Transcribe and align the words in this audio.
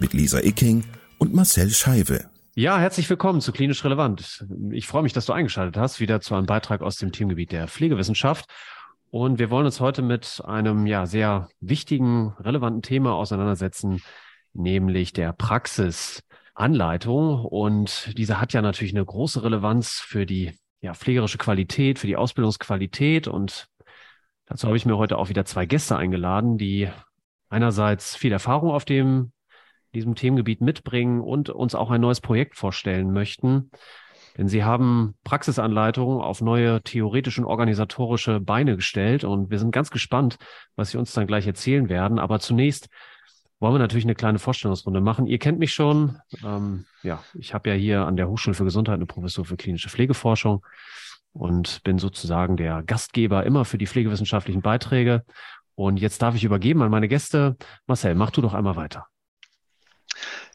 mit 0.00 0.12
Lisa 0.12 0.40
Icking 0.40 0.84
und 1.18 1.34
Marcel 1.34 1.70
Scheibe. 1.70 2.28
Ja, 2.54 2.78
herzlich 2.78 3.08
willkommen 3.08 3.40
zu 3.40 3.52
Klinisch 3.52 3.84
Relevant. 3.84 4.44
Ich 4.70 4.86
freue 4.86 5.02
mich, 5.02 5.12
dass 5.12 5.26
du 5.26 5.32
eingeschaltet 5.32 5.76
hast, 5.76 6.00
wieder 6.00 6.20
zu 6.20 6.34
einem 6.34 6.46
Beitrag 6.46 6.82
aus 6.82 6.96
dem 6.96 7.12
Themengebiet 7.12 7.52
der 7.52 7.68
Pflegewissenschaft. 7.68 8.46
Und 9.10 9.38
wir 9.38 9.50
wollen 9.50 9.66
uns 9.66 9.80
heute 9.80 10.02
mit 10.02 10.42
einem 10.44 10.86
ja 10.86 11.06
sehr 11.06 11.48
wichtigen, 11.60 12.34
relevanten 12.40 12.82
Thema 12.82 13.14
auseinandersetzen, 13.14 14.02
nämlich 14.52 15.12
der 15.12 15.32
Praxisanleitung. 15.32 17.44
Und 17.44 18.12
diese 18.16 18.40
hat 18.40 18.52
ja 18.52 18.62
natürlich 18.62 18.94
eine 18.94 19.04
große 19.04 19.42
Relevanz 19.42 20.00
für 20.00 20.26
die 20.26 20.52
ja, 20.80 20.94
pflegerische 20.94 21.38
Qualität, 21.38 21.98
für 21.98 22.06
die 22.06 22.16
Ausbildungsqualität. 22.16 23.28
Und 23.28 23.68
dazu 24.46 24.66
habe 24.66 24.76
ich 24.76 24.86
mir 24.86 24.96
heute 24.96 25.18
auch 25.18 25.28
wieder 25.28 25.44
zwei 25.44 25.66
Gäste 25.66 25.96
eingeladen, 25.96 26.58
die 26.58 26.88
einerseits 27.48 28.16
viel 28.16 28.32
Erfahrung 28.32 28.70
auf 28.70 28.84
dem 28.84 29.32
diesem 29.96 30.14
Themengebiet 30.14 30.60
mitbringen 30.60 31.20
und 31.20 31.50
uns 31.50 31.74
auch 31.74 31.90
ein 31.90 32.00
neues 32.00 32.20
Projekt 32.20 32.56
vorstellen 32.56 33.12
möchten. 33.12 33.70
Denn 34.36 34.48
sie 34.48 34.64
haben 34.64 35.14
Praxisanleitungen 35.24 36.20
auf 36.20 36.42
neue 36.42 36.82
theoretische 36.82 37.40
und 37.40 37.46
organisatorische 37.46 38.38
Beine 38.38 38.76
gestellt 38.76 39.24
und 39.24 39.50
wir 39.50 39.58
sind 39.58 39.70
ganz 39.70 39.90
gespannt, 39.90 40.36
was 40.76 40.90
sie 40.90 40.98
uns 40.98 41.12
dann 41.12 41.26
gleich 41.26 41.46
erzählen 41.46 41.88
werden. 41.88 42.18
Aber 42.18 42.38
zunächst 42.38 42.88
wollen 43.58 43.74
wir 43.74 43.78
natürlich 43.78 44.04
eine 44.04 44.14
kleine 44.14 44.38
Vorstellungsrunde 44.38 45.00
machen. 45.00 45.26
Ihr 45.26 45.38
kennt 45.38 45.58
mich 45.58 45.72
schon. 45.72 46.18
Ähm, 46.44 46.84
ja, 47.02 47.22
ich 47.34 47.54
habe 47.54 47.70
ja 47.70 47.74
hier 47.74 48.04
an 48.04 48.16
der 48.16 48.28
Hochschule 48.28 48.54
für 48.54 48.64
Gesundheit 48.64 48.96
eine 48.96 49.06
Professur 49.06 49.46
für 49.46 49.56
klinische 49.56 49.88
Pflegeforschung 49.88 50.64
und 51.32 51.82
bin 51.82 51.98
sozusagen 51.98 52.58
der 52.58 52.82
Gastgeber 52.82 53.44
immer 53.44 53.64
für 53.64 53.78
die 53.78 53.86
pflegewissenschaftlichen 53.86 54.60
Beiträge. 54.60 55.24
Und 55.74 55.98
jetzt 55.98 56.20
darf 56.20 56.34
ich 56.34 56.44
übergeben 56.44 56.82
an 56.82 56.90
meine 56.90 57.08
Gäste. 57.08 57.56
Marcel, 57.86 58.14
mach 58.14 58.30
du 58.30 58.42
doch 58.42 58.54
einmal 58.54 58.76
weiter. 58.76 59.06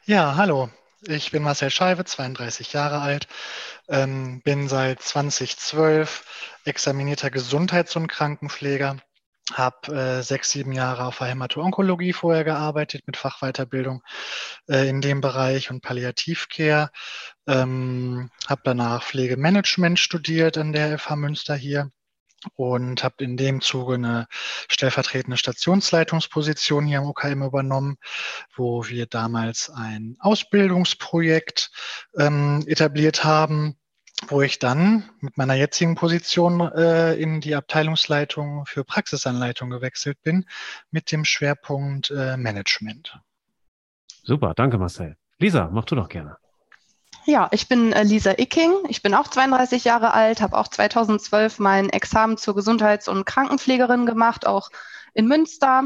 Ja, 0.04 0.34
hallo. 0.36 0.68
Ich 1.02 1.30
bin 1.30 1.44
Marcel 1.44 1.70
Scheibe, 1.70 2.04
32 2.04 2.72
Jahre 2.72 3.00
alt, 3.00 3.28
ähm, 3.88 4.40
bin 4.42 4.68
seit 4.68 5.00
2012 5.00 6.24
examinierter 6.64 7.30
Gesundheits- 7.30 7.94
und 7.94 8.08
Krankenpfleger, 8.08 8.96
habe 9.52 9.94
äh, 9.94 10.22
sechs, 10.22 10.50
sieben 10.50 10.72
Jahre 10.72 11.04
auf 11.06 11.18
der 11.18 11.28
Hämato-Onkologie 11.28 12.12
vorher 12.12 12.42
gearbeitet 12.42 13.02
mit 13.06 13.16
Fachweiterbildung 13.16 14.02
äh, 14.68 14.88
in 14.88 15.00
dem 15.02 15.20
Bereich 15.20 15.70
und 15.70 15.82
Palliativcare, 15.82 16.90
ähm, 17.46 18.28
habe 18.48 18.62
danach 18.64 19.04
Pflegemanagement 19.04 20.00
studiert 20.00 20.58
an 20.58 20.72
der 20.72 20.98
FH 20.98 21.14
Münster 21.14 21.54
hier 21.54 21.92
und 22.54 23.04
habe 23.04 23.24
in 23.24 23.36
dem 23.36 23.60
Zuge 23.60 23.94
eine 23.94 24.26
stellvertretende 24.68 25.36
Stationsleitungsposition 25.36 26.86
hier 26.86 26.98
am 26.98 27.06
OKM 27.06 27.42
übernommen, 27.42 27.96
wo 28.54 28.86
wir 28.86 29.06
damals 29.06 29.70
ein 29.70 30.16
Ausbildungsprojekt 30.20 31.70
ähm, 32.18 32.64
etabliert 32.66 33.24
haben, 33.24 33.76
wo 34.28 34.42
ich 34.42 34.58
dann 34.58 35.10
mit 35.20 35.36
meiner 35.36 35.54
jetzigen 35.54 35.94
Position 35.94 36.60
äh, 36.60 37.14
in 37.14 37.40
die 37.40 37.54
Abteilungsleitung 37.54 38.66
für 38.66 38.84
Praxisanleitung 38.84 39.70
gewechselt 39.70 40.22
bin, 40.22 40.46
mit 40.90 41.10
dem 41.10 41.24
Schwerpunkt 41.24 42.10
äh, 42.10 42.36
Management. 42.36 43.18
Super, 44.22 44.54
danke 44.54 44.78
Marcel. 44.78 45.16
Lisa, 45.38 45.68
mach 45.72 45.84
du 45.84 45.96
doch 45.96 46.08
gerne. 46.08 46.36
Ja, 47.24 47.48
ich 47.52 47.68
bin 47.68 47.92
äh, 47.92 48.02
Lisa 48.02 48.32
Icking. 48.32 48.72
Ich 48.88 49.02
bin 49.02 49.14
auch 49.14 49.28
32 49.28 49.84
Jahre 49.84 50.12
alt, 50.12 50.40
habe 50.40 50.56
auch 50.56 50.68
2012 50.68 51.60
mein 51.60 51.88
Examen 51.88 52.36
zur 52.36 52.54
Gesundheits- 52.54 53.08
und 53.08 53.24
Krankenpflegerin 53.24 54.06
gemacht, 54.06 54.46
auch 54.46 54.70
in 55.14 55.28
Münster. 55.28 55.84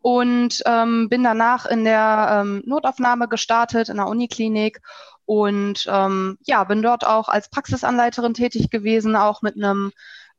Und 0.00 0.62
ähm, 0.66 1.08
bin 1.08 1.24
danach 1.24 1.66
in 1.66 1.84
der 1.84 2.42
ähm, 2.44 2.62
Notaufnahme 2.64 3.26
gestartet, 3.26 3.88
in 3.88 3.96
der 3.96 4.06
Uniklinik. 4.06 4.80
Und 5.24 5.88
ähm, 5.90 6.38
ja, 6.46 6.62
bin 6.62 6.82
dort 6.82 7.04
auch 7.04 7.28
als 7.28 7.48
Praxisanleiterin 7.50 8.34
tätig 8.34 8.70
gewesen, 8.70 9.16
auch 9.16 9.42
mit 9.42 9.56
einem 9.56 9.90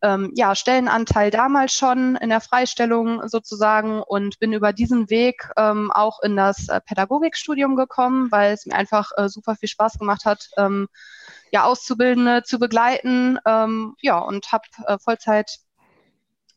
ähm, 0.01 0.31
ja, 0.35 0.55
Stellenanteil 0.55 1.31
damals 1.31 1.73
schon 1.73 2.15
in 2.17 2.29
der 2.29 2.41
Freistellung 2.41 3.27
sozusagen 3.27 4.01
und 4.01 4.39
bin 4.39 4.53
über 4.53 4.73
diesen 4.73 5.09
Weg 5.09 5.49
ähm, 5.57 5.91
auch 5.91 6.21
in 6.21 6.35
das 6.35 6.69
äh, 6.69 6.79
Pädagogikstudium 6.81 7.75
gekommen, 7.75 8.31
weil 8.31 8.53
es 8.53 8.65
mir 8.65 8.75
einfach 8.75 9.11
äh, 9.17 9.29
super 9.29 9.55
viel 9.55 9.69
Spaß 9.69 9.97
gemacht 9.97 10.25
hat, 10.25 10.49
ähm, 10.57 10.87
ja, 11.51 11.63
Auszubildende 11.63 12.43
zu 12.43 12.59
begleiten. 12.59 13.39
Ähm, 13.45 13.95
ja, 14.01 14.19
und 14.19 14.51
habe 14.51 14.63
äh, 14.85 14.97
Vollzeit 14.99 15.57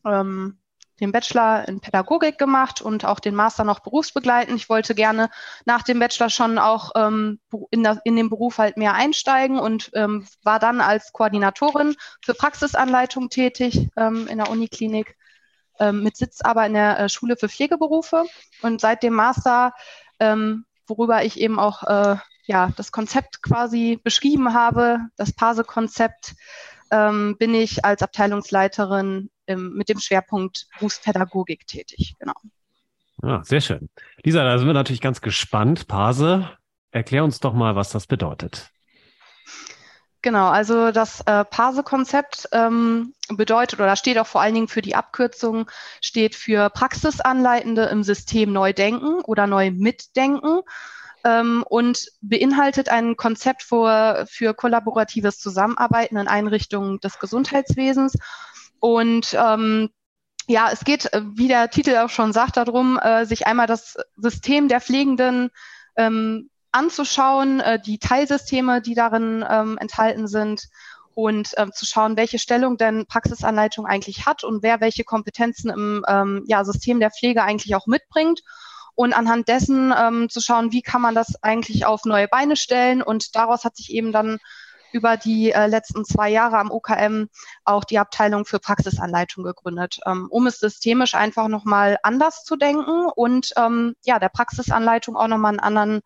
ähm, 0.04 0.58
den 1.00 1.12
Bachelor 1.12 1.66
in 1.66 1.80
Pädagogik 1.80 2.38
gemacht 2.38 2.80
und 2.82 3.04
auch 3.04 3.20
den 3.20 3.34
Master 3.34 3.64
noch 3.64 3.80
berufsbegleitend. 3.80 4.56
Ich 4.56 4.68
wollte 4.68 4.94
gerne 4.94 5.30
nach 5.64 5.82
dem 5.82 5.98
Bachelor 5.98 6.30
schon 6.30 6.58
auch 6.58 6.92
ähm, 6.94 7.40
in, 7.70 7.82
das, 7.82 7.98
in 8.04 8.16
den 8.16 8.30
Beruf 8.30 8.58
halt 8.58 8.76
mehr 8.76 8.94
einsteigen 8.94 9.58
und 9.58 9.90
ähm, 9.94 10.26
war 10.42 10.58
dann 10.58 10.80
als 10.80 11.12
Koordinatorin 11.12 11.96
für 12.22 12.34
Praxisanleitung 12.34 13.30
tätig 13.30 13.88
ähm, 13.96 14.26
in 14.28 14.38
der 14.38 14.50
Uniklinik 14.50 15.16
ähm, 15.80 16.02
mit 16.02 16.16
Sitz 16.16 16.42
aber 16.42 16.66
in 16.66 16.74
der 16.74 17.00
äh, 17.00 17.08
Schule 17.08 17.36
für 17.36 17.48
Pflegeberufe. 17.48 18.24
Und 18.62 18.80
seit 18.80 19.02
dem 19.02 19.14
Master, 19.14 19.72
ähm, 20.20 20.66
worüber 20.86 21.24
ich 21.24 21.40
eben 21.40 21.58
auch 21.58 21.82
äh, 21.84 22.16
ja, 22.44 22.70
das 22.76 22.92
Konzept 22.92 23.42
quasi 23.42 23.98
beschrieben 24.02 24.54
habe, 24.54 24.98
das 25.16 25.32
PASE-Konzept, 25.32 26.34
ähm, 26.90 27.36
bin 27.38 27.54
ich 27.54 27.84
als 27.84 28.02
Abteilungsleiterin 28.02 29.30
im, 29.50 29.74
mit 29.74 29.88
dem 29.88 29.98
Schwerpunkt 29.98 30.66
Berufspädagogik 30.78 31.66
tätig. 31.66 32.14
Genau. 32.18 32.34
Ja, 33.22 33.42
sehr 33.44 33.60
schön. 33.60 33.88
Lisa, 34.24 34.44
da 34.44 34.56
sind 34.58 34.66
wir 34.66 34.74
natürlich 34.74 35.00
ganz 35.00 35.20
gespannt. 35.20 35.86
Pase, 35.86 36.50
erklär 36.90 37.24
uns 37.24 37.40
doch 37.40 37.52
mal, 37.52 37.76
was 37.76 37.90
das 37.90 38.06
bedeutet. 38.06 38.70
Genau, 40.22 40.48
also 40.48 40.90
das 40.90 41.22
äh, 41.22 41.44
PASE-Konzept 41.46 42.48
ähm, 42.52 43.14
bedeutet 43.30 43.80
oder 43.80 43.96
steht 43.96 44.18
auch 44.18 44.26
vor 44.26 44.42
allen 44.42 44.54
Dingen 44.54 44.68
für 44.68 44.82
die 44.82 44.94
Abkürzung, 44.94 45.70
steht 46.02 46.34
für 46.34 46.68
Praxisanleitende 46.68 47.84
im 47.86 48.02
System 48.02 48.52
neu 48.52 48.74
denken 48.74 49.22
oder 49.22 49.46
neu 49.46 49.70
mitdenken 49.70 50.60
ähm, 51.24 51.64
und 51.66 52.06
beinhaltet 52.20 52.90
ein 52.90 53.16
Konzept 53.16 53.62
für, 53.62 54.26
für 54.28 54.52
kollaboratives 54.52 55.38
Zusammenarbeiten 55.38 56.18
in 56.18 56.28
Einrichtungen 56.28 57.00
des 57.00 57.18
Gesundheitswesens. 57.18 58.14
Und 58.80 59.36
ähm, 59.38 59.90
ja, 60.46 60.70
es 60.72 60.84
geht, 60.84 61.12
äh, 61.12 61.22
wie 61.34 61.48
der 61.48 61.70
Titel 61.70 61.96
auch 61.96 62.10
schon 62.10 62.32
sagt, 62.32 62.56
darum, 62.56 62.98
äh, 62.98 63.24
sich 63.24 63.46
einmal 63.46 63.66
das 63.66 63.96
System 64.16 64.68
der 64.68 64.80
Pflegenden 64.80 65.50
ähm, 65.96 66.50
anzuschauen, 66.72 67.60
äh, 67.60 67.80
die 67.80 67.98
Teilsysteme, 67.98 68.80
die 68.82 68.94
darin 68.94 69.44
ähm, 69.48 69.78
enthalten 69.78 70.26
sind 70.26 70.68
und 71.14 71.52
ähm, 71.56 71.72
zu 71.72 71.86
schauen, 71.86 72.16
welche 72.16 72.38
Stellung 72.38 72.76
denn 72.76 73.06
Praxisanleitung 73.06 73.86
eigentlich 73.86 74.26
hat 74.26 74.44
und 74.44 74.62
wer 74.62 74.80
welche 74.80 75.04
Kompetenzen 75.04 75.70
im 75.70 76.04
ähm, 76.08 76.44
ja, 76.46 76.64
System 76.64 77.00
der 77.00 77.10
Pflege 77.10 77.42
eigentlich 77.42 77.74
auch 77.74 77.86
mitbringt 77.86 78.40
und 78.94 79.12
anhand 79.12 79.48
dessen 79.48 79.92
ähm, 79.96 80.28
zu 80.28 80.40
schauen, 80.40 80.72
wie 80.72 80.82
kann 80.82 81.02
man 81.02 81.14
das 81.14 81.42
eigentlich 81.42 81.86
auf 81.86 82.04
neue 82.04 82.28
Beine 82.28 82.56
stellen. 82.56 83.02
Und 83.02 83.34
daraus 83.34 83.64
hat 83.64 83.76
sich 83.76 83.92
eben 83.92 84.12
dann 84.12 84.38
über 84.92 85.16
die 85.16 85.52
äh, 85.52 85.66
letzten 85.66 86.04
zwei 86.04 86.30
Jahre 86.30 86.58
am 86.58 86.70
UKM 86.70 87.28
auch 87.64 87.84
die 87.84 87.98
Abteilung 87.98 88.44
für 88.44 88.58
Praxisanleitung 88.58 89.44
gegründet, 89.44 90.00
ähm, 90.06 90.28
um 90.30 90.46
es 90.46 90.58
systemisch 90.58 91.14
einfach 91.14 91.48
nochmal 91.48 91.98
anders 92.02 92.44
zu 92.44 92.56
denken 92.56 93.06
und 93.14 93.52
ähm, 93.56 93.94
ja, 94.04 94.18
der 94.18 94.28
Praxisanleitung 94.28 95.16
auch 95.16 95.28
nochmal 95.28 95.52
einen 95.52 95.60
anderen 95.60 96.00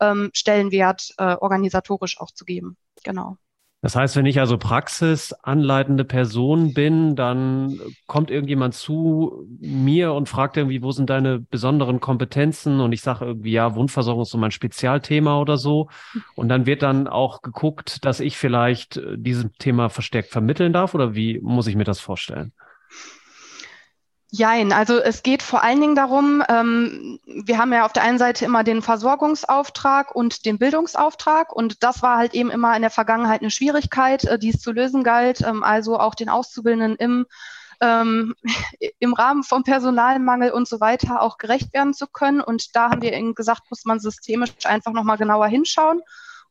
ähm, 0.00 0.30
Stellenwert 0.34 1.14
äh, 1.18 1.34
organisatorisch 1.34 2.20
auch 2.20 2.30
zu 2.30 2.44
geben. 2.44 2.76
Genau. 3.04 3.36
Das 3.82 3.96
heißt, 3.96 4.14
wenn 4.16 4.26
ich 4.26 4.38
also 4.40 4.58
praxisanleitende 4.58 6.04
Person 6.04 6.74
bin, 6.74 7.16
dann 7.16 7.80
kommt 8.06 8.30
irgendjemand 8.30 8.74
zu 8.74 9.46
mir 9.58 10.12
und 10.12 10.28
fragt 10.28 10.58
irgendwie, 10.58 10.82
wo 10.82 10.92
sind 10.92 11.08
deine 11.08 11.38
besonderen 11.38 11.98
Kompetenzen? 11.98 12.80
Und 12.80 12.92
ich 12.92 13.00
sage 13.00 13.24
irgendwie, 13.24 13.52
ja, 13.52 13.74
Wundversorgung 13.74 14.22
ist 14.22 14.30
so 14.30 14.38
mein 14.38 14.50
Spezialthema 14.50 15.40
oder 15.40 15.56
so. 15.56 15.88
Und 16.34 16.50
dann 16.50 16.66
wird 16.66 16.82
dann 16.82 17.08
auch 17.08 17.40
geguckt, 17.40 18.04
dass 18.04 18.20
ich 18.20 18.36
vielleicht 18.36 18.98
äh, 18.98 19.16
dieses 19.16 19.46
Thema 19.58 19.88
verstärkt 19.88 20.28
vermitteln 20.28 20.74
darf 20.74 20.94
oder 20.94 21.14
wie 21.14 21.40
muss 21.40 21.66
ich 21.66 21.76
mir 21.76 21.84
das 21.84 22.00
vorstellen? 22.00 22.52
Jein, 24.32 24.72
also 24.72 24.98
es 24.98 25.24
geht 25.24 25.42
vor 25.42 25.64
allen 25.64 25.80
Dingen 25.80 25.96
darum, 25.96 26.40
ähm, 26.48 27.18
wir 27.26 27.58
haben 27.58 27.72
ja 27.72 27.84
auf 27.84 27.92
der 27.92 28.04
einen 28.04 28.18
Seite 28.18 28.44
immer 28.44 28.62
den 28.62 28.80
Versorgungsauftrag 28.80 30.14
und 30.14 30.44
den 30.44 30.56
Bildungsauftrag 30.56 31.52
und 31.52 31.82
das 31.82 32.00
war 32.02 32.16
halt 32.16 32.32
eben 32.34 32.48
immer 32.48 32.76
in 32.76 32.82
der 32.82 32.92
Vergangenheit 32.92 33.40
eine 33.40 33.50
Schwierigkeit, 33.50 34.24
äh, 34.24 34.38
die 34.38 34.50
es 34.50 34.60
zu 34.60 34.70
lösen 34.70 35.02
galt, 35.02 35.40
ähm, 35.40 35.64
also 35.64 35.98
auch 35.98 36.14
den 36.14 36.28
Auszubildenden 36.28 36.94
im 36.96 37.26
ähm, 37.80 38.36
im 39.00 39.14
Rahmen 39.14 39.42
vom 39.42 39.64
Personalmangel 39.64 40.52
und 40.52 40.68
so 40.68 40.78
weiter 40.78 41.22
auch 41.22 41.36
gerecht 41.36 41.74
werden 41.74 41.92
zu 41.92 42.06
können. 42.06 42.40
Und 42.40 42.76
da 42.76 42.90
haben 42.90 43.02
wir 43.02 43.12
eben 43.12 43.34
gesagt, 43.34 43.62
muss 43.70 43.84
man 43.84 43.98
systemisch 43.98 44.52
einfach 44.64 44.92
nochmal 44.92 45.16
genauer 45.16 45.48
hinschauen, 45.48 46.02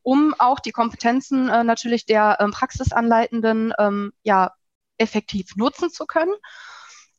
um 0.01 0.35
auch 0.37 0.59
die 0.59 0.71
Kompetenzen 0.71 1.47
äh, 1.47 1.63
natürlich 1.63 2.05
der 2.05 2.37
ähm, 2.41 2.51
Praxisanleitenden 2.51 3.73
ähm, 3.79 4.11
ja 4.23 4.51
effektiv 4.97 5.55
nutzen 5.55 5.89
zu 5.91 6.05
können 6.05 6.33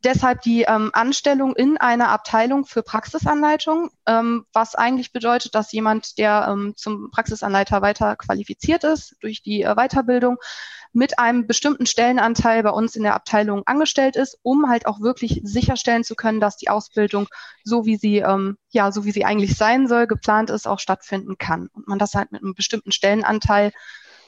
deshalb 0.05 0.43
die 0.43 0.63
ähm, 0.63 0.91
Anstellung 0.93 1.55
in 1.55 1.77
einer 1.77 2.09
Abteilung 2.09 2.65
für 2.65 2.83
Praxisanleitung, 2.83 3.91
ähm, 4.07 4.47
was 4.53 4.75
eigentlich 4.75 5.13
bedeutet, 5.13 5.55
dass 5.55 5.73
jemand, 5.73 6.19
der 6.19 6.49
ähm, 6.51 6.75
zum 6.77 7.11
Praxisanleiter 7.11 7.83
weiter 7.83 8.17
qualifiziert 8.17 8.85
ist 8.85 9.17
durch 9.21 9.43
die 9.43 9.63
äh, 9.63 9.75
Weiterbildung, 9.75 10.39
mit 10.93 11.19
einem 11.19 11.47
bestimmten 11.47 11.87
Stellenanteil 11.87 12.63
bei 12.63 12.71
uns 12.71 12.97
in 12.97 13.05
der 13.05 13.15
Abteilung 13.15 13.63
angestellt 13.67 14.17
ist, 14.17 14.39
um 14.43 14.69
halt 14.69 14.87
auch 14.87 15.01
wirklich 15.01 15.41
sicherstellen 15.45 16.03
zu 16.03 16.17
können, 16.17 16.41
dass 16.41 16.57
die 16.57 16.69
Ausbildung 16.69 17.29
so 17.63 17.87
wie 17.87 17.97
sie 17.97 18.19
ähm, 18.19 18.57
ja 18.71 18.91
so 18.91 19.05
wie 19.05 19.13
sie 19.13 19.25
eigentlich 19.25 19.57
sein 19.57 19.87
soll, 19.87 20.07
geplant 20.07 20.51
ist, 20.51 20.67
auch 20.67 20.81
stattfinden 20.81 21.39
kann 21.39 21.69
und 21.73 21.87
man 21.87 21.99
das 21.99 22.15
halt 22.15 22.33
mit 22.33 22.43
einem 22.43 22.55
bestimmten 22.55 22.91
Stellenanteil 22.91 23.73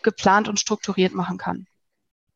geplant 0.03 0.49
und 0.49 0.61
strukturiert 0.61 1.15
machen 1.15 1.39
kann. 1.39 1.67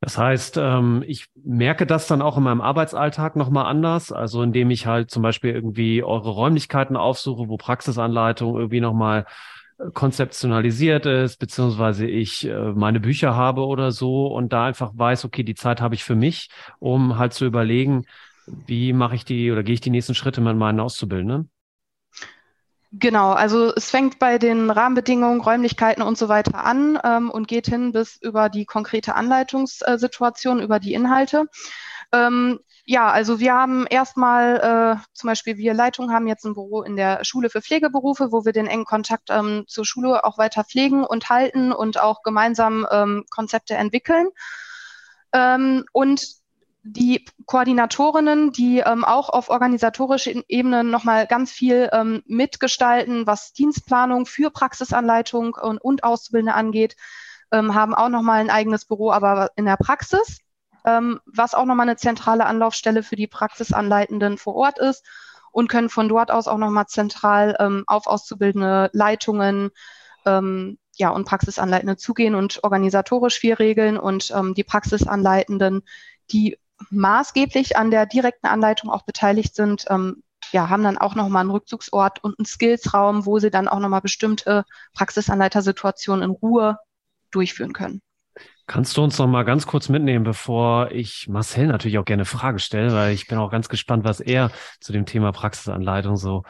Das 0.06 0.18
heißt, 0.18 0.56
ähm, 0.58 1.02
ich 1.04 1.26
merke 1.34 1.84
das 1.84 2.06
dann 2.06 2.22
auch 2.22 2.36
in 2.36 2.44
meinem 2.44 2.60
Arbeitsalltag 2.60 3.34
nochmal 3.34 3.66
anders. 3.66 4.12
Also 4.12 4.40
indem 4.40 4.70
ich 4.70 4.86
halt 4.86 5.10
zum 5.10 5.20
Beispiel 5.20 5.50
irgendwie 5.50 6.04
eure 6.04 6.30
Räumlichkeiten 6.30 6.96
aufsuche, 6.96 7.48
wo 7.48 7.56
Praxisanleitung 7.56 8.54
irgendwie 8.54 8.80
nochmal 8.80 9.26
äh, 9.80 9.90
konzeptionalisiert 9.92 11.06
ist, 11.06 11.38
beziehungsweise 11.38 12.06
ich 12.06 12.46
äh, 12.46 12.72
meine 12.72 13.00
Bücher 13.00 13.34
habe 13.34 13.66
oder 13.66 13.90
so 13.90 14.28
und 14.28 14.52
da 14.52 14.66
einfach 14.66 14.92
weiß, 14.94 15.24
okay, 15.24 15.42
die 15.42 15.56
Zeit 15.56 15.80
habe 15.80 15.96
ich 15.96 16.04
für 16.04 16.14
mich, 16.14 16.50
um 16.78 17.18
halt 17.18 17.32
zu 17.32 17.44
überlegen, 17.44 18.04
wie 18.46 18.92
mache 18.92 19.16
ich 19.16 19.24
die 19.24 19.50
oder 19.50 19.64
gehe 19.64 19.74
ich 19.74 19.80
die 19.80 19.90
nächsten 19.90 20.14
Schritte 20.14 20.40
mit 20.40 20.56
meinen 20.56 20.78
Auszubildenden? 20.78 21.50
Genau, 22.98 23.32
also 23.32 23.74
es 23.74 23.90
fängt 23.90 24.18
bei 24.18 24.38
den 24.38 24.70
Rahmenbedingungen, 24.70 25.42
Räumlichkeiten 25.42 26.02
und 26.02 26.16
so 26.16 26.28
weiter 26.30 26.64
an 26.64 26.98
ähm, 27.04 27.30
und 27.30 27.46
geht 27.46 27.66
hin 27.66 27.92
bis 27.92 28.16
über 28.16 28.48
die 28.48 28.64
konkrete 28.64 29.14
Anleitungssituation, 29.14 30.60
über 30.60 30.78
die 30.78 30.94
Inhalte. 30.94 31.44
Ähm, 32.12 32.58
ja, 32.86 33.10
also 33.10 33.38
wir 33.38 33.52
haben 33.52 33.86
erstmal, 33.90 34.96
äh, 34.96 35.02
zum 35.12 35.28
Beispiel 35.28 35.58
wir 35.58 35.74
Leitung 35.74 36.10
haben 36.10 36.26
jetzt 36.26 36.46
ein 36.46 36.54
Büro 36.54 36.82
in 36.82 36.96
der 36.96 37.22
Schule 37.24 37.50
für 37.50 37.60
Pflegeberufe, 37.60 38.32
wo 38.32 38.46
wir 38.46 38.52
den 38.52 38.66
engen 38.66 38.86
Kontakt 38.86 39.28
ähm, 39.28 39.64
zur 39.66 39.84
Schule 39.84 40.24
auch 40.24 40.38
weiter 40.38 40.64
pflegen 40.64 41.04
und 41.04 41.28
halten 41.28 41.72
und 41.72 42.00
auch 42.00 42.22
gemeinsam 42.22 42.86
ähm, 42.90 43.24
Konzepte 43.28 43.74
entwickeln. 43.74 44.28
Ähm, 45.32 45.84
und 45.92 46.24
die 46.88 47.24
Koordinatorinnen, 47.46 48.52
die 48.52 48.78
ähm, 48.78 49.04
auch 49.04 49.28
auf 49.28 49.48
organisatorischer 49.48 50.32
Ebene 50.46 50.84
nochmal 50.84 51.26
ganz 51.26 51.50
viel 51.50 51.88
ähm, 51.92 52.22
mitgestalten, 52.26 53.26
was 53.26 53.52
Dienstplanung 53.52 54.24
für 54.24 54.50
Praxisanleitung 54.50 55.54
und, 55.54 55.78
und 55.78 56.04
Auszubildende 56.04 56.54
angeht, 56.54 56.96
ähm, 57.50 57.74
haben 57.74 57.94
auch 57.94 58.08
nochmal 58.08 58.40
ein 58.40 58.50
eigenes 58.50 58.84
Büro, 58.84 59.10
aber 59.10 59.50
in 59.56 59.64
der 59.64 59.76
Praxis, 59.76 60.38
ähm, 60.84 61.20
was 61.26 61.54
auch 61.54 61.64
nochmal 61.64 61.88
eine 61.88 61.96
zentrale 61.96 62.46
Anlaufstelle 62.46 63.02
für 63.02 63.16
die 63.16 63.26
Praxisanleitenden 63.26 64.38
vor 64.38 64.54
Ort 64.54 64.78
ist 64.78 65.04
und 65.50 65.68
können 65.68 65.88
von 65.88 66.08
dort 66.08 66.30
aus 66.30 66.46
auch 66.46 66.58
nochmal 66.58 66.86
zentral 66.86 67.56
ähm, 67.58 67.82
auf 67.88 68.06
auszubildende 68.06 68.90
Leitungen 68.92 69.70
ähm, 70.24 70.78
ja, 70.96 71.10
und 71.10 71.26
Praxisanleitende 71.26 71.96
zugehen 71.96 72.36
und 72.36 72.62
organisatorisch 72.62 73.38
viel 73.38 73.54
regeln 73.54 73.98
und 73.98 74.32
die 74.56 74.64
Praxisanleitenden, 74.64 75.82
die 76.30 76.56
maßgeblich 76.90 77.76
an 77.76 77.90
der 77.90 78.06
direkten 78.06 78.46
Anleitung 78.46 78.90
auch 78.90 79.02
beteiligt 79.02 79.54
sind, 79.54 79.86
ähm, 79.88 80.22
ja, 80.52 80.68
haben 80.68 80.84
dann 80.84 80.98
auch 80.98 81.14
nochmal 81.14 81.40
einen 81.40 81.50
Rückzugsort 81.50 82.22
und 82.22 82.38
einen 82.38 82.46
Skillsraum, 82.46 83.26
wo 83.26 83.38
sie 83.38 83.50
dann 83.50 83.68
auch 83.68 83.80
nochmal 83.80 84.00
bestimmte 84.00 84.64
Praxisanleitersituationen 84.94 86.22
in 86.22 86.30
Ruhe 86.30 86.78
durchführen 87.30 87.72
können. 87.72 88.00
Kannst 88.66 88.96
du 88.96 89.02
uns 89.02 89.18
noch 89.18 89.28
mal 89.28 89.44
ganz 89.44 89.66
kurz 89.66 89.88
mitnehmen, 89.88 90.24
bevor 90.24 90.90
ich 90.90 91.28
Marcel 91.28 91.68
natürlich 91.68 91.98
auch 91.98 92.04
gerne 92.04 92.24
Frage 92.24 92.58
stelle, 92.58 92.92
weil 92.92 93.14
ich 93.14 93.28
bin 93.28 93.38
auch 93.38 93.50
ganz 93.50 93.68
gespannt, 93.68 94.04
was 94.04 94.20
er 94.20 94.50
zu 94.80 94.92
dem 94.92 95.06
Thema 95.06 95.32
Praxisanleitung 95.32 96.16
so 96.16 96.42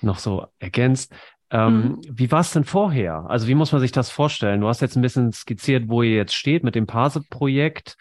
noch 0.00 0.18
so 0.18 0.46
ergänzt. 0.58 1.12
Ähm, 1.50 1.74
mhm. 1.74 2.00
Wie 2.08 2.30
war 2.30 2.40
es 2.40 2.52
denn 2.52 2.64
vorher? 2.64 3.26
Also 3.28 3.48
wie 3.48 3.54
muss 3.54 3.72
man 3.72 3.80
sich 3.80 3.92
das 3.92 4.10
vorstellen? 4.10 4.60
Du 4.60 4.68
hast 4.68 4.80
jetzt 4.80 4.96
ein 4.96 5.02
bisschen 5.02 5.32
skizziert, 5.32 5.88
wo 5.88 6.02
ihr 6.02 6.16
jetzt 6.16 6.34
steht 6.34 6.62
mit 6.64 6.74
dem 6.74 6.86
PASE-Projekt 6.86 7.96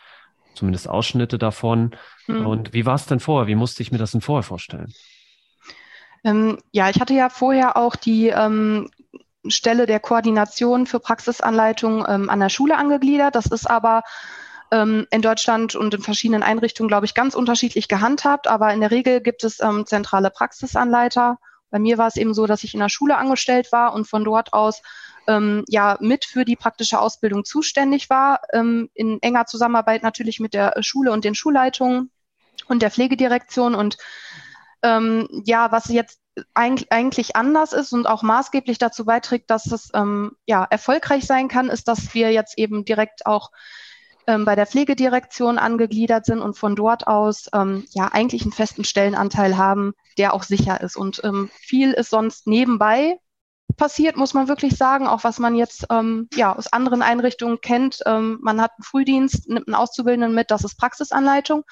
zumindest 0.55 0.89
Ausschnitte 0.89 1.37
davon. 1.37 1.95
Mhm. 2.27 2.45
Und 2.45 2.73
wie 2.73 2.85
war 2.85 2.95
es 2.95 3.05
denn 3.05 3.19
vorher? 3.19 3.47
Wie 3.47 3.55
musste 3.55 3.83
ich 3.83 3.91
mir 3.91 3.97
das 3.97 4.11
denn 4.11 4.21
vorher 4.21 4.43
vorstellen? 4.43 4.93
Ähm, 6.23 6.57
ja, 6.71 6.89
ich 6.89 6.99
hatte 6.99 7.13
ja 7.13 7.29
vorher 7.29 7.77
auch 7.77 7.95
die 7.95 8.29
ähm, 8.29 8.89
Stelle 9.47 9.85
der 9.85 9.99
Koordination 9.99 10.87
für 10.87 10.99
Praxisanleitung 10.99 12.05
ähm, 12.07 12.29
an 12.29 12.39
der 12.39 12.49
Schule 12.49 12.77
angegliedert. 12.77 13.35
Das 13.35 13.45
ist 13.45 13.69
aber 13.69 14.01
ähm, 14.71 15.05
in 15.11 15.21
Deutschland 15.21 15.75
und 15.75 15.93
in 15.93 16.01
verschiedenen 16.01 16.43
Einrichtungen, 16.43 16.87
glaube 16.87 17.05
ich, 17.05 17.13
ganz 17.13 17.35
unterschiedlich 17.35 17.87
gehandhabt. 17.87 18.47
Aber 18.47 18.73
in 18.73 18.81
der 18.81 18.91
Regel 18.91 19.21
gibt 19.21 19.43
es 19.43 19.59
ähm, 19.61 19.85
zentrale 19.85 20.31
Praxisanleiter. 20.31 21.37
Bei 21.69 21.79
mir 21.79 21.97
war 21.97 22.07
es 22.07 22.15
eben 22.15 22.33
so, 22.33 22.47
dass 22.47 22.63
ich 22.63 22.73
in 22.73 22.79
der 22.79 22.89
Schule 22.89 23.17
angestellt 23.17 23.71
war 23.71 23.93
und 23.93 24.07
von 24.07 24.23
dort 24.23 24.53
aus 24.53 24.81
ähm, 25.27 25.63
ja 25.67 25.97
mit 25.99 26.25
für 26.25 26.45
die 26.45 26.55
praktische 26.55 26.99
Ausbildung 26.99 27.45
zuständig 27.45 28.09
war, 28.09 28.41
ähm, 28.53 28.89
in 28.93 29.21
enger 29.21 29.45
Zusammenarbeit 29.45 30.03
natürlich 30.03 30.39
mit 30.39 30.53
der 30.53 30.75
Schule 30.81 31.11
und 31.11 31.25
den 31.25 31.35
Schulleitungen 31.35 32.11
und 32.67 32.81
der 32.81 32.91
Pflegedirektion. 32.91 33.75
Und 33.75 33.97
ähm, 34.83 35.27
ja, 35.45 35.71
was 35.71 35.89
jetzt 35.89 36.19
eigentlich, 36.53 37.35
anders 37.35 37.73
ist 37.73 37.93
und 37.93 38.07
auch 38.07 38.21
maßgeblich 38.21 38.77
dazu 38.77 39.05
beiträgt, 39.05 39.49
dass 39.49 39.71
es 39.71 39.89
ähm, 39.93 40.35
ja 40.45 40.65
erfolgreich 40.65 41.25
sein 41.25 41.47
kann, 41.47 41.69
ist, 41.69 41.87
dass 41.87 42.13
wir 42.13 42.31
jetzt 42.31 42.57
eben 42.57 42.83
direkt 42.83 43.25
auch 43.25 43.51
ähm, 44.27 44.43
bei 44.43 44.55
der 44.55 44.67
Pflegedirektion 44.67 45.57
angegliedert 45.57 46.25
sind 46.25 46.41
und 46.41 46.57
von 46.57 46.75
dort 46.75 47.07
aus 47.07 47.47
ähm, 47.53 47.85
ja 47.91 48.09
eigentlich 48.11 48.41
einen 48.41 48.51
festen 48.51 48.83
Stellenanteil 48.83 49.55
haben, 49.57 49.93
der 50.17 50.33
auch 50.33 50.43
sicher 50.43 50.81
ist. 50.81 50.97
Und 50.97 51.21
ähm, 51.23 51.49
viel 51.53 51.93
ist 51.93 52.09
sonst 52.09 52.47
nebenbei 52.47 53.17
passiert, 53.77 54.17
muss 54.17 54.33
man 54.33 54.47
wirklich 54.47 54.77
sagen, 54.77 55.07
auch 55.07 55.23
was 55.23 55.39
man 55.39 55.55
jetzt 55.55 55.85
ähm, 55.89 56.27
ja 56.33 56.55
aus 56.55 56.71
anderen 56.71 57.01
Einrichtungen 57.01 57.61
kennt. 57.61 57.99
Ähm, 58.05 58.39
man 58.41 58.61
hat 58.61 58.71
einen 58.77 58.83
Frühdienst, 58.83 59.49
nimmt 59.49 59.67
einen 59.67 59.75
Auszubildenden 59.75 60.33
mit, 60.33 60.51
das 60.51 60.63
ist 60.63 60.77
Praxisanleitung. 60.77 61.63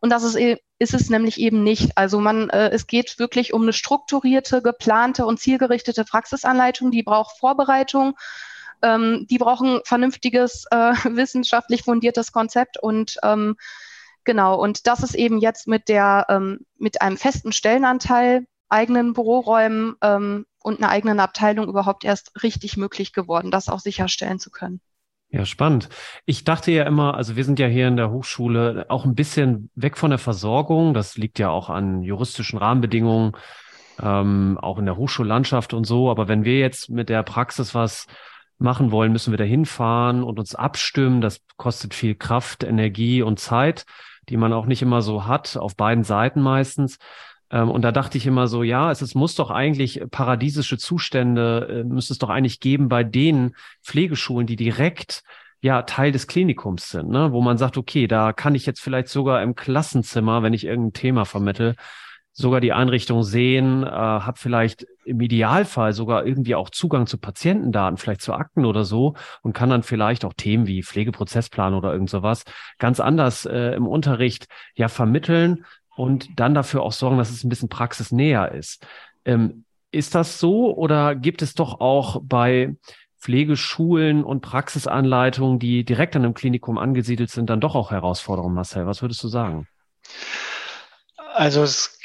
Und 0.00 0.10
das 0.10 0.24
ist, 0.24 0.36
e, 0.36 0.58
ist 0.78 0.94
es 0.94 1.08
nämlich 1.08 1.40
eben 1.40 1.62
nicht. 1.62 1.96
Also 1.96 2.20
man, 2.20 2.50
äh, 2.50 2.70
es 2.70 2.86
geht 2.86 3.18
wirklich 3.18 3.52
um 3.52 3.62
eine 3.62 3.72
strukturierte, 3.72 4.62
geplante 4.62 5.26
und 5.26 5.40
zielgerichtete 5.40 6.04
Praxisanleitung, 6.04 6.90
die 6.90 7.02
braucht 7.02 7.38
Vorbereitung, 7.38 8.14
ähm, 8.82 9.26
die 9.30 9.38
brauchen 9.38 9.80
vernünftiges, 9.84 10.66
äh, 10.70 10.92
wissenschaftlich 11.16 11.82
fundiertes 11.82 12.32
Konzept 12.32 12.78
und 12.82 13.16
ähm, 13.22 13.56
genau, 14.24 14.60
und 14.60 14.86
das 14.86 15.02
ist 15.02 15.14
eben 15.14 15.38
jetzt 15.38 15.66
mit 15.66 15.88
der, 15.88 16.26
ähm, 16.28 16.60
mit 16.78 17.00
einem 17.00 17.16
festen 17.16 17.52
Stellenanteil, 17.52 18.46
eigenen 18.68 19.12
Büroräumen 19.12 19.96
ähm, 20.02 20.46
und 20.66 20.82
einer 20.82 20.90
eigenen 20.90 21.20
Abteilung 21.20 21.68
überhaupt 21.68 22.04
erst 22.04 22.42
richtig 22.42 22.76
möglich 22.76 23.12
geworden, 23.12 23.52
das 23.52 23.68
auch 23.68 23.78
sicherstellen 23.78 24.40
zu 24.40 24.50
können. 24.50 24.80
Ja, 25.28 25.44
spannend. 25.44 25.88
Ich 26.24 26.42
dachte 26.42 26.72
ja 26.72 26.82
immer, 26.82 27.14
also 27.14 27.36
wir 27.36 27.44
sind 27.44 27.60
ja 27.60 27.68
hier 27.68 27.86
in 27.86 27.96
der 27.96 28.10
Hochschule 28.10 28.86
auch 28.88 29.04
ein 29.04 29.14
bisschen 29.14 29.70
weg 29.76 29.96
von 29.96 30.10
der 30.10 30.18
Versorgung. 30.18 30.92
Das 30.92 31.16
liegt 31.16 31.38
ja 31.38 31.50
auch 31.50 31.70
an 31.70 32.02
juristischen 32.02 32.58
Rahmenbedingungen, 32.58 33.36
ähm, 34.02 34.58
auch 34.60 34.78
in 34.78 34.86
der 34.86 34.96
Hochschullandschaft 34.96 35.72
und 35.72 35.84
so. 35.84 36.10
Aber 36.10 36.26
wenn 36.26 36.44
wir 36.44 36.58
jetzt 36.58 36.90
mit 36.90 37.10
der 37.10 37.22
Praxis 37.22 37.72
was 37.72 38.08
machen 38.58 38.90
wollen, 38.90 39.12
müssen 39.12 39.32
wir 39.32 39.38
da 39.38 39.44
hinfahren 39.44 40.24
und 40.24 40.40
uns 40.40 40.56
abstimmen. 40.56 41.20
Das 41.20 41.42
kostet 41.56 41.94
viel 41.94 42.16
Kraft, 42.16 42.64
Energie 42.64 43.22
und 43.22 43.38
Zeit, 43.38 43.86
die 44.28 44.36
man 44.36 44.52
auch 44.52 44.66
nicht 44.66 44.82
immer 44.82 45.00
so 45.00 45.26
hat, 45.26 45.56
auf 45.56 45.76
beiden 45.76 46.02
Seiten 46.02 46.40
meistens. 46.40 46.98
Ähm, 47.50 47.70
und 47.70 47.82
da 47.82 47.92
dachte 47.92 48.18
ich 48.18 48.26
immer 48.26 48.46
so, 48.48 48.62
ja, 48.62 48.90
es, 48.90 49.02
es 49.02 49.14
muss 49.14 49.34
doch 49.34 49.50
eigentlich 49.50 50.02
paradiesische 50.10 50.78
Zustände, 50.78 51.82
äh, 51.82 51.84
müsste 51.84 52.12
es 52.12 52.18
doch 52.18 52.30
eigentlich 52.30 52.60
geben 52.60 52.88
bei 52.88 53.04
den 53.04 53.54
Pflegeschulen, 53.82 54.46
die 54.46 54.56
direkt 54.56 55.22
ja 55.60 55.82
Teil 55.82 56.12
des 56.12 56.26
Klinikums 56.26 56.90
sind, 56.90 57.08
ne? 57.08 57.32
wo 57.32 57.40
man 57.40 57.58
sagt, 57.58 57.76
okay, 57.78 58.06
da 58.06 58.32
kann 58.32 58.54
ich 58.54 58.66
jetzt 58.66 58.80
vielleicht 58.80 59.08
sogar 59.08 59.42
im 59.42 59.54
Klassenzimmer, 59.54 60.42
wenn 60.42 60.52
ich 60.52 60.64
irgendein 60.64 60.92
Thema 60.92 61.24
vermittel, 61.24 61.76
sogar 62.32 62.60
die 62.60 62.74
Einrichtung 62.74 63.22
sehen, 63.22 63.82
äh, 63.82 63.88
habe 63.88 64.38
vielleicht 64.38 64.86
im 65.06 65.20
Idealfall 65.20 65.94
sogar 65.94 66.26
irgendwie 66.26 66.54
auch 66.54 66.68
Zugang 66.68 67.06
zu 67.06 67.16
Patientendaten, 67.16 67.96
vielleicht 67.96 68.20
zu 68.20 68.34
Akten 68.34 68.66
oder 68.66 68.84
so 68.84 69.14
und 69.40 69.54
kann 69.54 69.70
dann 69.70 69.82
vielleicht 69.82 70.22
auch 70.26 70.34
Themen 70.34 70.66
wie 70.66 70.82
Pflegeprozessplan 70.82 71.72
oder 71.72 71.94
irgend 71.94 72.10
sowas 72.10 72.44
ganz 72.78 73.00
anders 73.00 73.46
äh, 73.46 73.74
im 73.74 73.86
Unterricht 73.86 74.48
ja 74.74 74.88
vermitteln 74.88 75.64
und 75.96 76.38
dann 76.38 76.54
dafür 76.54 76.82
auch 76.82 76.92
sorgen, 76.92 77.18
dass 77.18 77.30
es 77.30 77.42
ein 77.42 77.48
bisschen 77.48 77.68
praxisnäher 77.68 78.52
ist. 78.52 78.86
Ähm, 79.24 79.64
ist 79.90 80.14
das 80.14 80.38
so 80.38 80.76
oder 80.76 81.14
gibt 81.14 81.42
es 81.42 81.54
doch 81.54 81.80
auch 81.80 82.20
bei 82.22 82.76
Pflegeschulen 83.18 84.22
und 84.22 84.40
Praxisanleitungen, 84.40 85.58
die 85.58 85.84
direkt 85.84 86.14
an 86.14 86.24
einem 86.24 86.34
Klinikum 86.34 86.78
angesiedelt 86.78 87.30
sind, 87.30 87.50
dann 87.50 87.60
doch 87.60 87.74
auch 87.74 87.90
Herausforderungen, 87.90 88.54
Marcel? 88.54 88.86
Was 88.86 89.02
würdest 89.02 89.24
du 89.24 89.28
sagen? 89.28 89.66
Also 91.34 91.62
es 91.62 91.98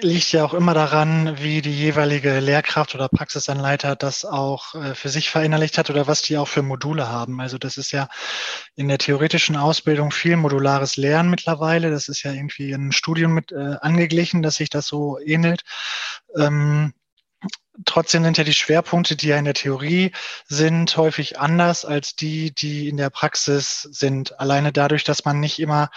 liegt 0.00 0.32
ja 0.32 0.44
auch 0.44 0.54
immer 0.54 0.72
daran, 0.72 1.38
wie 1.40 1.60
die 1.60 1.76
jeweilige 1.76 2.40
Lehrkraft 2.40 2.94
oder 2.94 3.08
Praxisanleiter 3.08 3.96
das 3.96 4.24
auch 4.24 4.74
äh, 4.74 4.94
für 4.94 5.10
sich 5.10 5.30
verinnerlicht 5.30 5.76
hat 5.76 5.90
oder 5.90 6.06
was 6.06 6.22
die 6.22 6.38
auch 6.38 6.48
für 6.48 6.62
Module 6.62 7.08
haben. 7.08 7.40
Also 7.40 7.58
das 7.58 7.76
ist 7.76 7.92
ja 7.92 8.08
in 8.76 8.88
der 8.88 8.98
theoretischen 8.98 9.56
Ausbildung 9.56 10.10
viel 10.10 10.36
modulares 10.36 10.96
Lernen 10.96 11.28
mittlerweile. 11.30 11.90
Das 11.90 12.08
ist 12.08 12.22
ja 12.22 12.32
irgendwie 12.32 12.72
ein 12.72 12.92
Studium 12.92 13.32
mit 13.34 13.52
äh, 13.52 13.76
angeglichen, 13.80 14.42
dass 14.42 14.56
sich 14.56 14.70
das 14.70 14.86
so 14.86 15.18
ähnelt. 15.18 15.62
Ähm, 16.36 16.94
Trotzdem 17.84 18.24
sind 18.24 18.36
ja 18.36 18.44
die 18.44 18.54
Schwerpunkte, 18.54 19.14
die 19.14 19.28
ja 19.28 19.36
in 19.36 19.44
der 19.44 19.54
Theorie 19.54 20.10
sind, 20.46 20.96
häufig 20.96 21.38
anders 21.38 21.84
als 21.84 22.16
die, 22.16 22.52
die 22.52 22.88
in 22.88 22.96
der 22.96 23.08
Praxis 23.08 23.82
sind. 23.82 24.40
Alleine 24.40 24.72
dadurch, 24.72 25.04
dass 25.04 25.24
man 25.24 25.38
nicht 25.38 25.60
immer 25.60 25.90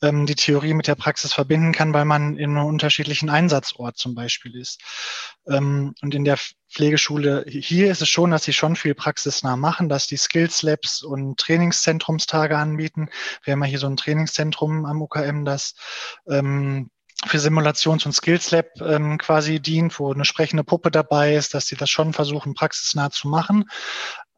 ähm, 0.00 0.26
die 0.26 0.36
Theorie 0.36 0.74
mit 0.74 0.86
der 0.86 0.94
Praxis 0.94 1.32
verbinden 1.32 1.72
kann, 1.72 1.92
weil 1.92 2.04
man 2.04 2.36
in 2.36 2.56
einem 2.56 2.66
unterschiedlichen 2.66 3.30
Einsatzort 3.30 3.96
zum 3.96 4.14
Beispiel 4.14 4.56
ist. 4.56 4.80
Ähm, 5.48 5.94
und 6.02 6.14
in 6.14 6.24
der 6.24 6.38
Pflegeschule 6.70 7.44
hier 7.48 7.90
ist 7.90 8.02
es 8.02 8.08
schon, 8.08 8.30
dass 8.30 8.44
sie 8.44 8.52
schon 8.52 8.76
viel 8.76 8.94
praxisnah 8.94 9.56
machen, 9.56 9.88
dass 9.88 10.06
die 10.06 10.16
Skills 10.16 10.62
Labs 10.62 11.02
und 11.02 11.38
Trainingszentrumstage 11.38 12.56
anbieten. 12.56 13.08
Wir 13.42 13.52
haben 13.52 13.62
ja 13.64 13.70
hier 13.70 13.80
so 13.80 13.88
ein 13.88 13.96
Trainingszentrum 13.96 14.86
am 14.86 15.02
UKM, 15.02 15.44
das 15.44 15.74
ähm, 16.28 16.90
für 17.26 17.38
Simulations- 17.38 18.06
und 18.06 18.12
Skills 18.12 18.50
Lab 18.50 18.66
ähm, 18.80 19.18
quasi 19.18 19.60
dient, 19.60 19.98
wo 19.98 20.12
eine 20.12 20.24
sprechende 20.24 20.64
Puppe 20.64 20.90
dabei 20.90 21.34
ist, 21.34 21.54
dass 21.54 21.66
sie 21.66 21.76
das 21.76 21.90
schon 21.90 22.12
versuchen, 22.12 22.54
praxisnah 22.54 23.10
zu 23.10 23.28
machen. 23.28 23.64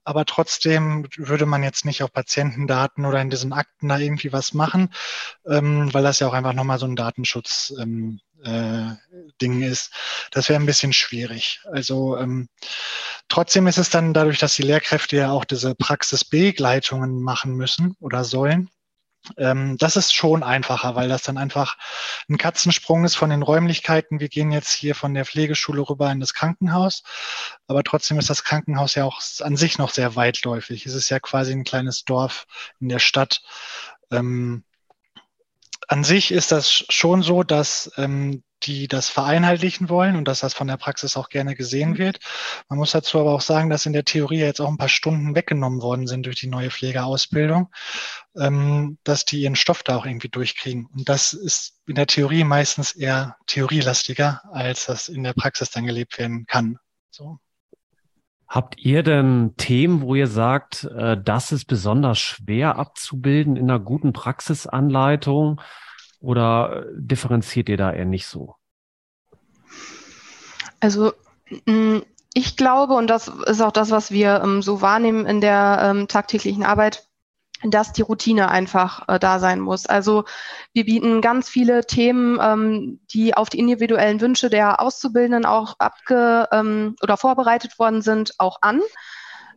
Aber 0.04 0.24
trotzdem 0.24 1.08
würde 1.16 1.46
man 1.46 1.64
jetzt 1.64 1.84
nicht 1.84 2.04
auf 2.04 2.12
Patientendaten 2.12 3.04
oder 3.06 3.20
in 3.20 3.28
diesen 3.28 3.52
Akten 3.52 3.88
da 3.88 3.98
irgendwie 3.98 4.32
was 4.32 4.54
machen, 4.54 4.94
ähm, 5.48 5.92
weil 5.92 6.04
das 6.04 6.20
ja 6.20 6.28
auch 6.28 6.32
einfach 6.32 6.52
nochmal 6.52 6.78
so 6.78 6.86
ein 6.86 6.94
Datenschutz 6.94 7.74
ähm, 7.80 8.20
äh, 8.44 8.94
Ding 9.42 9.62
ist. 9.62 9.92
Das 10.30 10.48
wäre 10.48 10.60
ein 10.60 10.66
bisschen 10.66 10.92
schwierig. 10.92 11.60
Also 11.72 12.16
ähm, 12.18 12.48
trotzdem 13.28 13.66
ist 13.66 13.78
es 13.78 13.90
dann 13.90 14.14
dadurch, 14.14 14.38
dass 14.38 14.54
die 14.54 14.62
Lehrkräfte 14.62 15.16
ja 15.16 15.30
auch 15.32 15.44
diese 15.44 15.74
Praxisbegleitungen 15.74 17.20
machen 17.20 17.56
müssen 17.56 17.96
oder 17.98 18.22
sollen, 18.22 18.70
ähm, 19.36 19.76
das 19.78 19.96
ist 19.96 20.14
schon 20.14 20.42
einfacher, 20.42 20.94
weil 20.94 21.08
das 21.08 21.22
dann 21.22 21.38
einfach 21.38 21.76
ein 22.28 22.38
Katzensprung 22.38 23.04
ist 23.04 23.16
von 23.16 23.30
den 23.30 23.42
Räumlichkeiten. 23.42 24.20
Wir 24.20 24.28
gehen 24.28 24.52
jetzt 24.52 24.72
hier 24.72 24.94
von 24.94 25.14
der 25.14 25.24
Pflegeschule 25.24 25.82
rüber 25.88 26.10
in 26.10 26.20
das 26.20 26.34
Krankenhaus, 26.34 27.02
aber 27.66 27.82
trotzdem 27.82 28.18
ist 28.18 28.30
das 28.30 28.44
Krankenhaus 28.44 28.94
ja 28.94 29.04
auch 29.04 29.20
an 29.40 29.56
sich 29.56 29.78
noch 29.78 29.90
sehr 29.90 30.16
weitläufig. 30.16 30.86
Es 30.86 30.94
ist 30.94 31.10
ja 31.10 31.20
quasi 31.20 31.52
ein 31.52 31.64
kleines 31.64 32.04
Dorf 32.04 32.46
in 32.80 32.88
der 32.88 32.98
Stadt. 32.98 33.42
Ähm, 34.10 34.64
an 35.88 36.04
sich 36.04 36.32
ist 36.32 36.52
das 36.52 36.84
schon 36.88 37.22
so, 37.22 37.42
dass 37.42 37.92
ähm, 37.96 38.42
die 38.66 38.88
das 38.88 39.08
vereinheitlichen 39.08 39.88
wollen 39.88 40.16
und 40.16 40.26
dass 40.26 40.40
das 40.40 40.54
von 40.54 40.66
der 40.66 40.76
Praxis 40.76 41.16
auch 41.16 41.28
gerne 41.28 41.54
gesehen 41.54 41.90
mhm. 41.90 41.98
wird. 41.98 42.18
Man 42.68 42.78
muss 42.78 42.92
dazu 42.92 43.20
aber 43.20 43.32
auch 43.32 43.40
sagen, 43.40 43.70
dass 43.70 43.86
in 43.86 43.92
der 43.92 44.04
Theorie 44.04 44.38
jetzt 44.38 44.60
auch 44.60 44.68
ein 44.68 44.78
paar 44.78 44.88
Stunden 44.88 45.34
weggenommen 45.34 45.82
worden 45.82 46.06
sind 46.06 46.26
durch 46.26 46.36
die 46.36 46.48
neue 46.48 46.70
Pflegeausbildung, 46.70 47.68
ähm, 48.36 48.98
dass 49.04 49.24
die 49.24 49.42
ihren 49.42 49.56
Stoff 49.56 49.82
da 49.82 49.96
auch 49.96 50.06
irgendwie 50.06 50.28
durchkriegen. 50.28 50.86
Und 50.86 51.08
das 51.08 51.32
ist 51.32 51.80
in 51.86 51.94
der 51.94 52.06
Theorie 52.06 52.44
meistens 52.44 52.92
eher 52.92 53.36
theorielastiger, 53.46 54.42
als 54.52 54.86
das 54.86 55.08
in 55.08 55.22
der 55.22 55.32
Praxis 55.32 55.70
dann 55.70 55.86
gelebt 55.86 56.18
werden 56.18 56.46
kann. 56.46 56.78
So. 57.10 57.38
Habt 58.48 58.78
ihr 58.78 59.02
denn 59.02 59.54
Themen, 59.56 60.02
wo 60.02 60.14
ihr 60.14 60.28
sagt, 60.28 60.84
äh, 60.84 61.20
das 61.20 61.50
ist 61.50 61.64
besonders 61.64 62.18
schwer 62.18 62.76
abzubilden 62.76 63.56
in 63.56 63.68
einer 63.70 63.80
guten 63.80 64.12
Praxisanleitung? 64.12 65.60
Oder 66.26 66.86
differenziert 66.92 67.68
ihr 67.68 67.76
da 67.76 67.92
eher 67.92 68.04
nicht 68.04 68.26
so? 68.26 68.56
Also 70.80 71.12
mm, 71.66 71.98
ich 72.34 72.56
glaube, 72.56 72.94
und 72.94 73.06
das 73.06 73.28
ist 73.28 73.60
auch 73.60 73.70
das, 73.70 73.92
was 73.92 74.10
wir 74.10 74.40
ähm, 74.42 74.60
so 74.60 74.80
wahrnehmen 74.80 75.24
in 75.24 75.40
der 75.40 75.78
ähm, 75.82 76.08
tagtäglichen 76.08 76.64
Arbeit, 76.64 77.06
dass 77.62 77.92
die 77.92 78.02
Routine 78.02 78.50
einfach 78.50 79.08
äh, 79.08 79.20
da 79.20 79.38
sein 79.38 79.60
muss. 79.60 79.86
Also 79.86 80.24
wir 80.72 80.86
bieten 80.86 81.20
ganz 81.20 81.48
viele 81.48 81.86
Themen, 81.86 82.40
ähm, 82.42 82.98
die 83.12 83.36
auf 83.36 83.48
die 83.48 83.60
individuellen 83.60 84.20
Wünsche 84.20 84.50
der 84.50 84.80
Auszubildenden 84.80 85.46
auch 85.46 85.76
abge 85.78 86.48
ähm, 86.50 86.96
oder 87.04 87.16
vorbereitet 87.16 87.78
worden 87.78 88.02
sind, 88.02 88.34
auch 88.38 88.58
an. 88.62 88.80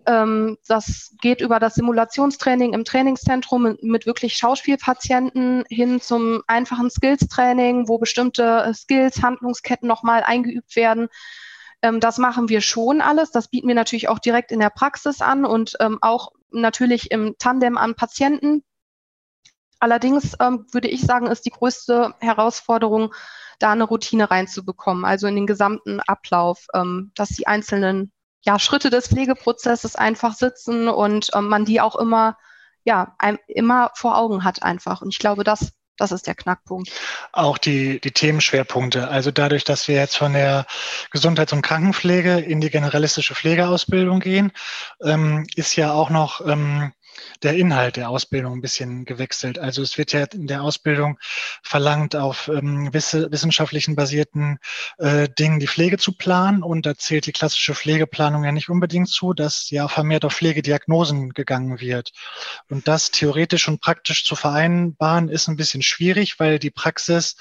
Ähm, 0.10 0.58
das 0.68 1.14
geht 1.22 1.40
über 1.40 1.60
das 1.60 1.76
Simulationstraining 1.76 2.74
im 2.74 2.84
Trainingszentrum 2.84 3.78
mit, 3.80 4.08
wirklich 4.08 4.38
Schauspielpatienten 4.38 5.66
hin 5.70 6.02
zum 6.02 6.42
einfachen 6.48 6.90
Skills-Training, 6.90 7.88
wo 7.88 8.00
bestimmte 8.00 8.72
Skills, 8.74 9.22
Handlungsketten 9.22 9.88
nochmal 9.88 10.24
eingeübt 10.24 10.76
werden. 10.76 11.10
Ähm, 11.84 12.00
das 12.00 12.18
machen 12.18 12.50
wir 12.50 12.62
schon 12.62 13.02
alles. 13.02 13.30
Das 13.30 13.50
bieten 13.50 13.68
wir 13.68 13.76
natürlich 13.76 14.10
auch 14.10 14.18
direkt 14.18 14.52
in 14.52 14.60
der 14.60 14.72
Praxis 14.72 15.22
an 15.22 15.46
und 15.46 15.76
ähm, 15.80 16.00
auch 16.02 16.32
natürlich 16.50 17.12
im 17.12 17.36
Tandem 17.38 17.78
an 17.78 17.94
Patienten. 17.94 18.64
Allerdings 19.80 20.34
würde 20.40 20.90
ich 20.90 21.02
sagen, 21.04 21.28
ist 21.28 21.46
die 21.46 21.52
größte 21.52 22.16
Herausforderung, 22.20 23.14
da 23.60 23.72
eine 23.72 23.86
Routine 23.86 24.30
reinzubekommen, 24.30 25.06
also 25.06 25.28
in 25.28 25.36
den 25.36 25.48
gesamten 25.48 26.02
Ablauf, 26.02 26.68
dass 27.16 27.30
die 27.30 27.48
einzelnen 27.48 28.12
ja, 28.42 28.60
Schritte 28.60 28.90
des 28.90 29.08
Pflegeprozesses 29.08 29.96
einfach 29.96 30.34
sitzen 30.34 30.88
und 30.88 31.30
ähm, 31.34 31.48
man 31.48 31.66
die 31.66 31.82
auch 31.82 31.96
immer, 31.96 32.38
ja, 32.84 33.16
ein, 33.20 33.38
immer 33.48 33.92
vor 33.96 34.18
Augen 34.18 34.44
hat 34.44 34.64
einfach. 34.64 35.02
Und 35.02 35.10
ich 35.10 35.20
glaube, 35.20 35.44
das, 35.44 35.74
das 35.98 36.12
ist 36.12 36.28
der 36.28 36.36
Knackpunkt. 36.36 36.90
Auch 37.34 37.58
die, 37.58 38.00
die 38.00 38.12
Themenschwerpunkte. 38.12 39.10
Also 39.10 39.32
dadurch, 39.32 39.66
dass 39.66 39.88
wir 39.88 39.96
jetzt 39.96 40.18
von 40.18 40.34
der 40.34 40.66
Gesundheits- 41.12 41.54
und 41.54 41.62
Krankenpflege 41.62 42.40
in 42.40 42.62
die 42.62 42.70
generalistische 42.70 43.36
Pflegeausbildung 43.36 44.22
gehen, 44.22 44.52
ähm, 45.04 45.46
ist 45.56 45.76
ja 45.76 45.92
auch 45.92 46.10
noch 46.10 46.46
ähm, 46.48 46.94
der 47.44 47.56
Inhalt 47.56 47.96
der 47.96 48.10
Ausbildung 48.10 48.54
ein 48.54 48.62
bisschen 48.62 49.06
gewechselt. 49.06 49.60
Also 49.60 49.82
es 49.82 49.98
wird 49.98 50.14
ja 50.14 50.24
in 50.26 50.48
der 50.48 50.64
Ausbildung 50.64 51.18
verlangt, 51.64 52.16
auf 52.16 52.48
ähm, 52.48 52.94
wisse, 52.94 53.32
wissenschaftlichen 53.32 53.96
basierten 53.96 54.60
äh, 54.98 55.30
Dingen 55.30 55.60
die 55.60 55.68
Pflege 55.68 55.98
zu 55.98 56.14
planen. 56.14 56.64
Und 56.64 56.86
da 56.86 56.96
zählt 56.96 57.26
die 57.26 57.32
klassische 57.32 57.76
Pflegeplanung 57.76 58.44
ja 58.44 58.52
nicht 58.52 58.70
unbedingt 58.70 59.10
zu, 59.10 59.34
dass 59.34 59.70
ja 59.70 59.88
vermehrt 59.88 60.26
auf 60.26 60.34
Pflegediagnosen 60.34 61.34
gegangen 61.34 61.80
wird. 61.80 62.12
Und 62.70 62.88
das 62.88 63.12
theoretisch 63.12 63.68
und 63.68 63.82
praktisch 63.82 64.26
zu 64.26 64.36
vereinbaren, 64.36 65.30
ist 65.30 65.48
ein 65.48 65.56
bisschen 65.56 65.82
schwierig, 65.82 66.40
weil 66.40 66.60
die 66.60 66.72
Praxis 66.72 67.36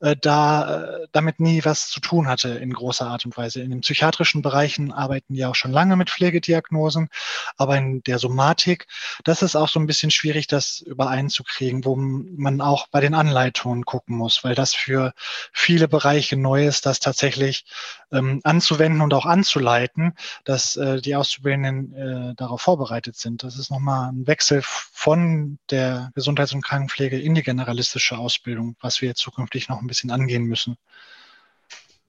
äh, 0.00 0.16
da 0.20 0.84
äh, 0.84 1.06
damit 1.12 1.40
nie 1.40 1.64
was 1.64 1.88
zu 1.88 2.00
tun 2.00 2.28
hatte 2.28 2.50
in 2.50 2.72
großer 2.72 3.06
Art 3.06 3.24
und 3.24 3.36
Weise. 3.36 3.60
In 3.60 3.70
den 3.70 3.80
psychiatrischen 3.80 4.42
Bereichen 4.42 4.92
arbeiten 4.92 5.34
die 5.34 5.44
auch 5.44 5.54
schon 5.54 5.72
lange 5.72 5.96
mit 5.96 6.10
Pflegediagnosen, 6.10 7.08
aber 7.56 7.76
in 7.76 8.02
der 8.04 8.18
Somatik, 8.18 8.86
das 9.24 9.42
ist 9.42 9.56
auch 9.56 9.68
so 9.68 9.80
ein 9.80 9.86
bisschen 9.86 10.10
schwierig, 10.10 10.46
das 10.46 10.80
übereinzukriegen, 10.80 11.84
wo 11.84 11.96
man 11.96 12.60
auch 12.60 12.86
bei 12.88 13.00
den 13.00 13.14
Anleitungen 13.14 13.84
gucken 13.84 14.16
muss, 14.16 14.44
weil 14.44 14.54
das 14.54 14.74
für 14.74 15.12
viele 15.52 15.88
Bereiche 15.88 16.36
neu 16.36 16.66
ist, 16.66 16.86
das 16.86 17.00
tatsächlich 17.00 17.64
ähm, 18.12 18.40
anzuwenden 18.44 19.00
und 19.00 19.12
auch 19.14 19.26
anzuleiten, 19.26 20.14
dass 20.44 20.76
äh, 20.76 21.00
die 21.00 21.16
Auszubildenden 21.16 21.92
äh, 21.92 22.34
darauf 22.36 22.62
vorbereitet 22.62 23.16
sind. 23.16 23.42
Das 23.42 23.58
ist 23.58 23.70
nochmal 23.70 24.10
ein 24.10 24.26
Wechsel 24.26 24.62
von 24.64 25.58
der 25.70 26.10
Gesundheits- 26.14 26.54
und 26.54 26.62
Krankenpflege 26.62 27.18
in 27.20 27.34
die 27.34 27.42
generalistische 27.42 28.16
Ausbildung, 28.18 28.76
was 28.80 29.02
wir 29.02 29.14
zukünftig 29.14 29.68
noch 29.68 29.80
ein 29.88 29.90
bisschen 29.90 30.10
angehen 30.10 30.44
müssen. 30.44 30.76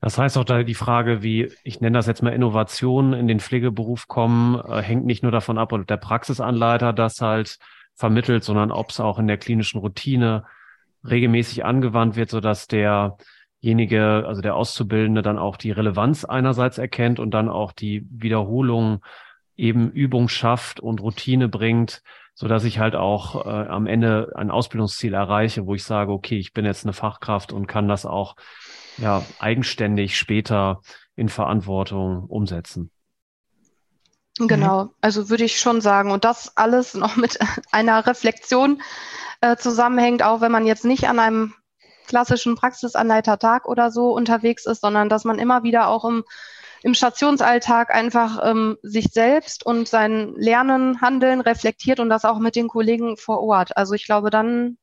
Das 0.01 0.17
heißt 0.17 0.37
auch 0.37 0.45
da 0.45 0.63
die 0.63 0.75
Frage, 0.75 1.23
wie, 1.23 1.51
ich 1.63 1.81
nenne 1.81 1.97
das 1.97 2.07
jetzt 2.07 2.23
mal 2.23 2.33
Innovationen 2.33 3.13
in 3.13 3.27
den 3.27 3.39
Pflegeberuf 3.39 4.07
kommen, 4.07 4.59
äh, 4.59 4.81
hängt 4.81 5.05
nicht 5.05 5.23
nur 5.23 5.31
davon 5.31 5.57
ab, 5.57 5.73
ob 5.73 5.87
der 5.87 5.97
Praxisanleiter 5.97 6.93
das 6.93 7.19
halt 7.19 7.59
vermittelt, 7.95 8.43
sondern 8.43 8.71
ob 8.71 8.91
es 8.91 8.99
auch 8.99 9.19
in 9.19 9.27
der 9.27 9.37
klinischen 9.37 9.79
Routine 9.79 10.45
regelmäßig 11.03 11.65
angewandt 11.65 12.15
wird, 12.15 12.29
sodass 12.29 12.67
der 12.67 13.17
derjenige, 13.61 14.23
also 14.25 14.41
der 14.41 14.55
Auszubildende 14.55 15.21
dann 15.21 15.37
auch 15.37 15.57
die 15.57 15.71
Relevanz 15.71 16.25
einerseits 16.25 16.77
erkennt 16.77 17.19
und 17.19 17.31
dann 17.31 17.49
auch 17.49 17.71
die 17.71 18.05
Wiederholung 18.09 19.03
eben 19.57 19.91
Übung 19.91 20.29
schafft 20.29 20.79
und 20.79 21.01
Routine 21.01 21.49
bringt, 21.49 22.01
so 22.39 22.47
dass 22.47 22.63
ich 22.63 22.79
halt 22.79 22.95
auch 22.95 23.45
äh, 23.45 23.49
am 23.49 23.85
Ende 23.85 24.31
ein 24.33 24.49
Ausbildungsziel 24.49 25.13
erreiche, 25.13 25.65
wo 25.65 25.75
ich 25.75 25.83
sage, 25.83 26.13
okay, 26.13 26.39
ich 26.39 26.53
bin 26.53 26.63
jetzt 26.63 26.85
eine 26.85 26.93
Fachkraft 26.93 27.51
und 27.51 27.67
kann 27.67 27.89
das 27.89 28.05
auch 28.05 28.37
ja 28.97 29.25
eigenständig 29.39 30.17
später 30.17 30.79
in 31.17 31.27
Verantwortung 31.27 32.23
umsetzen. 32.23 32.91
Genau, 34.37 34.87
also 35.01 35.29
würde 35.29 35.43
ich 35.43 35.59
schon 35.59 35.81
sagen. 35.81 36.11
Und 36.11 36.23
das 36.23 36.55
alles 36.55 36.93
noch 36.93 37.17
mit 37.17 37.37
einer 37.73 38.07
Reflexion 38.07 38.81
äh, 39.41 39.57
zusammenhängt, 39.57 40.23
auch 40.23 40.39
wenn 40.39 40.53
man 40.53 40.65
jetzt 40.65 40.85
nicht 40.85 41.09
an 41.09 41.19
einem 41.19 41.53
klassischen 42.07 42.55
Praxisanleitertag 42.55 43.67
oder 43.67 43.91
so 43.91 44.13
unterwegs 44.13 44.65
ist, 44.65 44.79
sondern 44.79 45.09
dass 45.09 45.25
man 45.25 45.39
immer 45.39 45.63
wieder 45.63 45.89
auch 45.89 46.05
im 46.05 46.23
im 46.83 46.93
Stationsalltag 46.93 47.93
einfach 47.93 48.39
ähm, 48.43 48.77
sich 48.81 49.07
selbst 49.11 49.65
und 49.65 49.87
sein 49.87 50.33
Lernen, 50.35 51.01
Handeln 51.01 51.41
reflektiert 51.41 51.99
und 51.99 52.09
das 52.09 52.25
auch 52.25 52.39
mit 52.39 52.55
den 52.55 52.67
Kollegen 52.67 53.17
vor 53.17 53.41
Ort. 53.41 53.75
Also 53.75 53.93
ich 53.93 54.05
glaube, 54.05 54.29
dann, 54.29 54.77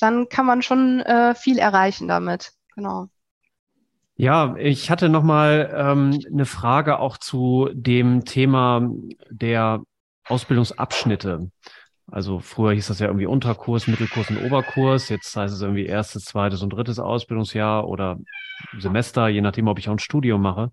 dann 0.00 0.28
kann 0.28 0.46
man 0.46 0.62
schon 0.62 1.00
äh, 1.00 1.34
viel 1.34 1.58
erreichen 1.58 2.08
damit. 2.08 2.52
Genau. 2.74 3.08
Ja, 4.16 4.54
ich 4.56 4.90
hatte 4.90 5.08
noch 5.08 5.24
mal 5.24 5.72
ähm, 5.74 6.20
eine 6.32 6.46
Frage 6.46 7.00
auch 7.00 7.18
zu 7.18 7.68
dem 7.72 8.24
Thema 8.24 8.88
der 9.28 9.82
Ausbildungsabschnitte. 10.28 11.50
Also 12.10 12.38
früher 12.38 12.74
hieß 12.74 12.88
das 12.88 12.98
ja 12.98 13.06
irgendwie 13.06 13.26
Unterkurs, 13.26 13.86
Mittelkurs 13.86 14.30
und 14.30 14.44
Oberkurs. 14.44 15.08
Jetzt 15.08 15.34
heißt 15.34 15.54
es 15.54 15.62
irgendwie 15.62 15.86
erstes, 15.86 16.24
zweites 16.24 16.62
und 16.62 16.70
drittes 16.70 16.98
Ausbildungsjahr 16.98 17.88
oder 17.88 18.18
Semester, 18.78 19.28
je 19.28 19.40
nachdem, 19.40 19.68
ob 19.68 19.78
ich 19.78 19.88
auch 19.88 19.94
ein 19.94 19.98
Studium 19.98 20.42
mache. 20.42 20.70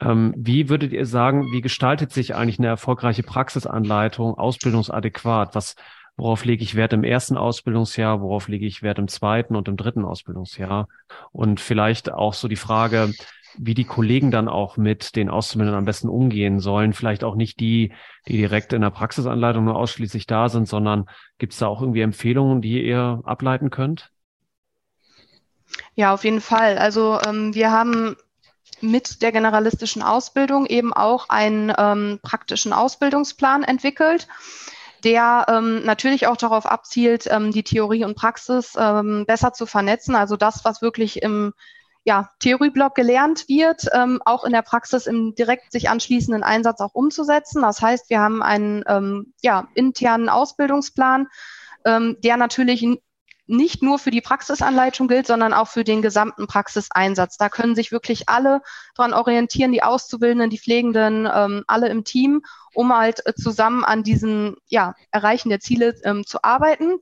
Ähm, 0.00 0.32
wie 0.36 0.68
würdet 0.68 0.92
ihr 0.92 1.06
sagen, 1.06 1.50
wie 1.52 1.60
gestaltet 1.60 2.12
sich 2.12 2.34
eigentlich 2.34 2.58
eine 2.58 2.68
erfolgreiche 2.68 3.24
Praxisanleitung 3.24 4.34
ausbildungsadäquat? 4.34 5.54
Was, 5.56 5.74
worauf 6.16 6.44
lege 6.44 6.62
ich 6.62 6.76
Wert 6.76 6.92
im 6.92 7.02
ersten 7.02 7.36
Ausbildungsjahr? 7.36 8.20
Worauf 8.20 8.46
lege 8.46 8.66
ich 8.66 8.82
Wert 8.82 9.00
im 9.00 9.08
zweiten 9.08 9.56
und 9.56 9.66
im 9.66 9.76
dritten 9.76 10.04
Ausbildungsjahr? 10.04 10.86
Und 11.32 11.60
vielleicht 11.60 12.12
auch 12.12 12.34
so 12.34 12.46
die 12.46 12.56
Frage, 12.56 13.12
wie 13.56 13.74
die 13.74 13.84
Kollegen 13.84 14.30
dann 14.30 14.48
auch 14.48 14.76
mit 14.76 15.16
den 15.16 15.30
Auszubildenden 15.30 15.78
am 15.78 15.84
besten 15.84 16.08
umgehen 16.08 16.60
sollen. 16.60 16.92
Vielleicht 16.92 17.24
auch 17.24 17.34
nicht 17.34 17.60
die, 17.60 17.92
die 18.26 18.36
direkt 18.36 18.72
in 18.72 18.82
der 18.82 18.90
Praxisanleitung 18.90 19.64
nur 19.64 19.76
ausschließlich 19.76 20.26
da 20.26 20.48
sind, 20.48 20.68
sondern 20.68 21.06
gibt 21.38 21.52
es 21.52 21.58
da 21.58 21.66
auch 21.66 21.80
irgendwie 21.80 22.02
Empfehlungen, 22.02 22.60
die 22.60 22.84
ihr 22.84 23.22
ableiten 23.24 23.70
könnt? 23.70 24.10
Ja, 25.94 26.14
auf 26.14 26.24
jeden 26.24 26.40
Fall. 26.40 26.78
Also 26.78 27.18
ähm, 27.26 27.54
wir 27.54 27.70
haben 27.70 28.16
mit 28.80 29.22
der 29.22 29.32
generalistischen 29.32 30.02
Ausbildung 30.02 30.66
eben 30.66 30.92
auch 30.92 31.28
einen 31.28 31.72
ähm, 31.76 32.20
praktischen 32.22 32.72
Ausbildungsplan 32.72 33.64
entwickelt, 33.64 34.28
der 35.04 35.46
ähm, 35.48 35.84
natürlich 35.84 36.26
auch 36.26 36.36
darauf 36.36 36.66
abzielt, 36.66 37.26
ähm, 37.30 37.52
die 37.52 37.62
Theorie 37.62 38.04
und 38.04 38.16
Praxis 38.16 38.74
ähm, 38.78 39.24
besser 39.26 39.52
zu 39.52 39.66
vernetzen. 39.66 40.14
Also 40.14 40.36
das, 40.36 40.64
was 40.64 40.82
wirklich 40.82 41.22
im 41.22 41.52
ja, 42.08 42.30
Theorieblock 42.38 42.94
gelernt 42.94 43.50
wird, 43.50 43.84
ähm, 43.92 44.22
auch 44.24 44.44
in 44.44 44.52
der 44.52 44.62
Praxis 44.62 45.06
im 45.06 45.34
direkt 45.34 45.70
sich 45.70 45.90
anschließenden 45.90 46.42
Einsatz 46.42 46.80
auch 46.80 46.94
umzusetzen. 46.94 47.60
Das 47.60 47.82
heißt, 47.82 48.08
wir 48.08 48.18
haben 48.18 48.42
einen 48.42 48.82
ähm, 48.86 49.34
ja, 49.42 49.68
internen 49.74 50.30
Ausbildungsplan, 50.30 51.26
ähm, 51.84 52.16
der 52.24 52.38
natürlich 52.38 52.82
nicht 53.46 53.82
nur 53.82 53.98
für 53.98 54.10
die 54.10 54.22
Praxisanleitung 54.22 55.06
gilt, 55.06 55.26
sondern 55.26 55.52
auch 55.52 55.68
für 55.68 55.84
den 55.84 56.00
gesamten 56.00 56.46
Praxiseinsatz. 56.46 57.36
Da 57.36 57.50
können 57.50 57.74
sich 57.74 57.92
wirklich 57.92 58.30
alle 58.30 58.62
dran 58.94 59.12
orientieren, 59.12 59.72
die 59.72 59.82
Auszubildenden, 59.82 60.48
die 60.48 60.58
Pflegenden, 60.58 61.28
ähm, 61.30 61.62
alle 61.66 61.90
im 61.90 62.04
Team, 62.04 62.40
um 62.72 62.96
halt 62.96 63.20
äh, 63.26 63.34
zusammen 63.34 63.84
an 63.84 64.02
diesen 64.02 64.56
ja, 64.68 64.94
Erreichen 65.10 65.50
der 65.50 65.60
Ziele 65.60 65.94
ähm, 66.04 66.24
zu 66.24 66.42
arbeiten. 66.42 67.00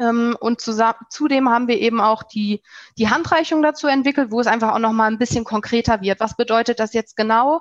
Ähm, 0.00 0.36
und 0.40 0.62
zudem 0.62 1.50
haben 1.50 1.68
wir 1.68 1.78
eben 1.78 2.00
auch 2.00 2.22
die, 2.22 2.62
die 2.98 3.10
Handreichung 3.10 3.62
dazu 3.62 3.86
entwickelt, 3.86 4.32
wo 4.32 4.40
es 4.40 4.46
einfach 4.46 4.72
auch 4.72 4.78
nochmal 4.78 5.10
ein 5.10 5.18
bisschen 5.18 5.44
konkreter 5.44 6.00
wird. 6.00 6.20
Was 6.20 6.36
bedeutet 6.36 6.80
das 6.80 6.94
jetzt 6.94 7.16
genau? 7.16 7.60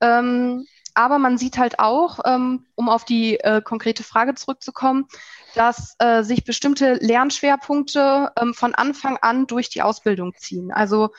Ähm, 0.00 0.66
aber 0.92 1.18
man 1.18 1.38
sieht 1.38 1.58
halt 1.58 1.80
auch, 1.80 2.20
ähm, 2.24 2.66
um 2.76 2.88
auf 2.88 3.04
die 3.04 3.40
äh, 3.40 3.62
konkrete 3.62 4.04
Frage 4.04 4.34
zurückzukommen, 4.34 5.06
dass 5.54 5.96
äh, 5.98 6.22
sich 6.22 6.44
bestimmte 6.44 6.94
Lernschwerpunkte 6.94 8.30
von 8.52 8.74
Anfang 8.74 9.16
an 9.22 9.46
durch 9.46 9.70
die 9.70 9.82
Ausbildung 9.82 10.34
ziehen. 10.36 10.70
Also 10.70 11.10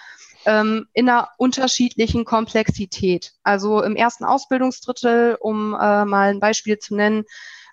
in 0.48 0.86
einer 0.96 1.30
unterschiedlichen 1.40 2.24
Komplexität. 2.24 3.34
Also 3.42 3.82
im 3.82 3.96
ersten 3.96 4.26
Ausbildungsdrittel, 4.26 5.38
um 5.40 5.74
äh, 5.74 6.06
mal 6.06 6.30
ein 6.30 6.40
Beispiel 6.40 6.78
zu 6.78 6.96
nennen, 6.96 7.26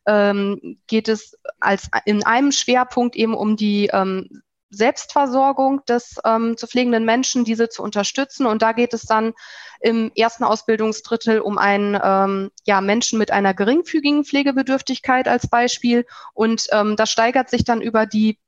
ähm, 0.07 0.79
geht 0.87 1.09
es 1.09 1.39
als 1.61 1.89
in 2.05 2.25
einem 2.25 2.53
Schwerpunkt 2.53 3.17
eben 3.17 3.35
um 3.35 3.57
die 3.57 3.89
ähm, 3.93 4.43
Selbstversorgung 4.73 5.85
des 5.85 6.17
ähm, 6.25 6.57
zu 6.57 6.67
pflegenden 6.67 7.05
Menschen, 7.05 7.45
diese 7.45 7.69
zu 7.69 7.83
unterstützen. 7.83 8.47
Und 8.47 8.63
da 8.63 8.73
geht 8.73 8.95
es 8.95 9.03
dann 9.03 9.35
im 9.81 10.11
ersten 10.17 10.45
Ausbildungsdrittel 10.45 11.41
um 11.41 11.59
einen 11.59 11.99
ähm, 12.03 12.51
ja, 12.65 12.81
Menschen 12.81 13.19
mit 13.19 13.31
einer 13.31 13.53
geringfügigen 13.53 14.25
Pflegebedürftigkeit 14.25 15.29
als 15.29 15.49
Beispiel. 15.49 16.07
Und 16.33 16.67
ähm, 16.73 16.97
das 16.97 17.11
steigert 17.11 17.51
sich 17.51 17.65
dann 17.65 17.83
über 17.83 18.07
die 18.07 18.39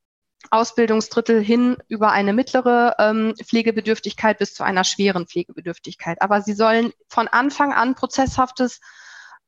Ausbildungsdrittel 0.50 1.42
hin 1.42 1.76
über 1.88 2.10
eine 2.10 2.32
mittlere 2.32 2.96
ähm, 2.98 3.34
Pflegebedürftigkeit 3.42 4.38
bis 4.38 4.54
zu 4.54 4.62
einer 4.62 4.84
schweren 4.84 5.26
Pflegebedürftigkeit. 5.26 6.20
Aber 6.22 6.40
sie 6.42 6.54
sollen 6.54 6.92
von 7.08 7.28
Anfang 7.28 7.72
an 7.72 7.94
prozesshaftes 7.94 8.80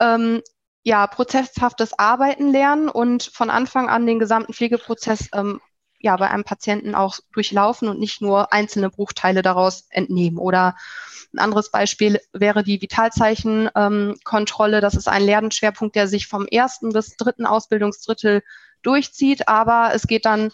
ähm, 0.00 0.42
ja, 0.86 1.04
prozesshaftes 1.08 1.98
Arbeiten 1.98 2.52
lernen 2.52 2.88
und 2.88 3.24
von 3.24 3.50
Anfang 3.50 3.88
an 3.88 4.06
den 4.06 4.20
gesamten 4.20 4.52
Pflegeprozess 4.52 5.28
ähm, 5.34 5.60
ja, 5.98 6.16
bei 6.16 6.30
einem 6.30 6.44
Patienten 6.44 6.94
auch 6.94 7.18
durchlaufen 7.32 7.88
und 7.88 7.98
nicht 7.98 8.22
nur 8.22 8.52
einzelne 8.52 8.88
Bruchteile 8.88 9.42
daraus 9.42 9.88
entnehmen. 9.90 10.38
Oder 10.38 10.76
ein 11.34 11.40
anderes 11.40 11.72
Beispiel 11.72 12.20
wäre 12.32 12.62
die 12.62 12.80
Vitalzeichenkontrolle. 12.80 14.76
Ähm, 14.76 14.80
das 14.80 14.94
ist 14.94 15.08
ein 15.08 15.24
Lernschwerpunkt, 15.24 15.96
der 15.96 16.06
sich 16.06 16.28
vom 16.28 16.46
ersten 16.46 16.90
bis 16.90 17.16
dritten 17.16 17.46
Ausbildungsdrittel 17.46 18.44
durchzieht, 18.82 19.48
aber 19.48 19.90
es 19.92 20.06
geht 20.06 20.24
dann 20.24 20.52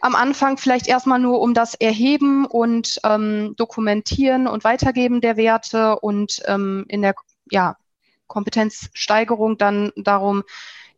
am 0.00 0.16
Anfang 0.16 0.58
vielleicht 0.58 0.88
erstmal 0.88 1.20
nur 1.20 1.40
um 1.40 1.54
das 1.54 1.76
Erheben 1.76 2.44
und 2.44 2.98
ähm, 3.04 3.54
Dokumentieren 3.56 4.48
und 4.48 4.64
Weitergeben 4.64 5.20
der 5.20 5.36
Werte 5.36 6.00
und 6.00 6.42
ähm, 6.46 6.86
in 6.88 7.02
der 7.02 7.14
ja, 7.52 7.76
Kompetenzsteigerung 8.28 9.58
dann 9.58 9.92
darum, 9.96 10.44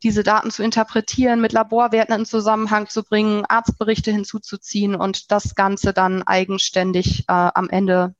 diese 0.02 0.22
Daten 0.22 0.50
zu 0.50 0.62
interpretieren, 0.62 1.40
mit 1.40 1.52
Laborwerten 1.52 2.14
in 2.14 2.26
Zusammenhang 2.26 2.88
zu 2.88 3.02
bringen, 3.02 3.44
Arztberichte 3.46 4.10
hinzuzuziehen 4.10 4.94
und 4.94 5.30
das 5.30 5.54
Ganze 5.54 5.92
dann 5.92 6.22
eigenständig 6.22 7.20
äh, 7.28 7.32
am 7.32 7.68
Ende 7.68 8.14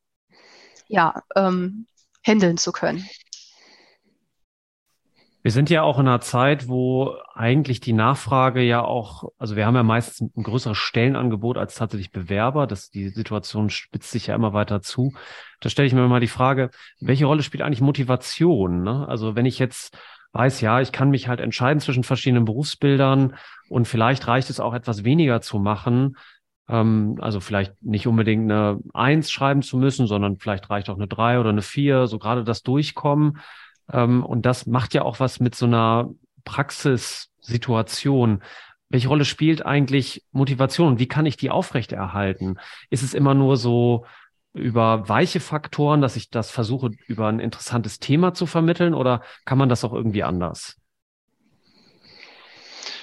ja, 0.89 1.23
ähm, 1.37 1.87
handeln 2.27 2.59
zu 2.59 2.73
können. 2.73 3.09
Wir 5.43 5.53
sind 5.53 5.71
ja 5.71 5.83
auch 5.83 5.99
in 5.99 6.07
einer 6.07 6.21
Zeit, 6.21 6.69
wo 6.69 7.15
eigentlich 7.35 7.81
die 7.81 7.95
Nachfrage 7.95 8.61
ja 8.61 8.83
auch, 8.83 9.25
also 9.39 9.57
wir 9.57 9.65
haben 9.65 9.75
ja 9.75 9.83
meistens 9.83 10.37
ein 10.37 10.43
größeres 10.43 10.77
Stellenangebot 10.77 11.57
als 11.57 11.77
tatsächlich 11.77 12.11
Bewerber. 12.13 12.67
Das, 12.67 12.91
die 12.91 13.09
Situation 13.09 13.71
spitzt 13.71 14.11
sich 14.11 14.27
ja 14.27 14.35
immer 14.35 14.53
weiter 14.53 14.83
zu. 14.83 15.15
Da 15.61 15.71
stelle 15.71 15.87
ich 15.87 15.95
mir 15.95 16.07
mal 16.09 16.21
die 16.21 16.27
Frage, 16.27 16.71
welche 17.01 17.25
Rolle 17.25 17.43
spielt 17.43 17.63
eigentlich 17.63 17.81
Motivation? 17.81 18.83
Ne? 18.83 19.09
Also 19.09 19.35
wenn 19.35 19.47
ich 19.47 19.59
jetzt 19.59 19.97
weiß, 20.33 20.61
ja, 20.61 20.81
ich 20.81 20.93
kann 20.93 21.09
mich 21.09 21.27
halt 21.27 21.41
entscheiden 21.41 21.81
zwischen 21.81 22.05
verschiedenen 22.05 22.45
Berufsbildern 22.45 23.35
und 23.71 23.89
vielleicht 23.89 24.27
reicht 24.27 24.51
es 24.51 24.61
auch 24.61 24.75
etwas 24.75 25.05
weniger 25.05 25.41
zu 25.41 25.59
machen. 25.59 26.17
Ähm, 26.69 27.17
also 27.19 27.41
vielleicht 27.41 27.83
nicht 27.83 28.07
unbedingt 28.07 28.51
eine 28.51 28.79
Eins 28.93 29.31
schreiben 29.31 29.63
zu 29.63 29.79
müssen, 29.79 30.07
sondern 30.07 30.37
vielleicht 30.37 30.69
reicht 30.69 30.91
auch 30.91 30.97
eine 30.97 31.09
Drei 31.09 31.41
oder 31.41 31.49
eine 31.49 31.63
Vier, 31.63 32.07
so 32.07 32.19
gerade 32.19 32.45
das 32.45 32.63
Durchkommen. 32.63 33.39
Ähm, 33.93 34.25
und 34.25 34.47
das 34.47 34.67
macht 34.67 34.95
ja 34.95 35.03
auch 35.03 35.21
was 35.21 35.41
mit 35.41 35.55
so 35.55 35.67
einer 35.67 36.11
Praxissituation. 36.45 38.43
Welche 38.89 39.09
Rolle 39.09 39.25
spielt 39.25 39.65
eigentlich 39.65 40.25
Motivation? 40.33 40.99
Wie 40.99 41.09
kann 41.09 41.27
ich 41.27 41.37
die 41.37 41.51
aufrechterhalten? 41.51 42.59
Ist 42.91 43.03
es 43.03 43.15
immer 43.15 43.35
nur 43.35 43.57
so 43.57 44.05
über 44.53 45.09
weiche 45.09 45.39
Faktoren, 45.39 46.01
dass 46.01 46.17
ich 46.17 46.31
das 46.31 46.51
versuche, 46.51 46.91
über 47.07 47.29
ein 47.29 47.39
interessantes 47.39 48.01
Thema 48.01 48.35
zu 48.35 48.47
vermitteln 48.47 48.95
oder 48.95 49.23
kann 49.45 49.59
man 49.59 49.69
das 49.69 49.85
auch 49.85 49.93
irgendwie 49.93 50.25
anders? 50.25 50.77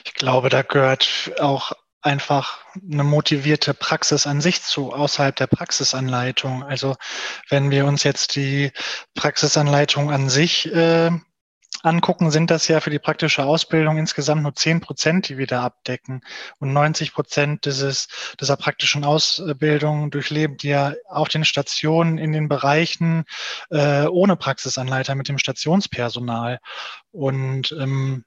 Ich 0.06 0.14
glaube, 0.14 0.50
da 0.50 0.62
gehört 0.62 1.32
auch 1.40 1.72
einfach 2.08 2.60
eine 2.92 3.04
motivierte 3.04 3.74
Praxis 3.74 4.26
an 4.26 4.42
sich 4.42 4.64
zu, 4.64 4.94
außerhalb 4.94 5.36
der 5.36 5.48
Praxisanleitung. 5.48 6.64
Also 6.64 6.96
wenn 7.50 7.70
wir 7.70 7.86
uns 7.86 8.04
jetzt 8.04 8.36
die 8.36 8.72
Praxisanleitung 9.14 10.10
an 10.10 10.30
sich 10.30 10.74
äh, 10.74 11.12
angucken, 11.84 12.32
sind 12.32 12.50
das 12.50 12.68
ja 12.68 12.80
für 12.80 12.90
die 12.90 13.00
praktische 13.00 13.44
Ausbildung 13.44 13.98
insgesamt 13.98 14.42
nur 14.42 14.56
10 14.56 14.80
Prozent, 14.80 15.30
die 15.30 15.38
wir 15.38 15.48
da 15.48 15.64
abdecken. 15.64 16.22
Und 16.60 16.74
90 16.74 17.14
Prozent 17.14 17.66
dieses, 17.66 18.08
dieser 18.40 18.56
praktischen 18.56 19.04
Ausbildung 19.04 20.10
durchleben 20.10 20.58
die 20.58 20.70
ja 20.70 20.94
auf 21.08 21.28
den 21.28 21.46
Stationen 21.46 22.18
in 22.18 22.32
den 22.32 22.48
Bereichen 22.48 23.26
äh, 23.70 24.08
ohne 24.08 24.38
Praxisanleiter 24.38 25.16
mit 25.16 25.28
dem 25.28 25.38
Stationspersonal. 25.38 26.60
Und 27.12 27.76
ähm, 27.78 28.24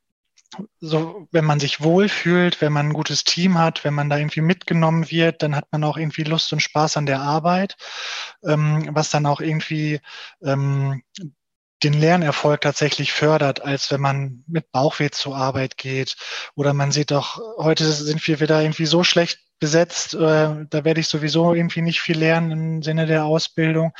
so, 0.80 1.28
wenn 1.30 1.44
man 1.44 1.60
sich 1.60 1.80
wohlfühlt, 1.80 2.60
wenn 2.60 2.72
man 2.72 2.88
ein 2.88 2.92
gutes 2.92 3.24
Team 3.24 3.58
hat, 3.58 3.84
wenn 3.84 3.94
man 3.94 4.10
da 4.10 4.18
irgendwie 4.18 4.40
mitgenommen 4.40 5.10
wird, 5.10 5.42
dann 5.42 5.54
hat 5.54 5.66
man 5.70 5.84
auch 5.84 5.96
irgendwie 5.96 6.24
Lust 6.24 6.52
und 6.52 6.60
Spaß 6.60 6.96
an 6.96 7.06
der 7.06 7.20
Arbeit, 7.20 7.76
ähm, 8.44 8.88
was 8.92 9.10
dann 9.10 9.26
auch 9.26 9.40
irgendwie 9.40 10.00
ähm, 10.42 11.02
den 11.82 11.94
Lernerfolg 11.94 12.60
tatsächlich 12.60 13.12
fördert, 13.12 13.62
als 13.62 13.90
wenn 13.90 14.00
man 14.00 14.44
mit 14.46 14.70
Bauchweh 14.72 15.10
zur 15.10 15.36
Arbeit 15.36 15.76
geht. 15.76 16.16
Oder 16.54 16.74
man 16.74 16.92
sieht 16.92 17.10
doch, 17.10 17.40
heute 17.56 17.90
sind 17.90 18.26
wir 18.26 18.40
wieder 18.40 18.60
irgendwie 18.60 18.86
so 18.86 19.02
schlecht 19.04 19.38
besetzt, 19.60 20.14
äh, 20.14 20.66
da 20.68 20.84
werde 20.84 21.00
ich 21.00 21.08
sowieso 21.08 21.54
irgendwie 21.54 21.82
nicht 21.82 22.00
viel 22.00 22.18
lernen 22.18 22.50
im 22.50 22.82
Sinne 22.82 23.06
der 23.06 23.24
Ausbildung. 23.24 23.92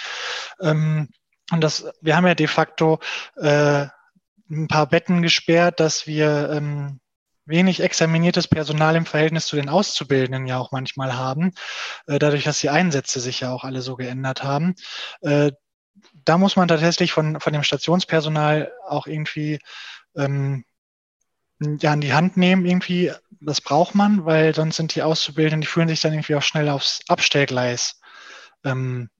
Ähm, 0.61 1.09
und 1.53 1.63
das, 1.63 1.87
wir 2.01 2.17
haben 2.17 2.27
ja 2.27 2.35
de 2.35 2.47
facto 2.47 2.99
äh, 3.37 3.87
ein 4.51 4.69
paar 4.69 4.87
Betten 4.87 5.23
gesperrt, 5.23 5.81
dass 5.81 6.07
wir 6.07 6.51
ähm, 6.51 7.01
wenig 7.47 7.81
examiniertes 7.81 8.49
Personal 8.49 8.97
im 8.97 9.07
Verhältnis 9.07 9.47
zu 9.47 9.57
den 9.57 9.69
Auszubildenden 9.69 10.47
ja 10.47 10.59
auch 10.59 10.73
manchmal 10.73 11.17
haben, 11.17 11.53
äh, 12.07 12.19
dadurch, 12.19 12.45
dass 12.45 12.61
die 12.61 12.71
Einsätze 12.71 13.21
sich 13.21 13.41
ja 13.41 13.53
auch 13.53 13.65
alle 13.65 13.83
so 13.83 13.97
geändert 13.97 14.43
haben. 14.43 14.75
Äh, 15.21 15.53
da 16.25 16.39
muss 16.39 16.57
man 16.57 16.69
tatsächlich 16.69 17.13
von, 17.13 17.41
von 17.41 17.53
dem 17.53 17.63
Stationspersonal 17.63 18.73
auch 18.87 19.07
irgendwie 19.07 19.59
ähm, 20.17 20.65
ja, 21.61 21.93
in 21.93 22.01
die 22.01 22.15
Hand 22.15 22.37
nehmen, 22.37 22.65
irgendwie, 22.65 23.13
das 23.41 23.61
braucht 23.61 23.95
man, 23.95 24.25
weil 24.25 24.55
sonst 24.55 24.77
sind 24.77 24.95
die 24.95 25.03
Auszubildenden, 25.03 25.61
die 25.61 25.67
fühlen 25.67 25.89
sich 25.89 26.01
dann 26.01 26.13
irgendwie 26.13 26.37
auch 26.37 26.43
schnell 26.43 26.69
aufs 26.69 27.01
Abstellgleis 27.09 28.01
ähm, 28.65 29.11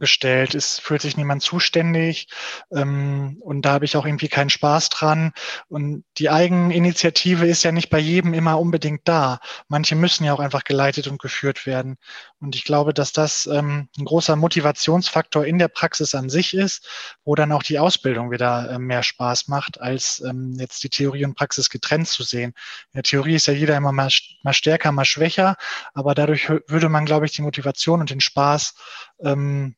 gestellt, 0.00 0.54
es 0.54 0.78
fühlt 0.78 1.02
sich 1.02 1.16
niemand 1.16 1.42
zuständig 1.42 2.28
ähm, 2.70 3.38
und 3.40 3.62
da 3.62 3.72
habe 3.72 3.84
ich 3.84 3.96
auch 3.96 4.06
irgendwie 4.06 4.28
keinen 4.28 4.50
Spaß 4.50 4.90
dran. 4.90 5.32
Und 5.68 6.04
die 6.18 6.30
Eigeninitiative 6.30 7.46
ist 7.46 7.62
ja 7.62 7.72
nicht 7.72 7.90
bei 7.90 7.98
jedem 7.98 8.34
immer 8.34 8.60
unbedingt 8.60 9.02
da. 9.04 9.40
Manche 9.68 9.96
müssen 9.96 10.24
ja 10.24 10.34
auch 10.34 10.40
einfach 10.40 10.64
geleitet 10.64 11.08
und 11.08 11.20
geführt 11.20 11.66
werden. 11.66 11.96
Und 12.40 12.54
ich 12.54 12.64
glaube, 12.64 12.94
dass 12.94 13.12
das 13.12 13.46
ähm, 13.46 13.88
ein 13.98 14.04
großer 14.04 14.36
Motivationsfaktor 14.36 15.44
in 15.44 15.58
der 15.58 15.68
Praxis 15.68 16.14
an 16.14 16.28
sich 16.28 16.54
ist, 16.54 16.86
wo 17.24 17.34
dann 17.34 17.52
auch 17.52 17.62
die 17.62 17.78
Ausbildung 17.78 18.30
wieder 18.30 18.70
äh, 18.70 18.78
mehr 18.78 19.02
Spaß 19.02 19.48
macht, 19.48 19.80
als 19.80 20.20
ähm, 20.20 20.54
jetzt 20.58 20.82
die 20.84 20.90
Theorie 20.90 21.24
und 21.24 21.34
Praxis 21.34 21.70
getrennt 21.70 22.08
zu 22.08 22.22
sehen. 22.22 22.52
In 22.92 22.98
der 22.98 23.02
Theorie 23.02 23.34
ist 23.34 23.46
ja 23.46 23.54
jeder 23.54 23.76
immer 23.76 23.92
mal, 23.92 24.10
mal 24.42 24.52
stärker, 24.52 24.92
mal 24.92 25.04
schwächer, 25.04 25.56
aber 25.94 26.14
dadurch 26.14 26.48
würde 26.48 26.88
man, 26.88 27.06
glaube 27.06 27.26
ich, 27.26 27.32
die 27.32 27.42
Motivation 27.42 28.00
und 28.00 28.10
den 28.10 28.20
Spaß 28.20 28.74
ähm, 29.20 29.74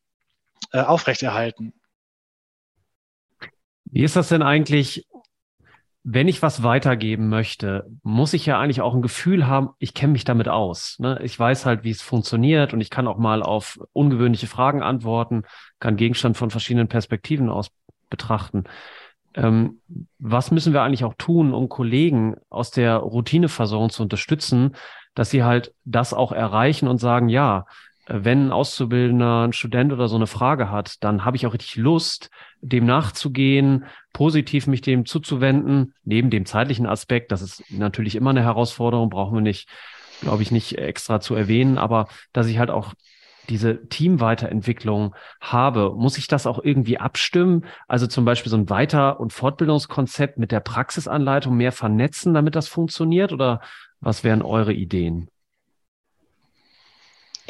äh, 0.73 0.81
aufrechterhalten. 0.81 1.73
Wie 3.85 4.05
ist 4.05 4.17
das 4.17 4.29
denn 4.29 4.43
eigentlich, 4.43 5.07
wenn 6.03 6.29
ich 6.29 6.43
was 6.43 6.63
weitergeben 6.63 7.29
möchte, 7.29 7.91
muss 8.03 8.33
ich 8.33 8.47
ja 8.47 8.59
eigentlich 8.59 8.81
auch 8.81 8.95
ein 8.95 9.03
Gefühl 9.03 9.47
haben, 9.47 9.71
ich 9.79 9.95
kenne 9.95 10.13
mich 10.13 10.25
damit 10.25 10.49
aus. 10.49 10.99
Ne? 10.99 11.21
Ich 11.23 11.39
weiß 11.39 11.67
halt, 11.67 11.85
wie 11.85 11.91
es 11.91 12.01
funktioniert 12.01 12.73
und 12.73 12.81
ich 12.81 12.91
kann 12.91 13.09
auch 13.09 13.19
mal 13.19 13.43
auf 13.43 13.79
ungewöhnliche 13.93 14.47
Fragen 14.47 14.83
antworten, 14.83 15.43
kann 15.79 15.97
Gegenstand 15.97 16.37
von 16.37 16.51
verschiedenen 16.51 16.89
Perspektiven 16.89 17.51
aus 17.51 17.71
betrachten. 18.09 18.65
Ähm, 19.35 19.81
was 20.19 20.51
müssen 20.51 20.73
wir 20.73 20.83
eigentlich 20.83 21.05
auch 21.05 21.15
tun, 21.15 21.53
um 21.53 21.69
Kollegen 21.69 22.37
aus 22.49 22.71
der 22.71 22.97
Routineversorgung 22.97 23.91
zu 23.91 24.03
unterstützen, 24.03 24.77
dass 25.15 25.31
sie 25.31 25.45
halt 25.45 25.75
das 25.85 26.15
auch 26.15 26.33
erreichen 26.33 26.89
und 26.89 26.99
sagen, 26.99 27.29
ja, 27.29 27.67
wenn 28.13 28.49
ein 28.49 28.53
Auszubildender, 28.53 29.45
ein 29.45 29.53
Student 29.53 29.93
oder 29.93 30.09
so 30.09 30.17
eine 30.17 30.27
Frage 30.27 30.71
hat, 30.71 31.03
dann 31.05 31.25
habe 31.25 31.37
ich 31.37 31.47
auch 31.47 31.55
richtig 31.55 31.77
Lust, 31.77 32.31
dem 32.61 32.85
nachzugehen, 32.85 33.85
positiv 34.13 34.67
mich 34.67 34.81
dem 34.81 35.07
zuzuwenden, 35.07 35.95
neben 36.03 36.29
dem 36.29 36.45
zeitlichen 36.45 36.87
Aspekt. 36.87 37.31
Das 37.31 37.41
ist 37.41 37.63
natürlich 37.71 38.17
immer 38.17 38.31
eine 38.31 38.43
Herausforderung, 38.43 39.11
brauchen 39.11 39.37
wir 39.37 39.43
nicht, 39.43 39.69
glaube 40.23 40.43
ich, 40.43 40.51
nicht 40.51 40.77
extra 40.77 41.21
zu 41.21 41.37
erwähnen, 41.37 41.79
aber 41.79 42.09
dass 42.33 42.49
ich 42.49 42.59
halt 42.59 42.71
auch 42.71 42.95
diese 43.49 43.87
Teamweiterentwicklung 43.89 45.15
habe, 45.41 45.93
muss 45.97 46.19
ich 46.19 46.27
das 46.27 46.47
auch 46.47 46.63
irgendwie 46.63 46.99
abstimmen? 46.99 47.65
Also 47.87 48.07
zum 48.07 48.25
Beispiel 48.25 48.51
so 48.51 48.57
ein 48.57 48.71
Weiter- 48.71 49.21
und 49.21 49.33
Fortbildungskonzept 49.33 50.39
mit 50.39 50.53
der 50.53 50.61
Praxisanleitung 50.61 51.57
mehr 51.57 51.73
vernetzen, 51.73 52.35
damit 52.35 52.55
das 52.55 52.69
funktioniert? 52.69 53.33
Oder 53.33 53.61
was 54.01 54.25
wären 54.25 54.43
eure 54.43 54.73
Ideen? 54.73 55.31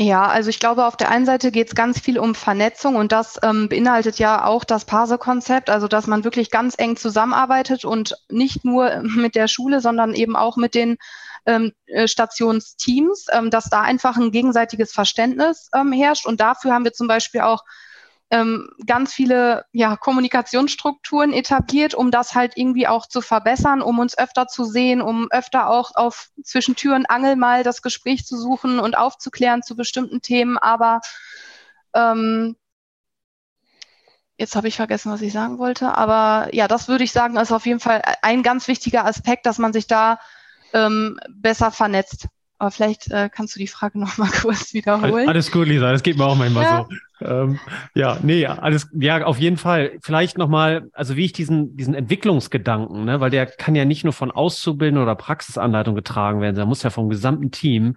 Ja, 0.02 0.28
also 0.28 0.48
ich 0.48 0.60
glaube, 0.60 0.86
auf 0.86 0.96
der 0.96 1.10
einen 1.10 1.26
Seite 1.26 1.52
geht 1.52 1.68
es 1.68 1.74
ganz 1.74 2.00
viel 2.00 2.18
um 2.18 2.34
Vernetzung 2.34 2.96
und 2.96 3.12
das 3.12 3.38
ähm, 3.42 3.68
beinhaltet 3.68 4.18
ja 4.18 4.46
auch 4.46 4.64
das 4.64 4.86
Parse-Konzept, 4.86 5.68
also 5.68 5.88
dass 5.88 6.06
man 6.06 6.24
wirklich 6.24 6.50
ganz 6.50 6.74
eng 6.78 6.96
zusammenarbeitet 6.96 7.84
und 7.84 8.16
nicht 8.30 8.64
nur 8.64 9.02
mit 9.02 9.34
der 9.34 9.46
Schule, 9.46 9.82
sondern 9.82 10.14
eben 10.14 10.36
auch 10.36 10.56
mit 10.56 10.74
den 10.74 10.96
ähm, 11.44 11.72
äh, 11.84 12.08
Stationsteams, 12.08 13.26
ähm, 13.30 13.50
dass 13.50 13.68
da 13.68 13.82
einfach 13.82 14.16
ein 14.16 14.32
gegenseitiges 14.32 14.90
Verständnis 14.90 15.68
ähm, 15.74 15.92
herrscht. 15.92 16.24
Und 16.24 16.40
dafür 16.40 16.72
haben 16.72 16.84
wir 16.84 16.94
zum 16.94 17.06
Beispiel 17.06 17.42
auch 17.42 17.62
ähm, 18.30 18.70
ganz 18.86 19.12
viele 19.12 19.64
ja, 19.72 19.96
Kommunikationsstrukturen 19.96 21.32
etabliert, 21.32 21.94
um 21.94 22.10
das 22.10 22.34
halt 22.34 22.56
irgendwie 22.56 22.86
auch 22.86 23.06
zu 23.06 23.20
verbessern, 23.20 23.82
um 23.82 23.98
uns 23.98 24.16
öfter 24.16 24.46
zu 24.46 24.64
sehen, 24.64 25.02
um 25.02 25.28
öfter 25.30 25.68
auch 25.68 25.90
auf 25.94 26.28
zwischen 26.44 26.76
Tür 26.76 26.94
und 26.94 27.06
Angel 27.10 27.34
mal 27.34 27.64
das 27.64 27.82
Gespräch 27.82 28.24
zu 28.24 28.36
suchen 28.36 28.78
und 28.78 28.96
aufzuklären 28.96 29.62
zu 29.62 29.74
bestimmten 29.76 30.22
Themen. 30.22 30.58
Aber 30.58 31.00
ähm, 31.92 32.56
jetzt 34.38 34.54
habe 34.54 34.68
ich 34.68 34.76
vergessen, 34.76 35.10
was 35.10 35.22
ich 35.22 35.32
sagen 35.32 35.58
wollte. 35.58 35.96
Aber 35.96 36.48
ja, 36.54 36.68
das 36.68 36.86
würde 36.86 37.04
ich 37.04 37.12
sagen, 37.12 37.36
ist 37.36 37.52
auf 37.52 37.66
jeden 37.66 37.80
Fall 37.80 38.00
ein 38.22 38.44
ganz 38.44 38.68
wichtiger 38.68 39.04
Aspekt, 39.06 39.44
dass 39.44 39.58
man 39.58 39.72
sich 39.72 39.88
da 39.88 40.20
ähm, 40.72 41.18
besser 41.28 41.72
vernetzt. 41.72 42.28
Aber 42.60 42.70
vielleicht 42.70 43.10
äh, 43.10 43.30
kannst 43.34 43.56
du 43.56 43.58
die 43.58 43.66
Frage 43.66 43.98
noch 43.98 44.18
mal 44.18 44.30
kurz 44.30 44.74
wiederholen. 44.74 45.28
Alles 45.28 45.50
gut, 45.50 45.66
Lisa, 45.66 45.90
das 45.90 46.02
geht 46.02 46.18
mir 46.18 46.26
auch 46.26 46.36
manchmal 46.36 46.62
ja. 46.62 46.86
so. 47.18 47.26
Ähm, 47.26 47.58
ja, 47.94 48.18
nee, 48.22 48.46
alles, 48.46 48.88
ja, 48.92 49.24
auf 49.24 49.38
jeden 49.38 49.56
Fall. 49.56 49.92
Vielleicht 50.02 50.36
noch 50.36 50.48
mal, 50.48 50.88
also 50.92 51.16
wie 51.16 51.24
ich 51.24 51.32
diesen, 51.32 51.76
diesen 51.76 51.94
Entwicklungsgedanken, 51.94 53.06
ne, 53.06 53.18
weil 53.20 53.30
der 53.30 53.46
kann 53.46 53.74
ja 53.74 53.86
nicht 53.86 54.04
nur 54.04 54.12
von 54.12 54.30
Auszubildenden 54.30 55.02
oder 55.02 55.14
Praxisanleitung 55.14 55.94
getragen 55.94 56.42
werden, 56.42 56.54
der 56.54 56.66
muss 56.66 56.82
ja 56.82 56.90
vom 56.90 57.08
gesamten 57.08 57.50
Team 57.50 57.96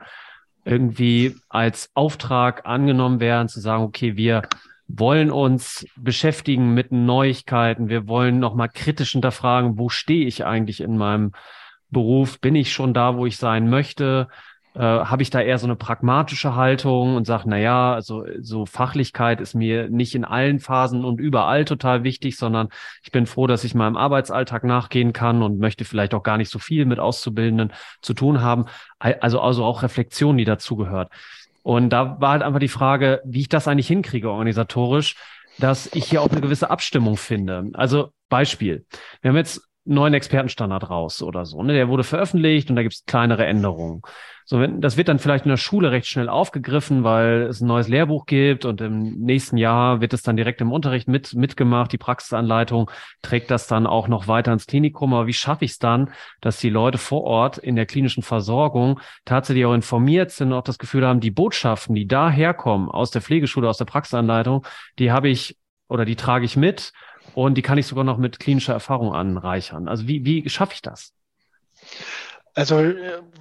irgendwie 0.63 1.35
als 1.49 1.89
Auftrag 1.93 2.65
angenommen 2.65 3.19
werden, 3.19 3.49
zu 3.49 3.59
sagen, 3.59 3.83
okay, 3.83 4.15
wir 4.15 4.43
wollen 4.87 5.29
uns 5.29 5.85
beschäftigen 5.97 6.73
mit 6.73 6.93
Neuigkeiten, 6.93 7.89
wir 7.89 8.07
wollen 8.07 8.39
noch 8.39 8.55
mal 8.55 8.69
kritisch 8.69 9.11
hinterfragen, 9.11 9.77
wo 9.77 9.89
stehe 9.89 10.25
ich 10.25 10.45
eigentlich 10.45 10.79
in 10.79 10.95
meinem 10.95 11.33
Beruf, 11.89 12.39
bin 12.39 12.55
ich 12.55 12.71
schon 12.71 12.93
da, 12.93 13.17
wo 13.17 13.25
ich 13.25 13.37
sein 13.37 13.69
möchte, 13.69 14.29
äh, 14.75 14.79
habe 14.79 15.21
ich 15.21 15.29
da 15.29 15.39
eher 15.39 15.57
so 15.57 15.67
eine 15.67 15.75
pragmatische 15.75 16.55
Haltung 16.55 17.15
und 17.15 17.25
sage, 17.25 17.43
na 17.45 17.57
ja, 17.57 17.93
also 17.93 18.25
so 18.39 18.65
Fachlichkeit 18.65 19.39
ist 19.39 19.53
mir 19.53 19.89
nicht 19.89 20.15
in 20.15 20.25
allen 20.25 20.59
Phasen 20.59 21.05
und 21.05 21.19
überall 21.19 21.65
total 21.65 22.03
wichtig, 22.03 22.37
sondern 22.37 22.69
ich 23.03 23.11
bin 23.11 23.25
froh, 23.25 23.45
dass 23.47 23.63
ich 23.63 23.75
meinem 23.75 23.97
Arbeitsalltag 23.97 24.63
nachgehen 24.63 25.13
kann 25.13 25.43
und 25.43 25.59
möchte 25.59 25.85
vielleicht 25.85 26.13
auch 26.13 26.23
gar 26.23 26.37
nicht 26.37 26.49
so 26.49 26.59
viel 26.59 26.85
mit 26.85 26.99
Auszubildenden 26.99 27.71
zu 28.01 28.13
tun 28.13 28.41
haben. 28.41 28.65
Also, 28.99 29.41
also 29.41 29.63
auch 29.63 29.83
Reflexion, 29.83 30.37
die 30.37 30.45
dazugehört. 30.45 31.11
Und 31.61 31.91
da 31.91 32.19
war 32.19 32.31
halt 32.31 32.43
einfach 32.43 32.59
die 32.59 32.67
Frage, 32.67 33.21
wie 33.25 33.41
ich 33.41 33.49
das 33.49 33.67
eigentlich 33.67 33.87
hinkriege 33.87 34.29
organisatorisch, 34.29 35.15
dass 35.59 35.87
ich 35.93 36.05
hier 36.05 36.21
auch 36.21 36.29
eine 36.29 36.41
gewisse 36.41 36.69
Abstimmung 36.69 37.15
finde. 37.15 37.69
Also 37.73 38.11
Beispiel. 38.27 38.85
Wir 39.21 39.29
haben 39.29 39.37
jetzt 39.37 39.61
neuen 39.85 40.13
Expertenstandard 40.13 40.89
raus 40.89 41.21
oder 41.21 41.45
so. 41.45 41.61
Ne? 41.63 41.73
Der 41.73 41.89
wurde 41.89 42.03
veröffentlicht 42.03 42.69
und 42.69 42.75
da 42.75 42.83
gibt 42.83 42.95
es 42.95 43.05
kleinere 43.05 43.45
Änderungen. 43.45 44.01
So, 44.45 44.59
wenn, 44.59 44.81
das 44.81 44.97
wird 44.97 45.07
dann 45.07 45.19
vielleicht 45.19 45.45
in 45.45 45.49
der 45.49 45.57
Schule 45.57 45.91
recht 45.91 46.07
schnell 46.07 46.27
aufgegriffen, 46.27 47.03
weil 47.03 47.43
es 47.43 47.61
ein 47.61 47.67
neues 47.67 47.87
Lehrbuch 47.87 48.25
gibt 48.25 48.65
und 48.65 48.81
im 48.81 49.19
nächsten 49.19 49.55
Jahr 49.55 50.01
wird 50.01 50.13
es 50.13 50.21
dann 50.21 50.35
direkt 50.35 50.59
im 50.59 50.71
Unterricht 50.71 51.07
mit, 51.07 51.33
mitgemacht. 51.33 51.93
Die 51.93 51.97
Praxisanleitung 51.97 52.91
trägt 53.21 53.51
das 53.51 53.67
dann 53.67 53.87
auch 53.87 54.09
noch 54.09 54.27
weiter 54.27 54.51
ins 54.51 54.67
Klinikum. 54.67 55.13
Aber 55.13 55.27
wie 55.27 55.33
schaffe 55.33 55.63
ich 55.63 55.71
es 55.71 55.79
dann, 55.79 56.11
dass 56.41 56.59
die 56.59 56.69
Leute 56.69 56.97
vor 56.97 57.23
Ort 57.23 57.57
in 57.57 57.77
der 57.77 57.85
klinischen 57.85 58.23
Versorgung 58.23 58.99
tatsächlich 59.23 59.65
auch 59.65 59.73
informiert 59.73 60.31
sind 60.31 60.51
und 60.51 60.57
auch 60.57 60.63
das 60.63 60.77
Gefühl 60.79 61.07
haben, 61.07 61.21
die 61.21 61.31
Botschaften, 61.31 61.95
die 61.95 62.07
da 62.07 62.29
herkommen 62.29 62.89
aus 62.89 63.11
der 63.11 63.21
Pflegeschule, 63.21 63.69
aus 63.69 63.77
der 63.77 63.85
Praxisanleitung, 63.85 64.65
die 64.99 65.11
habe 65.11 65.29
ich 65.29 65.57
oder 65.87 66.05
die 66.05 66.15
trage 66.15 66.45
ich 66.45 66.57
mit 66.57 66.91
und 67.33 67.55
die 67.55 67.61
kann 67.61 67.77
ich 67.77 67.87
sogar 67.87 68.03
noch 68.03 68.17
mit 68.17 68.39
klinischer 68.39 68.73
Erfahrung 68.73 69.13
anreichern. 69.13 69.87
Also 69.87 70.07
wie, 70.07 70.25
wie 70.25 70.47
schaffe 70.49 70.73
ich 70.73 70.81
das? 70.81 71.13
Also 72.55 72.93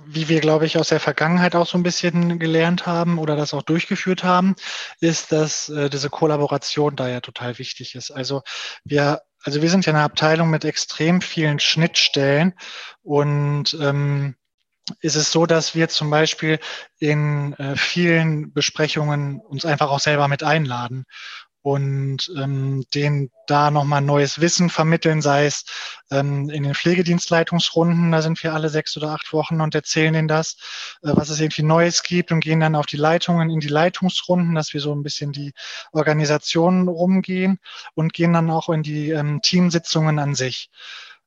wie 0.07 0.29
wir, 0.29 0.41
glaube 0.41 0.65
ich, 0.65 0.79
aus 0.79 0.89
der 0.89 1.01
Vergangenheit 1.01 1.55
auch 1.55 1.67
so 1.67 1.77
ein 1.77 1.83
bisschen 1.83 2.39
gelernt 2.39 2.87
haben 2.87 3.19
oder 3.19 3.37
das 3.37 3.53
auch 3.53 3.63
durchgeführt 3.63 4.25
haben, 4.25 4.57
ist, 5.01 5.33
dass 5.33 5.69
äh, 5.69 5.91
diese 5.91 6.09
Kollaboration 6.09 6.97
da 6.97 7.09
ja 7.09 7.21
total 7.21 7.59
wichtig 7.59 7.95
ist. 7.95 8.11
Also 8.11 8.43
wir 8.85 9.21
also 9.45 9.61
wir 9.61 9.71
sind 9.71 9.87
ja 9.87 9.93
eine 9.93 10.03
Abteilung 10.03 10.51
mit 10.51 10.65
extrem 10.65 11.21
vielen 11.21 11.59
Schnittstellen 11.59 12.55
und 13.03 13.77
ähm, 13.81 14.37
ist 15.01 15.17
es 15.17 15.31
so, 15.33 15.47
dass 15.47 15.75
wir 15.75 15.89
zum 15.89 16.11
Beispiel 16.11 16.59
in 16.99 17.55
äh, 17.55 17.77
vielen 17.77 18.53
Besprechungen 18.53 19.41
uns 19.41 19.65
einfach 19.65 19.91
auch 19.91 20.01
selber 20.01 20.29
mit 20.29 20.43
einladen 20.43 21.05
und 21.63 22.31
ähm, 22.37 22.85
denen 22.93 23.31
da 23.47 23.71
nochmal 23.71 24.01
neues 24.01 24.41
Wissen 24.41 24.69
vermitteln, 24.69 25.23
sei 25.23 25.47
es 25.47 25.65
ähm, 26.11 26.51
in 26.51 26.65
den 26.65 26.75
Pflegedienstleitungsrunden, 26.75 28.13
da 28.13 28.21
sind 28.21 28.43
wir 28.43 28.53
alle 28.53 28.69
sechs 28.69 28.97
oder 28.97 29.11
acht 29.11 29.33
Wochen 29.33 29.61
und 29.61 29.75
erzählen 29.75 30.13
denen 30.13 30.29
das, 30.29 30.57
äh, 31.03 31.11
was 31.15 31.31
es 31.31 31.41
irgendwie 31.41 31.63
Neues 31.63 32.03
gibt 32.03 32.33
und 32.33 32.41
gehen 32.41 32.61
dann 32.61 32.75
auf 32.75 32.87
die 32.87 32.97
Leitungen 32.97 33.51
in 33.51 33.61
die 33.61 33.69
Leitungsrunden, 33.69 34.55
dass 34.55 34.75
wir 34.75 34.81
so 34.81 34.95
ein 34.95 35.03
bisschen 35.03 35.33
die 35.33 35.53
Organisationen 35.93 36.89
rumgehen 36.89 37.59
und 37.95 38.13
gehen 38.13 38.33
dann 38.33 38.51
auch 38.51 38.69
in 38.69 38.83
die 38.83 39.11
ähm, 39.11 39.41
Teamsitzungen 39.43 40.19
an 40.19 40.35
sich. 40.35 40.71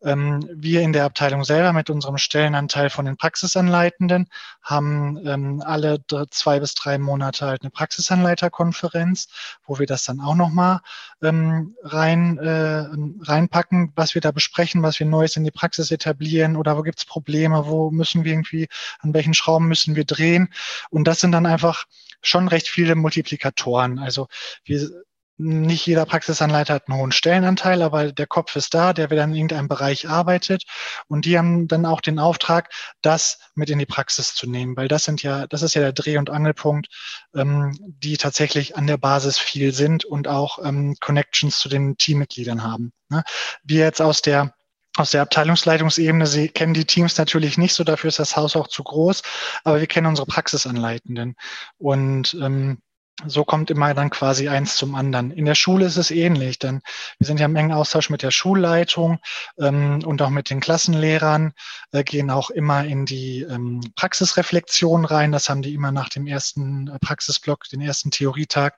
Ähm, 0.03 0.47
wir 0.53 0.81
in 0.81 0.93
der 0.93 1.05
Abteilung 1.05 1.43
selber 1.43 1.73
mit 1.73 1.89
unserem 1.89 2.17
Stellenanteil 2.17 2.89
von 2.89 3.05
den 3.05 3.17
Praxisanleitenden 3.17 4.27
haben 4.61 5.17
ähm, 5.25 5.63
alle 5.65 5.99
zwei 6.29 6.59
bis 6.59 6.73
drei 6.73 6.97
Monate 6.97 7.45
halt 7.45 7.61
eine 7.61 7.71
Praxisanleiterkonferenz, 7.71 9.27
wo 9.65 9.79
wir 9.79 9.85
das 9.85 10.03
dann 10.03 10.19
auch 10.19 10.35
nochmal 10.35 10.81
ähm, 11.21 11.75
rein, 11.83 12.37
äh, 12.37 12.87
reinpacken, 13.21 13.93
was 13.95 14.15
wir 14.15 14.21
da 14.21 14.31
besprechen, 14.31 14.83
was 14.83 14.99
wir 14.99 15.07
Neues 15.07 15.37
in 15.37 15.43
die 15.43 15.51
Praxis 15.51 15.91
etablieren 15.91 16.55
oder 16.55 16.77
wo 16.77 16.81
gibt 16.81 16.99
es 16.99 17.05
Probleme, 17.05 17.65
wo 17.65 17.91
müssen 17.91 18.23
wir 18.23 18.33
irgendwie, 18.33 18.67
an 18.99 19.13
welchen 19.13 19.33
Schrauben 19.33 19.67
müssen 19.67 19.95
wir 19.95 20.05
drehen. 20.05 20.49
Und 20.89 21.05
das 21.05 21.19
sind 21.19 21.31
dann 21.31 21.45
einfach 21.45 21.85
schon 22.21 22.47
recht 22.47 22.67
viele 22.67 22.95
Multiplikatoren. 22.95 23.99
Also 23.99 24.27
wir 24.63 24.89
nicht 25.37 25.85
jeder 25.85 26.05
Praxisanleiter 26.05 26.75
hat 26.75 26.87
einen 26.87 26.97
hohen 26.97 27.11
Stellenanteil, 27.11 27.81
aber 27.81 28.11
der 28.11 28.27
Kopf 28.27 28.55
ist 28.55 28.73
da, 28.73 28.93
der 28.93 29.09
wieder 29.09 29.23
in 29.23 29.35
irgendeinem 29.35 29.67
Bereich 29.67 30.07
arbeitet. 30.07 30.63
Und 31.07 31.25
die 31.25 31.37
haben 31.37 31.67
dann 31.67 31.85
auch 31.85 32.01
den 32.01 32.19
Auftrag, 32.19 32.71
das 33.01 33.39
mit 33.53 33.69
in 33.69 33.79
die 33.79 33.85
Praxis 33.85 34.33
zu 34.33 34.49
nehmen, 34.49 34.77
weil 34.77 34.87
das 34.87 35.03
sind 35.03 35.23
ja, 35.23 35.47
das 35.47 35.61
ist 35.61 35.73
ja 35.73 35.81
der 35.81 35.93
Dreh- 35.93 36.17
und 36.17 36.29
Angelpunkt, 36.29 36.87
ähm, 37.35 37.77
die 37.81 38.17
tatsächlich 38.17 38.77
an 38.77 38.87
der 38.87 38.97
Basis 38.97 39.37
viel 39.37 39.73
sind 39.73 40.05
und 40.05 40.27
auch 40.27 40.59
ähm, 40.63 40.95
Connections 41.01 41.59
zu 41.59 41.69
den 41.69 41.97
Teammitgliedern 41.97 42.63
haben. 42.63 42.93
Ne? 43.09 43.23
Wir 43.63 43.81
jetzt 43.81 44.01
aus 44.01 44.21
der 44.21 44.53
aus 44.97 45.11
der 45.11 45.23
Abteilungsleitungsebene 45.23 46.25
sie 46.25 46.47
kennen 46.47 46.73
die 46.73 46.85
Teams 46.85 47.17
natürlich 47.17 47.57
nicht 47.57 47.73
so, 47.73 47.83
dafür 47.83 48.07
ist 48.07 48.19
das 48.19 48.37
Haus 48.37 48.55
auch 48.55 48.69
zu 48.69 48.81
groß, 48.81 49.23
aber 49.65 49.81
wir 49.81 49.87
kennen 49.87 50.07
unsere 50.07 50.25
Praxisanleitenden. 50.25 51.35
Und 51.77 52.33
ähm, 52.41 52.79
so 53.25 53.45
kommt 53.45 53.71
immer 53.71 53.93
dann 53.93 54.09
quasi 54.09 54.49
eins 54.49 54.75
zum 54.75 54.93
anderen. 54.93 55.31
In 55.31 55.45
der 55.45 55.55
Schule 55.55 55.85
ist 55.85 55.95
es 55.95 56.11
ähnlich, 56.11 56.59
denn 56.59 56.81
wir 57.17 57.25
sind 57.25 57.39
ja 57.39 57.45
im 57.45 57.55
engen 57.55 57.71
Austausch 57.71 58.09
mit 58.09 58.21
der 58.21 58.31
Schulleitung 58.31 59.19
ähm, 59.57 60.01
und 60.05 60.21
auch 60.21 60.29
mit 60.29 60.49
den 60.49 60.59
Klassenlehrern, 60.59 61.53
äh, 61.91 62.03
gehen 62.03 62.29
auch 62.29 62.49
immer 62.49 62.83
in 62.83 63.05
die 63.05 63.41
ähm, 63.41 63.81
Praxisreflexion 63.95 65.05
rein. 65.05 65.31
Das 65.31 65.47
haben 65.47 65.61
die 65.61 65.73
immer 65.73 65.91
nach 65.91 66.09
dem 66.09 66.27
ersten 66.27 66.89
äh, 66.89 66.99
Praxisblock, 66.99 67.69
den 67.69 67.81
ersten 67.81 68.11
Theorietag, 68.11 68.73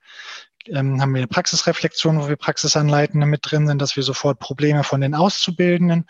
ähm, 0.67 1.02
haben 1.02 1.13
wir 1.13 1.19
eine 1.19 1.28
Praxisreflexion, 1.28 2.21
wo 2.21 2.30
wir 2.30 2.36
Praxisanleitende 2.36 3.26
mit 3.26 3.41
drin 3.43 3.67
sind, 3.67 3.82
dass 3.82 3.95
wir 3.95 4.04
sofort 4.04 4.39
Probleme 4.39 4.84
von 4.84 5.02
den 5.02 5.15
Auszubildenden 5.15 6.06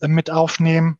äh, 0.00 0.08
mit 0.08 0.30
aufnehmen 0.30 0.98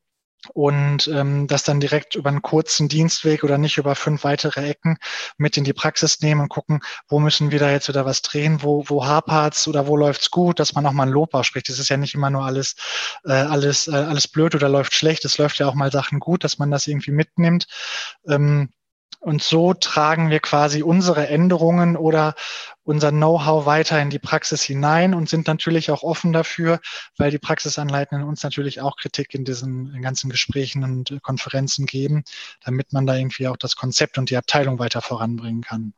und 0.55 1.09
ähm, 1.09 1.47
das 1.47 1.63
dann 1.65 1.81
direkt 1.81 2.15
über 2.15 2.29
einen 2.29 2.43
kurzen 2.43 2.89
Dienstweg 2.89 3.45
oder 3.45 3.59
nicht 3.59 3.79
über 3.79 3.95
fünf 3.95 4.25
weitere 4.25 4.69
Ecken 4.69 4.99
mit 5.39 5.57
in 5.57 5.65
die 5.65 5.73
Praxis 5.73 6.21
nehmen 6.21 6.41
und 6.41 6.49
gucken, 6.49 6.81
wo 7.09 7.19
müssen 7.19 7.51
wir 7.51 7.59
da 7.59 7.71
jetzt 7.71 7.89
wieder 7.89 8.07
was 8.07 8.23
drehen, 8.23 8.63
wo, 8.63 8.85
wo 8.89 9.07
hapert's 9.07 9.69
oder 9.69 9.87
wo 9.87 9.97
läuft's 9.97 10.31
gut, 10.31 10.59
dass 10.61 10.75
man 10.75 10.87
auch 10.87 10.93
mal 10.93 11.05
ein 11.05 11.13
Lob 11.13 11.35
ausspricht. 11.35 11.69
Das 11.69 11.79
ist 11.79 11.89
ja 11.89 11.97
nicht 11.97 12.15
immer 12.15 12.31
nur 12.31 12.45
alles, 12.45 12.77
äh, 13.25 13.33
alles, 13.33 13.89
äh, 13.89 13.93
alles 13.93 14.29
blöd 14.29 14.55
oder 14.55 14.69
läuft 14.69 14.95
schlecht. 14.95 15.25
Es 15.25 15.39
läuft 15.39 15.59
ja 15.59 15.69
auch 15.69 15.75
mal 15.75 15.93
Sachen 15.93 16.21
gut, 16.21 16.45
dass 16.45 16.59
man 16.59 16.71
das 16.71 16.87
irgendwie 16.87 17.13
mitnimmt. 17.13 17.67
Ähm, 18.29 18.71
und 19.21 19.43
so 19.43 19.75
tragen 19.75 20.31
wir 20.31 20.41
quasi 20.41 20.83
unsere 20.83 21.27
Änderungen 21.27 21.97
oder 21.97 22.35
unser 22.85 23.11
Know-how 23.11 23.67
weiter 23.67 24.01
in 24.01 24.09
die 24.09 24.21
Praxis 24.21 24.63
hinein 24.63 25.15
und 25.15 25.29
sind 25.29 25.49
natürlich 25.49 25.91
auch 25.91 26.05
offen 26.05 26.33
dafür, 26.33 26.81
weil 27.17 27.33
die 27.33 27.39
Praxisanleitenden 27.39 28.27
uns 28.27 28.45
natürlich 28.45 28.81
auch 28.81 28.97
Kritik 28.97 29.35
in 29.35 29.45
diesen 29.45 30.01
ganzen 30.01 30.31
Gesprächen 30.31 30.85
und 30.85 31.19
Konferenzen 31.23 31.87
geben, 31.87 32.23
damit 32.65 32.93
man 32.93 33.05
da 33.05 33.17
irgendwie 33.17 33.49
auch 33.49 33.57
das 33.57 33.75
Konzept 33.75 34.17
und 34.17 34.31
die 34.31 34.37
Abteilung 34.37 34.79
weiter 34.79 35.03
voranbringen 35.03 35.63
kann. 35.63 35.93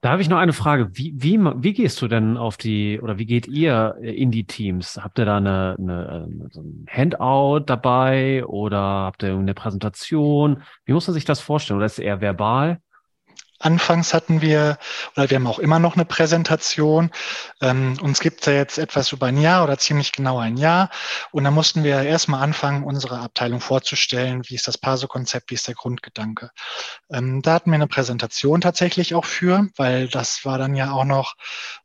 Da 0.00 0.10
habe 0.10 0.22
ich 0.22 0.28
noch 0.28 0.38
eine 0.38 0.52
Frage. 0.52 0.90
Wie, 0.92 1.14
wie, 1.16 1.38
wie 1.38 1.72
gehst 1.72 2.00
du 2.00 2.08
denn 2.08 2.36
auf 2.36 2.56
die 2.56 3.00
oder 3.00 3.18
wie 3.18 3.26
geht 3.26 3.46
ihr 3.46 3.96
in 4.00 4.30
die 4.30 4.46
Teams? 4.46 4.98
Habt 5.02 5.18
ihr 5.18 5.24
da 5.24 5.38
eine, 5.38 5.76
eine, 5.78 6.48
so 6.50 6.60
ein 6.62 6.86
Handout 6.88 7.64
dabei 7.66 8.44
oder 8.46 8.78
habt 8.78 9.22
ihr 9.22 9.34
eine 9.34 9.54
Präsentation? 9.54 10.62
Wie 10.84 10.92
muss 10.92 11.06
man 11.06 11.14
sich 11.14 11.24
das 11.24 11.40
vorstellen? 11.40 11.78
Oder 11.78 11.86
ist 11.86 11.94
es 11.94 12.04
eher 12.04 12.20
verbal? 12.20 12.80
Anfangs 13.60 14.12
hatten 14.12 14.40
wir, 14.40 14.78
oder 15.16 15.30
wir 15.30 15.36
haben 15.36 15.46
auch 15.46 15.58
immer 15.58 15.78
noch 15.78 15.94
eine 15.94 16.04
Präsentation. 16.04 17.10
Ähm, 17.60 17.96
uns 18.02 18.20
gibt 18.20 18.40
es 18.40 18.46
ja 18.46 18.52
jetzt 18.52 18.78
etwas 18.78 19.12
über 19.12 19.26
ein 19.26 19.38
Jahr 19.38 19.64
oder 19.64 19.78
ziemlich 19.78 20.12
genau 20.12 20.38
ein 20.38 20.56
Jahr. 20.56 20.90
Und 21.30 21.44
da 21.44 21.50
mussten 21.50 21.84
wir 21.84 22.02
erstmal 22.02 22.42
anfangen, 22.42 22.84
unsere 22.84 23.20
Abteilung 23.20 23.60
vorzustellen. 23.60 24.42
Wie 24.46 24.56
ist 24.56 24.66
das 24.66 24.76
PASO-Konzept? 24.76 25.50
Wie 25.50 25.54
ist 25.54 25.68
der 25.68 25.74
Grundgedanke? 25.74 26.50
Ähm, 27.10 27.42
da 27.42 27.54
hatten 27.54 27.70
wir 27.70 27.76
eine 27.76 27.86
Präsentation 27.86 28.60
tatsächlich 28.60 29.14
auch 29.14 29.24
für, 29.24 29.68
weil 29.76 30.08
das 30.08 30.44
war 30.44 30.58
dann 30.58 30.74
ja 30.74 30.90
auch 30.92 31.04
noch 31.04 31.34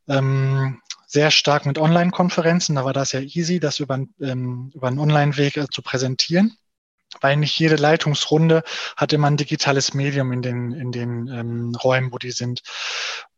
ähm, 0.08 0.80
sehr 1.06 1.30
stark 1.30 1.66
mit 1.66 1.78
Online-Konferenzen. 1.78 2.76
Da 2.76 2.84
war 2.84 2.92
das 2.92 3.12
ja 3.12 3.20
easy, 3.20 3.60
das 3.60 3.80
über, 3.80 3.94
ähm, 4.20 4.70
über 4.74 4.88
einen 4.88 4.98
Online-Weg 4.98 5.56
äh, 5.56 5.66
zu 5.70 5.82
präsentieren 5.82 6.56
weil 7.20 7.36
nicht 7.36 7.58
jede 7.58 7.76
Leitungsrunde 7.76 8.62
hat 8.96 9.12
immer 9.12 9.28
ein 9.28 9.36
digitales 9.36 9.94
Medium 9.94 10.32
in 10.32 10.42
den, 10.42 10.72
in 10.72 10.92
den 10.92 11.28
ähm, 11.28 11.74
Räumen, 11.74 12.12
wo 12.12 12.18
die 12.18 12.30
sind. 12.30 12.62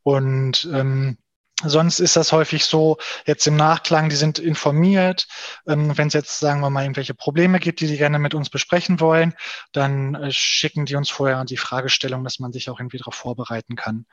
Und 0.02 0.68
ähm, 0.72 1.18
Sonst 1.64 2.00
ist 2.00 2.16
das 2.16 2.32
häufig 2.32 2.64
so, 2.64 2.98
jetzt 3.24 3.46
im 3.46 3.56
Nachklang, 3.56 4.08
die 4.08 4.16
sind 4.16 4.38
informiert. 4.38 5.28
Ähm, 5.66 5.96
Wenn 5.96 6.08
es 6.08 6.14
jetzt, 6.14 6.40
sagen 6.40 6.60
wir 6.60 6.70
mal, 6.70 6.82
irgendwelche 6.82 7.14
Probleme 7.14 7.60
gibt, 7.60 7.80
die 7.80 7.86
die 7.86 7.98
gerne 7.98 8.18
mit 8.18 8.34
uns 8.34 8.50
besprechen 8.50 9.00
wollen, 9.00 9.34
dann 9.72 10.14
äh, 10.14 10.32
schicken 10.32 10.86
die 10.86 10.96
uns 10.96 11.10
vorher 11.10 11.44
die 11.44 11.56
Fragestellung, 11.56 12.24
dass 12.24 12.38
man 12.38 12.52
sich 12.52 12.68
auch 12.68 12.80
irgendwie 12.80 12.98
darauf 12.98 13.14
vorbereiten 13.14 13.76
kann. 13.76 14.06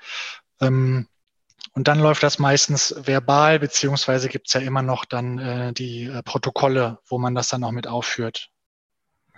Ähm, 0.62 1.08
und 1.74 1.88
dann 1.88 2.00
läuft 2.00 2.24
das 2.24 2.39
meistens 2.39 2.95
verbal, 2.98 3.60
beziehungsweise 3.60 4.30
gibt 4.30 4.48
es 4.48 4.54
ja 4.54 4.62
immer 4.62 4.82
noch 4.82 5.06
dann 5.06 5.39
äh, 5.39 5.74
die 5.74 6.06
äh, 6.06 6.24
Protokolle, 6.24 7.00
wo 7.08 7.17
man 7.17 7.36
das 7.36 7.50
dann 7.50 7.63
auch 7.63 7.72
mit 7.72 7.88
aufführt. 7.88 8.50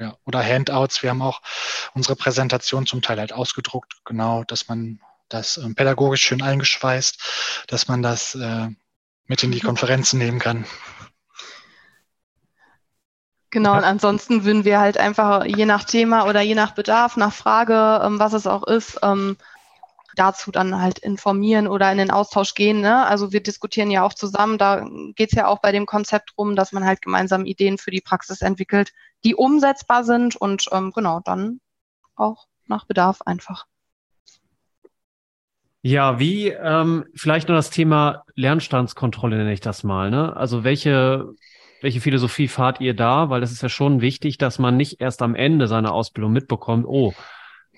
Ja, 0.02 0.18
oder 0.26 0.44
Handouts. 0.44 1.04
Wir 1.04 1.12
haben 1.12 1.22
auch 1.22 1.44
unsere 1.94 2.16
Präsentation 2.16 2.88
zum 2.88 3.04
Teil 3.04 3.20
halt 3.20 3.34
ausgedruckt, 3.34 4.02
genau, 4.04 4.44
dass 4.44 4.68
man 4.68 5.00
das 5.30 5.58
äh, 5.58 5.70
pädagogisch 5.76 6.24
schön 6.24 6.42
eingeschweißt, 6.42 7.66
dass 7.68 7.88
man 7.88 8.02
das 8.02 8.34
äh, 8.34 8.70
mit 9.28 9.44
in 9.44 9.52
die 9.52 9.60
Konferenzen 9.60 10.18
nehmen 10.18 10.40
kann. 10.40 10.66
Genau, 13.52 13.78
und 13.78 13.84
ansonsten 13.84 14.44
würden 14.44 14.66
wir 14.66 14.80
halt 14.80 14.98
einfach 14.98 15.46
je 15.46 15.68
nach 15.68 15.84
Thema 15.84 16.26
oder 16.26 16.42
je 16.42 16.56
nach 16.56 16.72
Bedarf, 16.72 17.16
nach 17.16 17.34
Frage, 17.34 18.02
ähm, 18.04 18.18
was 18.18 18.34
es 18.34 18.48
auch 18.48 18.64
ist, 18.64 18.98
ähm, 19.04 19.38
dazu 20.16 20.52
dann 20.52 20.82
halt 20.82 21.00
informieren 21.00 21.68
oder 21.68 21.92
in 21.92 21.98
den 21.98 22.12
Austausch 22.12 22.54
gehen. 22.54 22.82
Ne? 22.82 23.06
Also 23.06 23.32
wir 23.32 23.42
diskutieren 23.42 23.92
ja 23.92 24.04
auch 24.04 24.14
zusammen, 24.14 24.58
da 24.58 24.86
geht 25.16 25.32
es 25.32 25.38
ja 25.38 25.48
auch 25.48 25.60
bei 25.60 25.72
dem 25.72 25.86
Konzept 25.86 26.34
rum, 26.38 26.56
dass 26.56 26.72
man 26.72 26.86
halt 26.86 27.02
gemeinsam 27.02 27.46
Ideen 27.46 27.78
für 27.78 27.92
die 27.92 28.02
Praxis 28.02 28.42
entwickelt, 28.42 28.92
die 29.24 29.36
umsetzbar 29.36 30.04
sind 30.04 30.36
und 30.36 30.68
ähm, 30.72 30.92
genau 30.92 31.20
dann 31.24 31.60
auch 32.16 32.46
nach 32.68 32.86
Bedarf 32.86 33.22
einfach. 33.26 33.66
Ja, 35.84 36.20
wie 36.20 36.50
ähm, 36.50 37.06
vielleicht 37.16 37.48
nur 37.48 37.58
das 37.58 37.72
Thema 37.72 38.24
Lernstandskontrolle 38.36 39.38
nenne 39.38 39.54
ich 39.54 39.62
das 39.62 39.84
mal. 39.84 40.12
Ne? 40.12 40.36
Also 40.36 40.64
welche 40.64 41.34
welche 41.82 42.00
Philosophie 42.00 42.48
fahrt 42.48 42.80
ihr 42.80 42.94
da? 42.96 43.30
Weil 43.30 43.42
das 43.42 43.52
ist 43.52 43.64
ja 43.64 43.70
schon 43.70 44.02
wichtig, 44.02 44.38
dass 44.38 44.60
man 44.60 44.78
nicht 44.78 45.02
erst 45.02 45.22
am 45.22 45.36
Ende 45.36 45.68
seiner 45.68 45.94
Ausbildung 45.94 46.32
mitbekommt, 46.32 46.86
oh, 46.88 47.14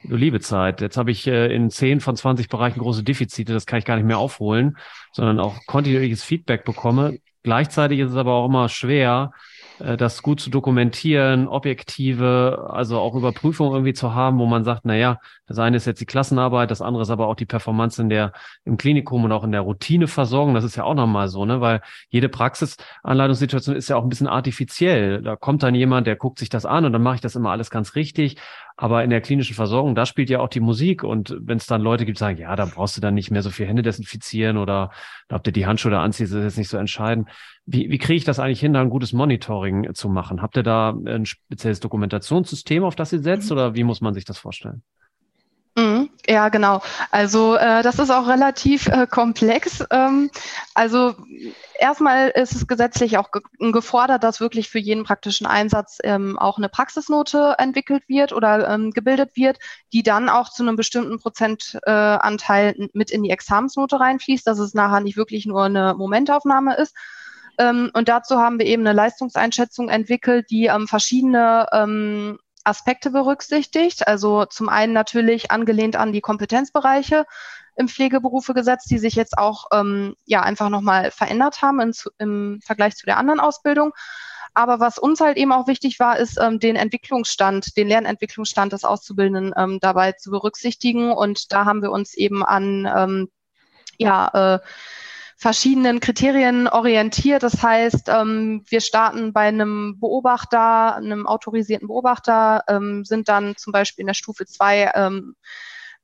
du 0.03 0.15
liebe 0.15 0.39
Zeit, 0.39 0.81
jetzt 0.81 0.97
habe 0.97 1.11
ich 1.11 1.27
äh, 1.27 1.53
in 1.53 1.69
10 1.69 1.99
von 1.99 2.15
20 2.15 2.49
Bereichen 2.49 2.79
große 2.79 3.03
Defizite, 3.03 3.53
das 3.53 3.65
kann 3.65 3.79
ich 3.79 3.85
gar 3.85 3.95
nicht 3.95 4.05
mehr 4.05 4.17
aufholen, 4.17 4.77
sondern 5.11 5.39
auch 5.39 5.65
kontinuierliches 5.65 6.23
Feedback 6.23 6.65
bekomme. 6.65 7.19
Gleichzeitig 7.43 7.99
ist 7.99 8.11
es 8.11 8.17
aber 8.17 8.33
auch 8.33 8.45
immer 8.45 8.69
schwer, 8.69 9.31
äh, 9.79 9.97
das 9.97 10.21
gut 10.21 10.39
zu 10.39 10.49
dokumentieren, 10.49 11.47
objektive, 11.47 12.69
also 12.71 12.99
auch 12.99 13.15
Überprüfungen 13.15 13.73
irgendwie 13.73 13.93
zu 13.93 14.13
haben, 14.13 14.39
wo 14.39 14.45
man 14.45 14.63
sagt, 14.63 14.81
na 14.85 14.95
ja, 14.95 15.19
das 15.47 15.59
eine 15.59 15.77
ist 15.77 15.85
jetzt 15.85 15.99
die 16.01 16.05
Klassenarbeit, 16.05 16.71
das 16.71 16.81
andere 16.81 17.03
ist 17.03 17.09
aber 17.09 17.27
auch 17.27 17.35
die 17.35 17.45
Performance 17.45 18.01
in 18.01 18.09
der, 18.09 18.31
im 18.65 18.77
Klinikum 18.77 19.23
und 19.25 19.31
auch 19.31 19.43
in 19.43 19.51
der 19.51 19.61
Routineversorgung. 19.61 20.53
Das 20.53 20.63
ist 20.63 20.75
ja 20.75 20.83
auch 20.83 20.93
nochmal 20.93 21.27
so, 21.27 21.45
ne, 21.45 21.61
weil 21.61 21.81
jede 22.09 22.29
Praxisanleitungssituation 22.29 23.75
ist 23.75 23.89
ja 23.89 23.97
auch 23.97 24.03
ein 24.03 24.09
bisschen 24.09 24.27
artifiziell. 24.27 25.21
Da 25.21 25.35
kommt 25.35 25.63
dann 25.63 25.75
jemand, 25.75 26.07
der 26.07 26.15
guckt 26.15 26.39
sich 26.39 26.49
das 26.49 26.65
an 26.65 26.85
und 26.85 26.93
dann 26.93 27.03
mache 27.03 27.15
ich 27.15 27.21
das 27.21 27.35
immer 27.35 27.51
alles 27.51 27.69
ganz 27.69 27.95
richtig. 27.95 28.37
Aber 28.75 29.03
in 29.03 29.09
der 29.09 29.21
klinischen 29.21 29.55
Versorgung, 29.55 29.95
da 29.95 30.05
spielt 30.05 30.29
ja 30.29 30.39
auch 30.39 30.49
die 30.49 30.59
Musik. 30.59 31.03
Und 31.03 31.35
wenn 31.39 31.57
es 31.57 31.67
dann 31.67 31.81
Leute 31.81 32.05
gibt, 32.05 32.17
die 32.17 32.19
sagen, 32.19 32.39
ja, 32.39 32.55
da 32.55 32.65
brauchst 32.65 32.97
du 32.97 33.01
dann 33.01 33.13
nicht 33.13 33.31
mehr 33.31 33.41
so 33.41 33.49
viel 33.49 33.67
Hände 33.67 33.83
desinfizieren 33.83 34.57
oder 34.57 34.91
ob 35.29 35.43
du 35.43 35.51
die 35.51 35.65
Handschuhe 35.65 35.91
da 35.91 36.03
anziehst, 36.03 36.33
ist 36.33 36.43
jetzt 36.43 36.57
nicht 36.57 36.69
so 36.69 36.77
entscheidend. 36.77 37.29
Wie, 37.65 37.89
wie 37.89 37.97
kriege 37.97 38.17
ich 38.17 38.25
das 38.25 38.39
eigentlich 38.39 38.59
hin, 38.59 38.73
da 38.73 38.81
ein 38.81 38.89
gutes 38.89 39.13
Monitoring 39.13 39.93
zu 39.93 40.09
machen? 40.09 40.41
Habt 40.41 40.57
ihr 40.57 40.63
da 40.63 40.89
ein 41.05 41.25
spezielles 41.25 41.79
Dokumentationssystem, 41.79 42.83
auf 42.83 42.95
das 42.95 43.13
ihr 43.13 43.19
setzt, 43.19 43.49
mhm. 43.49 43.57
oder 43.57 43.75
wie 43.75 43.83
muss 43.83 44.01
man 44.01 44.13
sich 44.13 44.25
das 44.25 44.37
vorstellen? 44.37 44.83
Ja, 46.27 46.47
genau. 46.47 46.81
Also 47.11 47.55
äh, 47.55 47.83
das 47.83 47.99
ist 47.99 48.09
auch 48.09 48.27
relativ 48.27 48.87
äh, 48.87 49.07
komplex. 49.07 49.83
Ähm, 49.91 50.31
also 50.73 51.15
erstmal 51.77 52.29
ist 52.29 52.55
es 52.55 52.65
gesetzlich 52.65 53.17
auch 53.17 53.29
ge 53.31 53.41
gefordert, 53.71 54.23
dass 54.23 54.39
wirklich 54.39 54.69
für 54.69 54.79
jeden 54.79 55.03
praktischen 55.03 55.45
Einsatz 55.45 55.97
ähm, 56.03 56.39
auch 56.39 56.57
eine 56.57 56.69
Praxisnote 56.69 57.55
entwickelt 57.57 58.03
wird 58.07 58.31
oder 58.31 58.69
ähm, 58.69 58.91
gebildet 58.91 59.35
wird, 59.35 59.59
die 59.91 60.01
dann 60.01 60.29
auch 60.29 60.49
zu 60.49 60.63
einem 60.63 60.77
bestimmten 60.77 61.19
Prozentanteil 61.19 62.75
äh, 62.77 62.87
mit 62.93 63.11
in 63.11 63.23
die 63.23 63.29
Examensnote 63.29 63.99
reinfließt, 63.99 64.47
dass 64.47 64.59
es 64.59 64.73
nachher 64.73 65.01
nicht 65.01 65.17
wirklich 65.17 65.45
nur 65.45 65.63
eine 65.63 65.93
Momentaufnahme 65.93 66.77
ist. 66.77 66.95
Ähm, 67.57 67.91
und 67.93 68.07
dazu 68.07 68.37
haben 68.37 68.59
wir 68.59 68.65
eben 68.65 68.87
eine 68.87 68.95
Leistungseinschätzung 68.95 69.89
entwickelt, 69.89 70.49
die 70.49 70.67
ähm, 70.67 70.87
verschiedene 70.87 71.67
ähm, 71.73 72.39
Aspekte 72.63 73.11
berücksichtigt. 73.11 74.07
Also 74.07 74.45
zum 74.45 74.69
einen 74.69 74.93
natürlich 74.93 75.51
angelehnt 75.51 75.95
an 75.95 76.11
die 76.11 76.21
Kompetenzbereiche 76.21 77.25
im 77.75 77.87
Pflegeberufegesetz, 77.87 78.85
die 78.85 78.99
sich 78.99 79.15
jetzt 79.15 79.37
auch 79.37 79.65
ähm, 79.73 80.15
ja 80.25 80.41
einfach 80.41 80.69
nochmal 80.69 81.11
verändert 81.11 81.61
haben 81.61 81.79
in, 81.79 81.93
im 82.19 82.59
Vergleich 82.63 82.95
zu 82.95 83.05
der 83.05 83.17
anderen 83.17 83.39
Ausbildung. 83.39 83.93
Aber 84.53 84.79
was 84.79 84.99
uns 84.99 85.19
halt 85.19 85.37
eben 85.37 85.51
auch 85.51 85.67
wichtig 85.67 85.99
war, 85.99 86.17
ist 86.17 86.39
ähm, 86.39 86.59
den 86.59 86.75
Entwicklungsstand, 86.75 87.75
den 87.75 87.87
Lernentwicklungsstand 87.87 88.71
des 88.71 88.83
Auszubildenden 88.83 89.53
ähm, 89.57 89.79
dabei 89.81 90.11
zu 90.11 90.29
berücksichtigen. 90.29 91.11
Und 91.11 91.51
da 91.51 91.65
haben 91.65 91.81
wir 91.81 91.91
uns 91.91 92.13
eben 92.13 92.45
an 92.45 92.87
ähm, 92.95 93.29
ja, 93.97 94.55
äh, 94.55 94.59
verschiedenen 95.43 95.99
Kriterien 95.99 96.69
orientiert. 96.69 97.43
Das 97.43 97.61
heißt, 97.61 98.07
ähm, 98.07 98.63
wir 98.69 98.79
starten 98.79 99.33
bei 99.33 99.41
einem 99.41 99.99
Beobachter, 99.99 100.95
einem 100.95 101.27
autorisierten 101.27 101.89
Beobachter, 101.89 102.63
ähm, 102.69 103.03
sind 103.03 103.27
dann 103.27 103.57
zum 103.57 103.73
Beispiel 103.73 104.03
in 104.03 104.07
der 104.07 104.13
Stufe 104.13 104.45
zwei 104.45 104.89
ähm, 104.95 105.35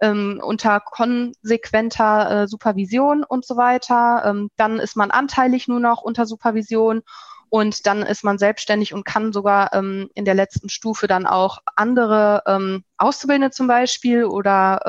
ähm, 0.01 0.41
unter 0.43 0.81
konsequenter 0.81 2.31
äh, 2.43 2.47
Supervision 2.49 3.23
und 3.23 3.45
so 3.45 3.55
weiter. 3.55 4.23
Ähm, 4.25 4.49
dann 4.57 4.77
ist 4.77 4.97
man 4.97 5.09
anteilig 5.09 5.69
nur 5.69 5.79
noch 5.79 6.01
unter 6.01 6.25
Supervision 6.25 7.01
und 7.47 7.87
dann 7.87 8.01
ist 8.01 8.25
man 8.25 8.39
selbstständig 8.39 8.93
und 8.93 9.05
kann 9.05 9.31
sogar 9.31 9.73
ähm, 9.73 10.09
in 10.15 10.25
der 10.25 10.35
letzten 10.35 10.67
Stufe 10.67 11.07
dann 11.07 11.25
auch 11.25 11.59
andere 11.77 12.81
Auszubildende 12.97 13.51
zum 13.51 13.67
Beispiel 13.67 14.25
oder 14.25 14.81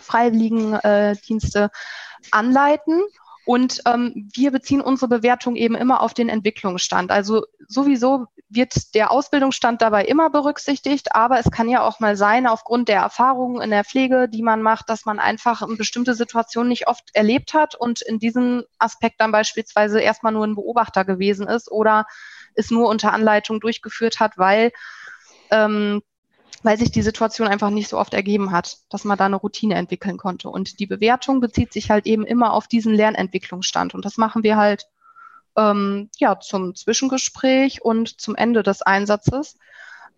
Freiwilligendienste 0.00 1.64
äh, 1.64 1.68
anleiten. 2.30 3.02
Und 3.48 3.80
ähm, 3.86 4.28
wir 4.34 4.50
beziehen 4.50 4.82
unsere 4.82 5.08
Bewertung 5.08 5.56
eben 5.56 5.74
immer 5.74 6.02
auf 6.02 6.12
den 6.12 6.28
Entwicklungsstand. 6.28 7.10
Also 7.10 7.46
sowieso 7.66 8.26
wird 8.50 8.94
der 8.94 9.10
Ausbildungsstand 9.10 9.80
dabei 9.80 10.04
immer 10.04 10.28
berücksichtigt, 10.28 11.14
aber 11.14 11.38
es 11.38 11.50
kann 11.50 11.70
ja 11.70 11.80
auch 11.80 11.98
mal 11.98 12.14
sein, 12.14 12.46
aufgrund 12.46 12.90
der 12.90 13.00
Erfahrungen 13.00 13.62
in 13.62 13.70
der 13.70 13.84
Pflege, 13.84 14.28
die 14.28 14.42
man 14.42 14.60
macht, 14.60 14.90
dass 14.90 15.06
man 15.06 15.18
einfach 15.18 15.62
eine 15.62 15.76
bestimmte 15.76 16.12
Situation 16.12 16.68
nicht 16.68 16.88
oft 16.88 17.08
erlebt 17.14 17.54
hat 17.54 17.74
und 17.74 18.02
in 18.02 18.18
diesem 18.18 18.64
Aspekt 18.78 19.18
dann 19.18 19.32
beispielsweise 19.32 19.98
erstmal 19.98 20.34
nur 20.34 20.46
ein 20.46 20.54
Beobachter 20.54 21.06
gewesen 21.06 21.48
ist 21.48 21.72
oder 21.72 22.04
es 22.54 22.70
nur 22.70 22.86
unter 22.86 23.14
Anleitung 23.14 23.60
durchgeführt 23.60 24.20
hat, 24.20 24.36
weil 24.36 24.72
ähm, 25.50 26.02
weil 26.62 26.78
sich 26.78 26.90
die 26.90 27.02
Situation 27.02 27.48
einfach 27.48 27.70
nicht 27.70 27.88
so 27.88 27.98
oft 27.98 28.14
ergeben 28.14 28.52
hat, 28.52 28.78
dass 28.90 29.04
man 29.04 29.18
da 29.18 29.26
eine 29.26 29.36
Routine 29.36 29.74
entwickeln 29.74 30.16
konnte. 30.16 30.48
Und 30.48 30.80
die 30.80 30.86
Bewertung 30.86 31.40
bezieht 31.40 31.72
sich 31.72 31.90
halt 31.90 32.06
eben 32.06 32.24
immer 32.24 32.52
auf 32.52 32.66
diesen 32.66 32.94
Lernentwicklungsstand. 32.94 33.94
Und 33.94 34.04
das 34.04 34.16
machen 34.16 34.42
wir 34.42 34.56
halt 34.56 34.86
ähm, 35.56 36.10
ja 36.18 36.38
zum 36.40 36.74
Zwischengespräch 36.74 37.82
und 37.82 38.20
zum 38.20 38.34
Ende 38.34 38.62
des 38.62 38.82
Einsatzes. 38.82 39.56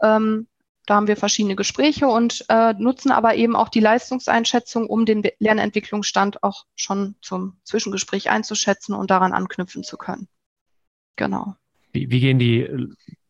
Ähm, 0.00 0.46
da 0.86 0.96
haben 0.96 1.06
wir 1.06 1.16
verschiedene 1.16 1.56
Gespräche 1.56 2.08
und 2.08 2.44
äh, 2.48 2.72
nutzen 2.74 3.12
aber 3.12 3.34
eben 3.34 3.54
auch 3.54 3.68
die 3.68 3.80
Leistungseinschätzung, 3.80 4.86
um 4.86 5.04
den 5.04 5.22
Lernentwicklungsstand 5.38 6.42
auch 6.42 6.64
schon 6.74 7.14
zum 7.20 7.58
Zwischengespräch 7.64 8.30
einzuschätzen 8.30 8.94
und 8.94 9.10
daran 9.10 9.32
anknüpfen 9.32 9.84
zu 9.84 9.96
können. 9.96 10.26
Genau. 11.16 11.54
Wie, 11.92 12.10
wie 12.10 12.20
gehen 12.20 12.38
die 12.38 12.68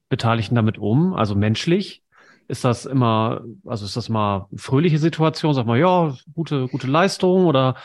Beteiligten 0.08 0.54
damit 0.54 0.78
um? 0.78 1.12
Also 1.12 1.34
menschlich? 1.34 2.02
Ist 2.50 2.64
das 2.64 2.84
immer, 2.84 3.42
also 3.64 3.84
ist 3.84 3.96
das 3.96 4.08
mal 4.08 4.48
eine 4.50 4.58
fröhliche 4.58 4.98
Situation? 4.98 5.54
Sag 5.54 5.66
mal, 5.66 5.78
ja, 5.78 6.12
gute, 6.34 6.66
gute 6.66 6.88
Leistung 6.88 7.46
oder 7.46 7.76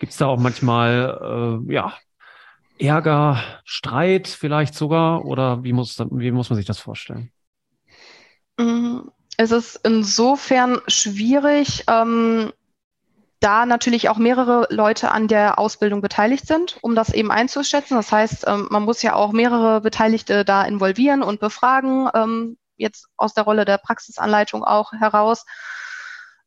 gibt 0.00 0.12
es 0.12 0.18
da 0.18 0.28
auch 0.28 0.38
manchmal, 0.38 1.60
äh, 1.68 1.72
ja, 1.74 1.92
Ärger, 2.78 3.42
Streit 3.64 4.28
vielleicht 4.28 4.74
sogar? 4.74 5.26
Oder 5.26 5.62
wie 5.62 5.74
muss, 5.74 5.98
wie 6.10 6.30
muss 6.30 6.48
man 6.48 6.56
sich 6.56 6.64
das 6.64 6.78
vorstellen? 6.78 7.30
Mm, 8.56 9.00
es 9.36 9.50
ist 9.50 9.80
insofern 9.84 10.80
schwierig, 10.88 11.84
ähm, 11.86 12.50
da 13.40 13.66
natürlich 13.66 14.08
auch 14.08 14.16
mehrere 14.16 14.68
Leute 14.70 15.10
an 15.10 15.28
der 15.28 15.58
Ausbildung 15.58 16.00
beteiligt 16.00 16.46
sind, 16.46 16.78
um 16.80 16.94
das 16.94 17.12
eben 17.12 17.30
einzuschätzen. 17.30 17.94
Das 17.94 18.10
heißt, 18.10 18.46
ähm, 18.46 18.68
man 18.70 18.84
muss 18.84 19.02
ja 19.02 19.16
auch 19.16 19.32
mehrere 19.32 19.82
Beteiligte 19.82 20.46
da 20.46 20.62
involvieren 20.62 21.22
und 21.22 21.40
befragen, 21.40 22.08
ähm, 22.14 22.56
jetzt 22.76 23.08
aus 23.16 23.34
der 23.34 23.44
Rolle 23.44 23.64
der 23.64 23.78
Praxisanleitung 23.78 24.64
auch 24.64 24.92
heraus. 24.92 25.44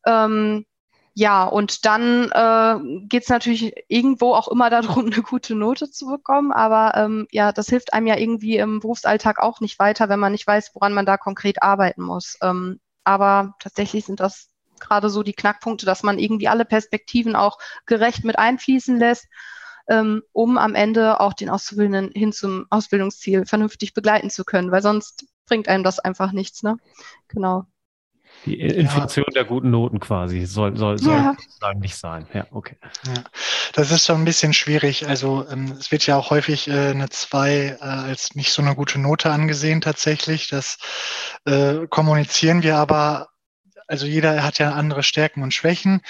Ähm, 0.06 0.66
ja, 1.20 1.46
und 1.46 1.86
dann 1.86 2.30
äh, 2.32 3.06
geht 3.08 3.24
es 3.24 3.30
natürlich 3.30 3.74
irgendwo 3.88 4.36
auch 4.36 4.48
immer 4.50 4.70
darum, 4.70 5.08
eine 5.12 5.24
gute 5.24 5.56
Note 5.56 5.90
zu 5.90 6.06
bekommen. 6.06 6.52
Aber 6.52 6.94
ähm, 6.96 7.28
ja, 7.32 7.52
das 7.52 7.70
hilft 7.70 7.92
einem 7.94 8.06
ja 8.06 8.18
irgendwie 8.18 8.58
im 8.58 8.82
Berufsalltag 8.82 9.40
auch 9.40 9.60
nicht 9.60 9.80
weiter, 9.80 10.10
wenn 10.10 10.20
man 10.20 10.32
nicht 10.32 10.46
weiß, 10.46 10.72
woran 10.76 10.94
man 10.94 11.08
da 11.08 11.18
konkret 11.18 11.64
arbeiten 11.64 12.04
muss. 12.04 12.38
Ähm, 12.44 12.80
aber 13.04 13.56
tatsächlich 13.60 14.06
sind 14.06 14.20
das 14.20 14.50
gerade 14.80 15.10
so 15.10 15.24
die 15.24 15.34
Knackpunkte, 15.34 15.88
dass 15.88 16.04
man 16.04 16.20
irgendwie 16.20 16.50
alle 16.50 16.66
Perspektiven 16.66 17.36
auch 17.36 17.58
gerecht 17.88 18.24
mit 18.24 18.38
einfließen 18.38 18.98
lässt, 19.00 19.26
ähm, 19.90 20.22
um 20.34 20.60
am 20.60 20.76
Ende 20.76 21.20
auch 21.20 21.34
den 21.34 21.50
Auszubildenden 21.50 22.12
hin 22.14 22.32
zum 22.32 22.68
Ausbildungsziel 22.70 23.48
vernünftig 23.48 23.96
begleiten 23.96 24.30
zu 24.30 24.44
können. 24.46 24.72
Weil 24.72 24.84
sonst 24.84 25.26
bringt 25.48 25.68
einem 25.68 25.84
das 25.84 26.00
einfach 26.00 26.32
nichts, 26.32 26.62
ne? 26.64 26.78
Genau. 27.28 27.66
Die 28.46 28.60
Inflation 28.60 29.26
ja. 29.30 29.34
der 29.34 29.46
guten 29.46 29.72
Noten 29.72 30.00
quasi 30.00 30.46
soll, 30.46 30.78
soll, 30.78 31.00
soll 31.00 31.16
ja. 31.16 31.36
sozusagen 31.38 31.80
nicht 31.80 31.96
sein. 31.96 32.28
Ja, 32.34 32.46
okay. 32.52 32.78
Ja. 33.08 33.24
Das 33.74 33.92
ist 33.92 34.06
schon 34.06 34.22
ein 34.22 34.26
bisschen 34.26 34.54
schwierig. 34.54 35.08
Also 35.08 35.46
ähm, 35.50 35.76
es 35.80 35.92
wird 35.92 36.06
ja 36.06 36.18
auch 36.18 36.30
häufig 36.30 36.68
äh, 36.68 36.92
eine 36.92 37.10
2 37.10 37.52
äh, 37.52 37.78
als 37.80 38.36
nicht 38.36 38.52
so 38.52 38.62
eine 38.62 38.76
gute 38.76 39.00
Note 39.00 39.32
angesehen 39.32 39.82
tatsächlich. 39.82 40.50
Das 40.50 40.78
äh, 41.46 41.88
kommunizieren 41.88 42.64
wir 42.64 42.78
aber 42.78 43.30
also 43.88 44.06
jeder 44.06 44.44
hat 44.44 44.60
ja 44.60 44.74
andere 44.74 45.02
Stärken 45.02 45.44
und 45.44 45.54
Schwächen. 45.54 46.02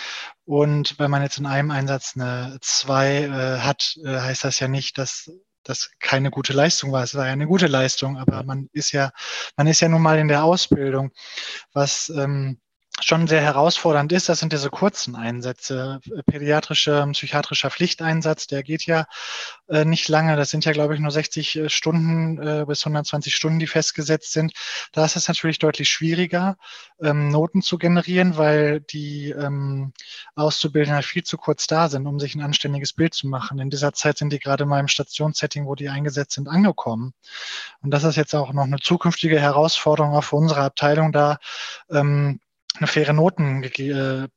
Und 0.45 0.97
wenn 0.99 1.11
man 1.11 1.21
jetzt 1.21 1.37
in 1.37 1.45
einem 1.45 1.71
Einsatz 1.71 2.13
eine 2.15 2.57
2 2.61 3.07
äh, 3.07 3.59
hat, 3.59 3.95
äh, 4.03 4.19
heißt 4.19 4.43
das 4.43 4.59
ja 4.59 4.67
nicht, 4.67 4.97
dass 4.97 5.31
das 5.67 5.91
keine 5.99 6.31
gute 6.31 6.53
Leistung 6.53 6.91
war. 6.91 7.03
Es 7.03 7.15
war 7.15 7.25
ja 7.25 7.33
eine 7.33 7.47
gute 7.47 7.67
Leistung, 7.67 8.17
aber 8.17 8.43
man 8.43 8.69
ist 8.73 8.91
ja, 8.91 9.11
man 9.55 9.67
ist 9.67 9.81
ja 9.81 9.89
nun 9.89 10.01
mal 10.01 10.17
in 10.19 10.27
der 10.27 10.43
Ausbildung, 10.43 11.11
was 11.73 12.09
ähm, 12.09 12.59
schon 13.01 13.27
sehr 13.27 13.41
herausfordernd 13.41 14.11
ist, 14.11 14.27
das 14.27 14.39
sind 14.39 14.53
diese 14.53 14.69
kurzen 14.69 15.15
Einsätze. 15.15 15.99
Pädiatrischer, 16.25 17.05
psychiatrischer 17.11 17.69
Pflichteinsatz, 17.69 18.47
der 18.47 18.63
geht 18.63 18.85
ja 18.85 19.05
äh, 19.67 19.85
nicht 19.85 20.07
lange. 20.07 20.35
Das 20.35 20.49
sind 20.49 20.65
ja, 20.65 20.71
glaube 20.71 20.95
ich, 20.95 20.99
nur 20.99 21.11
60 21.11 21.55
äh, 21.55 21.69
Stunden 21.69 22.37
äh, 22.39 22.65
bis 22.67 22.81
120 22.81 23.35
Stunden, 23.35 23.59
die 23.59 23.67
festgesetzt 23.67 24.33
sind. 24.33 24.53
Da 24.91 25.05
ist 25.05 25.15
es 25.15 25.27
natürlich 25.27 25.59
deutlich 25.59 25.89
schwieriger, 25.89 26.57
ähm, 27.01 27.29
Noten 27.29 27.61
zu 27.61 27.77
generieren, 27.77 28.37
weil 28.37 28.81
die 28.81 29.29
ähm, 29.29 29.93
Auszubildenden 30.35 31.03
viel 31.03 31.23
zu 31.23 31.37
kurz 31.37 31.67
da 31.67 31.89
sind, 31.89 32.07
um 32.07 32.19
sich 32.19 32.35
ein 32.35 32.41
anständiges 32.41 32.93
Bild 32.93 33.13
zu 33.13 33.27
machen. 33.27 33.59
In 33.59 33.69
dieser 33.69 33.93
Zeit 33.93 34.17
sind 34.17 34.33
die 34.33 34.39
gerade 34.39 34.65
mal 34.65 34.79
im 34.79 34.87
Stationssetting, 34.87 35.67
wo 35.67 35.75
die 35.75 35.89
eingesetzt 35.89 36.33
sind, 36.33 36.47
angekommen. 36.47 37.13
Und 37.81 37.91
das 37.91 38.03
ist 38.03 38.15
jetzt 38.15 38.33
auch 38.33 38.53
noch 38.53 38.63
eine 38.63 38.79
zukünftige 38.79 39.39
Herausforderung 39.39 40.15
auch 40.15 40.23
für 40.23 40.35
unsere 40.35 40.61
Abteilung 40.61 41.11
da, 41.11 41.37
ähm, 41.91 42.39
eine 42.79 42.87
faire 42.87 43.13
Notenbenotung 43.13 44.29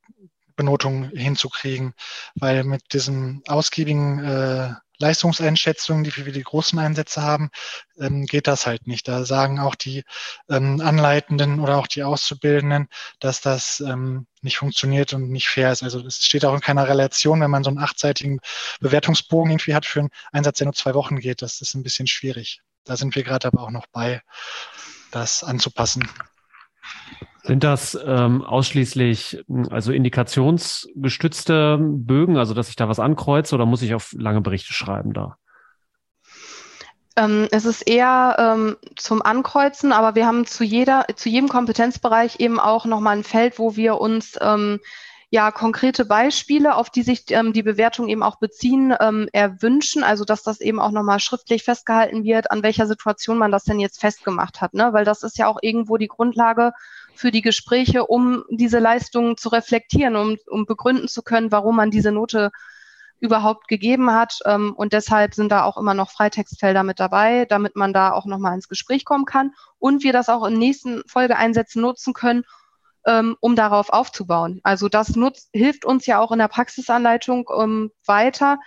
äh, 1.13 1.19
hinzukriegen, 1.19 1.95
weil 2.35 2.65
mit 2.65 2.93
diesen 2.93 3.43
ausgiebigen 3.47 4.25
äh, 4.25 4.75
Leistungseinschätzungen, 5.01 6.05
die 6.05 6.15
wir 6.15 6.33
die 6.33 6.43
großen 6.43 6.79
Einsätze 6.79 7.23
haben, 7.23 7.51
ähm, 7.99 8.27
geht 8.27 8.47
das 8.47 8.67
halt 8.67 8.87
nicht. 8.87 9.09
Da 9.09 9.25
sagen 9.25 9.59
auch 9.59 9.75
die 9.75 10.05
ähm, 10.49 10.81
Anleitenden 10.81 11.59
oder 11.59 11.79
auch 11.79 11.87
die 11.87 12.03
Auszubildenden, 12.03 12.89
dass 13.19 13.41
das 13.41 13.81
ähm, 13.81 14.27
nicht 14.43 14.59
funktioniert 14.59 15.15
und 15.15 15.31
nicht 15.31 15.49
fair 15.49 15.73
ist. 15.73 15.83
Also 15.83 16.07
es 16.07 16.25
steht 16.25 16.45
auch 16.45 16.55
in 16.55 16.61
keiner 16.61 16.87
Relation, 16.87 17.41
wenn 17.41 17.51
man 17.51 17.65
so 17.65 17.71
einen 17.71 17.79
achtseitigen 17.79 18.41
Bewertungsbogen 18.81 19.51
irgendwie 19.51 19.75
hat 19.75 19.87
für 19.87 20.01
einen 20.01 20.11
Einsatz, 20.33 20.59
der 20.59 20.67
nur 20.67 20.75
zwei 20.75 20.95
Wochen 20.95 21.19
geht. 21.19 21.41
Das 21.41 21.63
ist 21.63 21.75
ein 21.75 21.83
bisschen 21.83 22.07
schwierig. 22.07 22.61
Da 22.85 22.97
sind 22.97 23.15
wir 23.15 23.23
gerade 23.25 23.49
aber 23.49 23.63
auch 23.63 23.71
noch 23.71 23.87
bei, 23.93 24.21
das 25.11 25.43
anzupassen. 25.43 26.09
Sind 27.43 27.65
das 27.65 27.99
ähm, 28.05 28.43
ausschließlich 28.45 29.45
also 29.71 29.93
indikationsgestützte 29.93 31.79
Bögen, 31.81 32.37
also 32.37 32.55
dass 32.55 32.69
ich 32.69 32.77
da 32.77 32.89
was 32.89 33.01
ankreuze 33.01 33.55
oder 33.55 33.67
muss 33.67 33.83
ich 33.83 33.95
auf 33.95 34.13
lange 34.17 34.41
Berichte 34.41 34.73
schreiben 34.73 35.13
da? 35.13 35.37
Ähm, 37.17 37.49
es 37.51 37.65
ist 37.65 37.83
eher 37.83 38.37
ähm, 38.39 38.77
zum 38.97 39.23
Ankreuzen, 39.23 39.93
aber 39.93 40.15
wir 40.15 40.27
haben 40.27 40.47
zu 40.47 40.65
jeder, 40.65 41.07
zu 41.17 41.29
jedem 41.29 41.49
Kompetenzbereich 41.49 42.41
eben 42.41 42.61
auch 42.61 42.85
nochmal 42.85 43.17
ein 43.17 43.25
Feld, 43.25 43.59
wo 43.59 43.75
wir 43.75 44.01
uns 44.01 44.39
ähm, 44.41 44.79
ja 45.31 45.53
konkrete 45.53 46.05
Beispiele, 46.05 46.75
auf 46.75 46.91
die 46.91 47.03
sich 47.03 47.25
ähm, 47.31 47.53
die 47.53 47.63
Bewertung 47.63 48.09
eben 48.09 48.25
auch 48.25 48.37
beziehen, 48.37 48.93
ähm, 49.01 49.29
erwünschen. 49.33 50.03
Also 50.03 50.25
dass 50.25 50.43
das 50.43 50.61
eben 50.61 50.81
auch 50.81 50.91
nochmal 50.91 51.21
schriftlich 51.21 51.63
festgehalten 51.63 52.25
wird, 52.25 52.51
an 52.51 52.65
welcher 52.65 52.87
Situation 52.89 53.39
man 53.39 53.53
das 53.53 53.65
denn 53.65 53.79
jetzt 53.79 54.01
festgemacht 54.01 54.61
hat. 54.61 54.75
Ne? 54.75 54.93
Weil 54.93 55.05
das 55.05 55.23
ist 55.23 55.39
ja 55.39 55.47
auch 55.47 55.59
irgendwo 55.63 55.97
die 55.97 56.09
Grundlage 56.09 56.73
für 57.15 57.31
die 57.31 57.43
Gespräche, 57.43 58.07
um 58.07 58.45
diese 58.51 58.81
Leistungen 58.81 59.37
zu 59.37 59.51
reflektieren, 59.51 60.17
um, 60.17 60.37
um 60.49 60.67
begründen 60.67 61.07
zu 61.07 61.23
können, 61.23 61.53
warum 61.53 61.77
man 61.77 61.93
diese 61.93 62.11
Note 62.11 62.51
überhaupt 63.21 63.69
gegeben 63.69 64.11
hat. 64.11 64.39
Ähm, 64.47 64.75
und 64.75 64.93
deshalb 64.93 65.35
sind 65.35 65.53
da 65.53 65.63
auch 65.63 65.77
immer 65.77 65.95
noch 65.95 66.11
Freitextfelder 66.11 66.83
mit 66.83 66.99
dabei, 66.99 67.45
damit 67.45 67.77
man 67.77 67.93
da 67.93 68.13
auch 68.13 68.27
nochmal 68.27 68.55
ins 68.55 68.69
Gespräch 68.69 69.05
kommen 69.05 69.27
kann 69.27 69.53
und 69.79 70.03
wir 70.03 70.13
das 70.13 70.29
auch 70.29 70.45
in 70.45 70.59
nächsten 70.59 71.03
Folgeeinsätzen 71.07 71.81
nutzen 71.81 72.15
können, 72.15 72.45
ähm, 73.07 73.37
um 73.41 73.57
darauf 73.57 73.91
aufzubauen. 73.91 74.61
Also 74.63 74.89
das 74.89 75.17
nutzt, 75.17 75.49
hilft 75.53 75.85
uns 75.85 76.07
ja 76.07 76.19
auch 76.21 76.33
in 76.33 76.39
der 76.39 76.49
Praxisanleitung 76.49 77.47
um 77.47 77.91
weiter, 78.07 78.59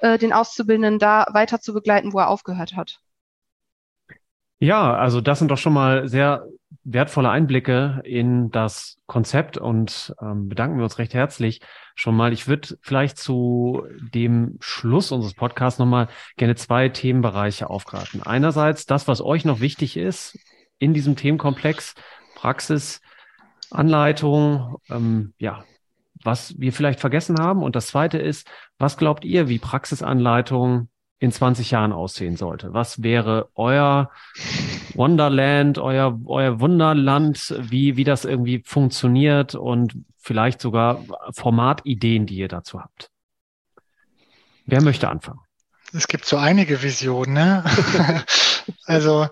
äh, 0.00 0.18
den 0.18 0.32
Auszubildenden 0.32 0.98
da 0.98 1.26
weiter 1.32 1.60
zu 1.60 1.72
begleiten, 1.72 2.12
wo 2.12 2.18
er 2.18 2.28
aufgehört 2.28 2.76
hat. 2.76 3.00
Ja, 4.60 4.94
also 4.94 5.20
das 5.20 5.38
sind 5.38 5.50
doch 5.50 5.58
schon 5.58 5.72
mal 5.72 6.08
sehr 6.08 6.46
wertvolle 6.82 7.30
Einblicke 7.30 8.00
in 8.04 8.50
das 8.50 8.98
Konzept 9.06 9.56
und 9.56 10.14
ähm, 10.20 10.48
bedanken 10.48 10.78
wir 10.78 10.84
uns 10.84 10.98
recht 10.98 11.14
herzlich 11.14 11.60
schon 11.94 12.16
mal. 12.16 12.32
Ich 12.32 12.48
würde 12.48 12.76
vielleicht 12.80 13.18
zu 13.18 13.86
dem 14.12 14.56
Schluss 14.60 15.12
unseres 15.12 15.34
Podcasts 15.34 15.78
nochmal 15.78 16.08
gerne 16.36 16.56
zwei 16.56 16.88
Themenbereiche 16.88 17.70
aufgreifen. 17.70 18.22
Einerseits 18.22 18.86
das, 18.86 19.06
was 19.06 19.20
euch 19.20 19.44
noch 19.44 19.60
wichtig 19.60 19.96
ist 19.96 20.38
in 20.78 20.92
diesem 20.92 21.14
Themenkomplex, 21.14 21.94
Praxis, 22.34 23.00
Anleitung, 23.70 24.76
ähm, 24.90 25.34
ja, 25.38 25.64
was 26.22 26.58
wir 26.58 26.72
vielleicht 26.72 27.00
vergessen 27.00 27.38
haben. 27.38 27.62
Und 27.62 27.76
das 27.76 27.88
zweite 27.88 28.18
ist, 28.18 28.48
was 28.78 28.96
glaubt 28.96 29.24
ihr, 29.24 29.48
wie 29.48 29.58
Praxisanleitung 29.58 30.88
in 31.20 31.32
20 31.32 31.70
Jahren 31.70 31.92
aussehen 31.92 32.36
sollte? 32.36 32.72
Was 32.72 33.02
wäre 33.02 33.48
euer 33.54 34.10
Wonderland, 34.94 35.78
euer, 35.78 36.18
euer 36.26 36.60
Wunderland, 36.60 37.54
wie, 37.58 37.96
wie 37.96 38.04
das 38.04 38.24
irgendwie 38.24 38.62
funktioniert 38.64 39.54
und 39.54 39.96
vielleicht 40.16 40.60
sogar 40.60 41.04
Formatideen, 41.32 42.26
die 42.26 42.36
ihr 42.36 42.48
dazu 42.48 42.80
habt? 42.80 43.10
Wer 44.66 44.82
möchte 44.82 45.08
anfangen? 45.08 45.40
Es 45.92 46.06
gibt 46.06 46.26
so 46.26 46.36
einige 46.36 46.82
Visionen. 46.82 47.34
Ne? 47.34 47.64
also 48.84 49.28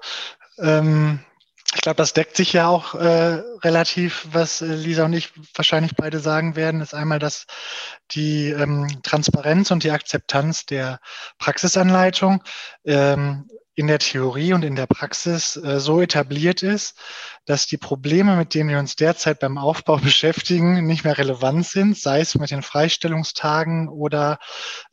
ähm, 0.58 1.20
ich 1.76 1.82
glaube, 1.82 1.96
das 1.96 2.14
deckt 2.14 2.36
sich 2.36 2.54
ja 2.54 2.68
auch 2.68 2.94
äh, 2.94 3.42
relativ, 3.62 4.26
was 4.32 4.62
äh, 4.62 4.64
Lisa 4.64 5.04
und 5.04 5.12
ich 5.12 5.32
wahrscheinlich 5.54 5.94
beide 5.94 6.20
sagen 6.20 6.56
werden, 6.56 6.80
ist 6.80 6.94
einmal, 6.94 7.18
dass 7.18 7.46
die 8.12 8.48
ähm, 8.48 8.88
Transparenz 9.02 9.70
und 9.70 9.84
die 9.84 9.90
Akzeptanz 9.90 10.64
der 10.64 11.00
Praxisanleitung 11.38 12.42
ähm, 12.86 13.46
in 13.74 13.88
der 13.88 13.98
Theorie 13.98 14.54
und 14.54 14.64
in 14.64 14.74
der 14.74 14.86
Praxis 14.86 15.56
äh, 15.56 15.78
so 15.78 16.00
etabliert 16.00 16.62
ist, 16.62 16.98
dass 17.44 17.66
die 17.66 17.76
Probleme, 17.76 18.36
mit 18.36 18.54
denen 18.54 18.70
wir 18.70 18.78
uns 18.78 18.96
derzeit 18.96 19.38
beim 19.38 19.58
Aufbau 19.58 19.96
beschäftigen, 20.02 20.86
nicht 20.86 21.04
mehr 21.04 21.18
relevant 21.18 21.66
sind, 21.66 21.98
sei 21.98 22.20
es 22.20 22.36
mit 22.36 22.50
den 22.50 22.62
Freistellungstagen 22.62 23.90
oder 23.90 24.38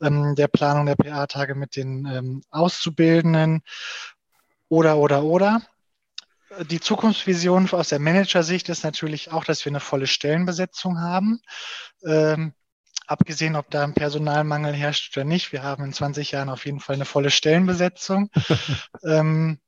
ähm, 0.02 0.34
der 0.34 0.48
Planung 0.48 0.84
der 0.84 0.96
PA-Tage 0.96 1.54
mit 1.54 1.76
den 1.76 2.04
ähm, 2.04 2.42
Auszubildenden 2.50 3.62
oder, 4.68 4.98
oder, 4.98 5.24
oder 5.24 5.62
die 6.62 6.80
Zukunftsvision 6.80 7.70
aus 7.72 7.88
der 7.88 7.98
Managersicht 7.98 8.68
ist 8.68 8.84
natürlich 8.84 9.32
auch, 9.32 9.44
dass 9.44 9.64
wir 9.64 9.70
eine 9.70 9.80
volle 9.80 10.06
Stellenbesetzung 10.06 11.00
haben. 11.00 11.40
Ähm, 12.04 12.52
abgesehen, 13.06 13.56
ob 13.56 13.70
da 13.70 13.84
ein 13.84 13.94
Personalmangel 13.94 14.72
herrscht 14.72 15.16
oder 15.16 15.24
nicht. 15.24 15.52
Wir 15.52 15.62
haben 15.62 15.84
in 15.84 15.92
20 15.92 16.30
Jahren 16.30 16.48
auf 16.48 16.66
jeden 16.66 16.80
Fall 16.80 16.94
eine 16.94 17.04
volle 17.04 17.30
Stellenbesetzung. 17.30 18.30
ähm, 19.04 19.58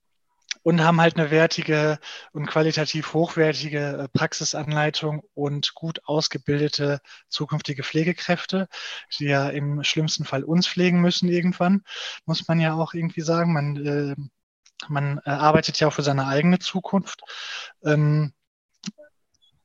und 0.66 0.82
haben 0.82 1.00
halt 1.00 1.16
eine 1.16 1.30
wertige 1.30 2.00
und 2.32 2.46
qualitativ 2.46 3.14
hochwertige 3.14 3.98
äh, 3.98 4.08
Praxisanleitung 4.08 5.22
und 5.32 5.74
gut 5.74 6.00
ausgebildete 6.06 6.98
zukünftige 7.28 7.84
Pflegekräfte, 7.84 8.66
die 9.16 9.26
ja 9.26 9.48
im 9.48 9.84
schlimmsten 9.84 10.24
Fall 10.24 10.42
uns 10.42 10.66
pflegen 10.66 11.00
müssen 11.00 11.28
irgendwann, 11.28 11.84
muss 12.24 12.48
man 12.48 12.58
ja 12.58 12.74
auch 12.74 12.94
irgendwie 12.94 13.20
sagen. 13.20 13.52
Man 13.52 13.76
äh, 13.86 14.16
man 14.88 15.20
äh, 15.24 15.30
arbeitet 15.30 15.78
ja 15.80 15.88
auch 15.88 15.92
für 15.92 16.02
seine 16.02 16.26
eigene 16.26 16.58
Zukunft. 16.58 17.22
Ähm, 17.84 18.32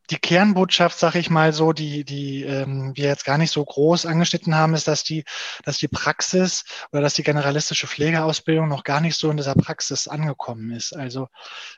die 0.09 0.18
Kernbotschaft, 0.18 0.99
sage 0.99 1.20
ich 1.20 1.30
mal 1.30 1.53
so, 1.53 1.72
die, 1.72 2.03
die 2.03 2.43
ähm, 2.43 2.91
wir 2.95 3.05
jetzt 3.05 3.24
gar 3.24 3.38
nicht 3.38 3.51
so 3.51 3.64
groß 3.64 4.05
angeschnitten 4.05 4.55
haben, 4.55 4.74
ist, 4.74 4.88
dass 4.88 5.03
die, 5.03 5.24
dass 5.64 5.78
die 5.78 5.88
Praxis 5.88 6.66
oder 6.91 7.01
dass 7.01 7.14
die 7.14 7.24
generalistische 7.24 7.88
Pflegeausbildung 7.88 8.68
noch 8.68 8.84
gar 8.84 8.99
nicht 8.99 9.16
so 9.18 9.32
in 9.32 9.38
dieser 9.38 9.55
Praxis 9.55 10.09
angekommen 10.09 10.72
ist. 10.72 10.93
Also 10.93 11.30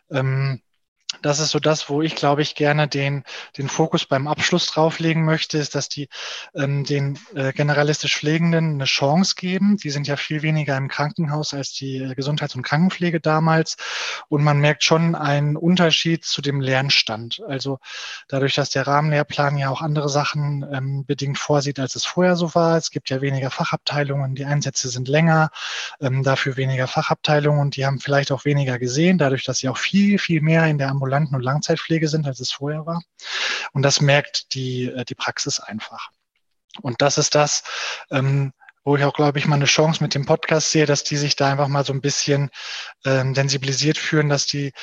ähm, 0.09 0.61
das 1.21 1.39
ist 1.39 1.51
so 1.51 1.59
das, 1.59 1.89
wo 1.89 2.01
ich, 2.01 2.15
glaube 2.15 2.41
ich, 2.41 2.55
gerne 2.55 2.87
den, 2.87 3.23
den 3.57 3.69
Fokus 3.69 4.05
beim 4.05 4.27
Abschluss 4.27 4.67
drauflegen 4.67 5.23
möchte, 5.23 5.57
ist, 5.57 5.75
dass 5.75 5.89
die 5.89 6.09
ähm, 6.55 6.83
den 6.83 7.19
äh, 7.35 7.53
generalistisch 7.53 8.17
Pflegenden 8.17 8.75
eine 8.75 8.85
Chance 8.85 9.35
geben. 9.37 9.77
Die 9.77 9.89
sind 9.89 10.07
ja 10.07 10.15
viel 10.15 10.41
weniger 10.41 10.77
im 10.77 10.87
Krankenhaus 10.87 11.53
als 11.53 11.73
die 11.73 11.97
äh, 11.97 12.15
Gesundheits- 12.15 12.55
und 12.55 12.63
Krankenpflege 12.63 13.19
damals. 13.19 13.77
Und 14.29 14.43
man 14.43 14.59
merkt 14.59 14.83
schon 14.83 15.15
einen 15.15 15.57
Unterschied 15.57 16.25
zu 16.25 16.41
dem 16.41 16.61
Lernstand. 16.61 17.41
Also 17.47 17.79
dadurch, 18.27 18.55
dass 18.55 18.69
der 18.69 18.87
Rahmenlehrplan 18.87 19.57
ja 19.57 19.69
auch 19.69 19.81
andere 19.81 20.09
Sachen 20.09 20.65
ähm, 20.71 21.05
bedingt 21.05 21.37
vorsieht, 21.37 21.79
als 21.79 21.95
es 21.95 22.05
vorher 22.05 22.35
so 22.35 22.55
war. 22.55 22.77
Es 22.77 22.91
gibt 22.91 23.09
ja 23.09 23.21
weniger 23.21 23.49
Fachabteilungen, 23.49 24.35
die 24.35 24.45
Einsätze 24.45 24.89
sind 24.89 25.07
länger, 25.07 25.49
ähm, 25.99 26.23
dafür 26.23 26.57
weniger 26.57 26.87
Fachabteilungen 26.87 27.61
und 27.61 27.75
die 27.75 27.85
haben 27.85 27.99
vielleicht 27.99 28.31
auch 28.31 28.45
weniger 28.45 28.79
gesehen, 28.79 29.17
dadurch, 29.17 29.43
dass 29.43 29.59
sie 29.59 29.69
auch 29.69 29.77
viel, 29.77 30.19
viel 30.19 30.41
mehr 30.41 30.65
in 30.67 30.77
der 30.77 30.89
ambulanten 31.03 31.35
und 31.35 31.41
Langzeitpflege 31.41 32.07
sind, 32.07 32.25
als 32.25 32.39
es 32.39 32.51
vorher 32.51 32.85
war. 32.85 33.01
Und 33.73 33.83
das 33.83 34.01
merkt 34.01 34.53
die, 34.53 34.85
äh, 34.85 35.05
die 35.05 35.15
Praxis 35.15 35.59
einfach. 35.59 36.09
Und 36.81 37.01
das 37.01 37.17
ist 37.17 37.35
das, 37.35 37.63
ähm, 38.09 38.53
wo 38.83 38.95
ich 38.95 39.03
auch, 39.03 39.13
glaube 39.13 39.39
ich, 39.39 39.45
mal 39.45 39.55
eine 39.55 39.65
Chance 39.65 40.03
mit 40.03 40.15
dem 40.15 40.25
Podcast 40.25 40.71
sehe, 40.71 40.85
dass 40.85 41.03
die 41.03 41.17
sich 41.17 41.35
da 41.35 41.51
einfach 41.51 41.67
mal 41.67 41.85
so 41.85 41.93
ein 41.93 42.01
bisschen 42.01 42.49
ähm, 43.05 43.35
sensibilisiert 43.35 43.97
fühlen, 43.97 44.29
dass 44.29 44.45
die 44.45 44.73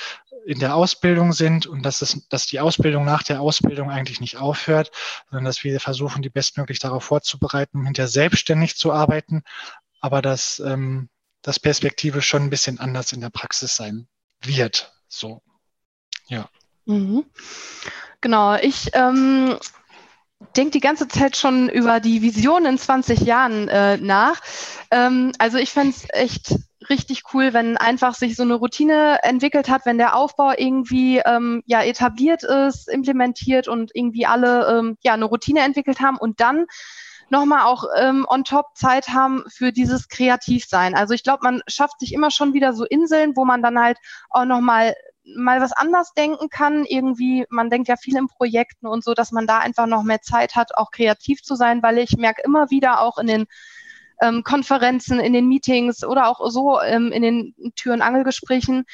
in 0.47 0.59
der 0.59 0.75
Ausbildung 0.75 1.33
sind 1.33 1.67
und 1.67 1.83
dass, 1.83 2.01
es, 2.01 2.27
dass 2.29 2.47
die 2.47 2.61
Ausbildung 2.61 3.05
nach 3.05 3.23
der 3.23 3.41
Ausbildung 3.41 3.91
eigentlich 3.91 4.21
nicht 4.21 4.39
aufhört, 4.39 4.91
sondern 5.29 5.45
dass 5.45 5.65
wir 5.65 5.81
versuchen, 5.81 6.23
die 6.23 6.31
bestmöglich 6.31 6.79
darauf 6.79 7.05
vorzubereiten, 7.05 7.79
um 7.79 7.85
hinterher 7.85 8.09
selbstständig 8.09 8.77
zu 8.77 8.93
arbeiten, 8.93 9.43
aber 10.01 10.23
dass 10.23 10.61
ähm, 10.61 11.11
das 11.43 11.61
Perspektive 11.61 12.23
schon 12.23 12.45
ein 12.45 12.51
bisschen 12.51 12.81
anders 12.81 13.13
in 13.13 13.21
der 13.21 13.31
Praxis 13.31 13.77
sein 13.77 14.09
wird. 14.43 14.95
So. 15.09 15.43
Ja. 16.31 16.49
Mhm. 16.87 17.25
Genau, 18.21 18.55
ich 18.55 18.91
ähm, 18.95 19.57
denke 20.57 20.71
die 20.71 20.81
ganze 20.81 21.09
Zeit 21.09 21.37
schon 21.37 21.69
über 21.69 22.01
die 22.01 22.23
Vision 22.23 22.65
in 22.65 22.79
20 22.79 23.21
Jahren 23.21 23.69
äh, 23.69 23.97
nach. 23.97 24.41
Ähm, 24.91 25.33
also 25.39 25.59
ich 25.59 25.71
fände 25.71 25.91
es 25.91 26.07
echt 26.11 26.55
richtig 26.89 27.23
cool, 27.35 27.53
wenn 27.53 27.77
einfach 27.77 28.15
sich 28.15 28.37
so 28.37 28.43
eine 28.43 28.55
Routine 28.55 29.19
entwickelt 29.23 29.69
hat, 29.69 29.87
wenn 29.87 29.99
der 29.99 30.17
Aufbau 30.17 30.53
irgendwie 30.57 31.19
ähm, 31.19 31.63
ja 31.67 31.83
etabliert 31.83 32.43
ist, 32.43 32.89
implementiert 32.89 33.69
und 33.69 33.91
irgendwie 33.95 34.27
alle 34.27 34.79
ähm, 34.79 34.97
ja 35.03 35.15
eine 35.15 35.27
Routine 35.27 35.61
entwickelt 35.61 36.01
haben 36.01 36.17
und 36.17 36.41
dann 36.41 36.67
nochmal 37.29 37.65
auch 37.65 37.85
ähm, 37.99 38.27
on 38.29 38.45
top 38.45 38.67
Zeit 38.75 39.09
haben 39.09 39.45
für 39.49 39.73
dieses 39.73 40.09
Kreativsein. 40.09 40.95
Also 40.95 41.15
ich 41.15 41.23
glaube, 41.23 41.45
man 41.45 41.63
schafft 41.67 42.01
sich 42.01 42.13
immer 42.13 42.31
schon 42.31 42.55
wieder 42.55 42.73
so 42.73 42.85
Inseln, 42.85 43.37
wo 43.37 43.45
man 43.45 43.63
dann 43.63 43.79
halt 43.79 43.99
auch 44.31 44.45
nochmal 44.45 44.95
mal 45.37 45.61
was 45.61 45.73
anders 45.73 46.13
denken 46.15 46.49
kann. 46.49 46.85
Irgendwie, 46.85 47.47
man 47.51 47.71
denkt 47.71 47.89
ja 47.89 47.97
viel 47.97 48.17
in 48.17 48.29
Projekten 48.29 48.87
und 48.87 49.05
so, 49.05 49.15
dass 49.15 49.33
man 49.33 49.47
da 49.47 49.59
einfach 49.59 49.87
noch 49.87 50.03
mehr 50.03 50.23
Zeit 50.23 50.57
hat, 50.57 50.77
auch 50.77 50.91
kreativ 50.91 51.43
zu 51.43 51.55
sein, 51.55 51.83
weil 51.83 51.99
ich 51.99 52.17
merke 52.17 52.43
immer 52.45 52.71
wieder 52.71 53.01
auch 53.01 53.19
in 53.19 53.27
den 53.27 53.47
ähm, 54.21 54.43
Konferenzen, 54.45 55.21
in 55.21 55.33
den 55.33 55.49
Meetings 55.49 56.05
oder 56.05 56.29
auch 56.29 56.41
so 56.51 56.81
ähm, 56.81 57.13
in 57.13 57.23
den 57.23 57.55
Tür- 57.75 57.95
und 57.95 58.03
Angelgesprächen, 58.03 58.85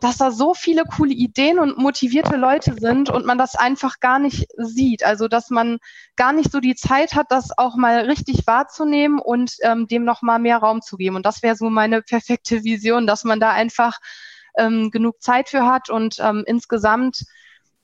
dass 0.00 0.18
da 0.18 0.30
so 0.30 0.52
viele 0.54 0.84
coole 0.84 1.14
Ideen 1.14 1.58
und 1.58 1.78
motivierte 1.78 2.36
Leute 2.36 2.74
sind 2.78 3.08
und 3.08 3.24
man 3.24 3.38
das 3.38 3.54
einfach 3.54 4.00
gar 4.00 4.18
nicht 4.18 4.46
sieht. 4.56 5.04
Also 5.04 5.28
dass 5.28 5.50
man 5.50 5.78
gar 6.16 6.32
nicht 6.32 6.52
so 6.52 6.60
die 6.60 6.74
Zeit 6.74 7.14
hat, 7.14 7.26
das 7.30 7.56
auch 7.56 7.76
mal 7.76 8.00
richtig 8.00 8.46
wahrzunehmen 8.46 9.18
und 9.18 9.56
ähm, 9.62 9.86
dem 9.86 10.04
noch 10.04 10.22
mal 10.22 10.38
mehr 10.38 10.58
Raum 10.58 10.82
zu 10.82 10.96
geben. 10.96 11.16
Und 11.16 11.24
das 11.24 11.42
wäre 11.42 11.56
so 11.56 11.70
meine 11.70 12.02
perfekte 12.02 12.62
Vision, 12.62 13.06
dass 13.06 13.24
man 13.24 13.40
da 13.40 13.50
einfach 13.50 13.98
ähm, 14.56 14.90
genug 14.90 15.22
Zeit 15.22 15.48
für 15.48 15.66
hat 15.66 15.90
und 15.90 16.18
ähm, 16.20 16.44
insgesamt 16.46 17.24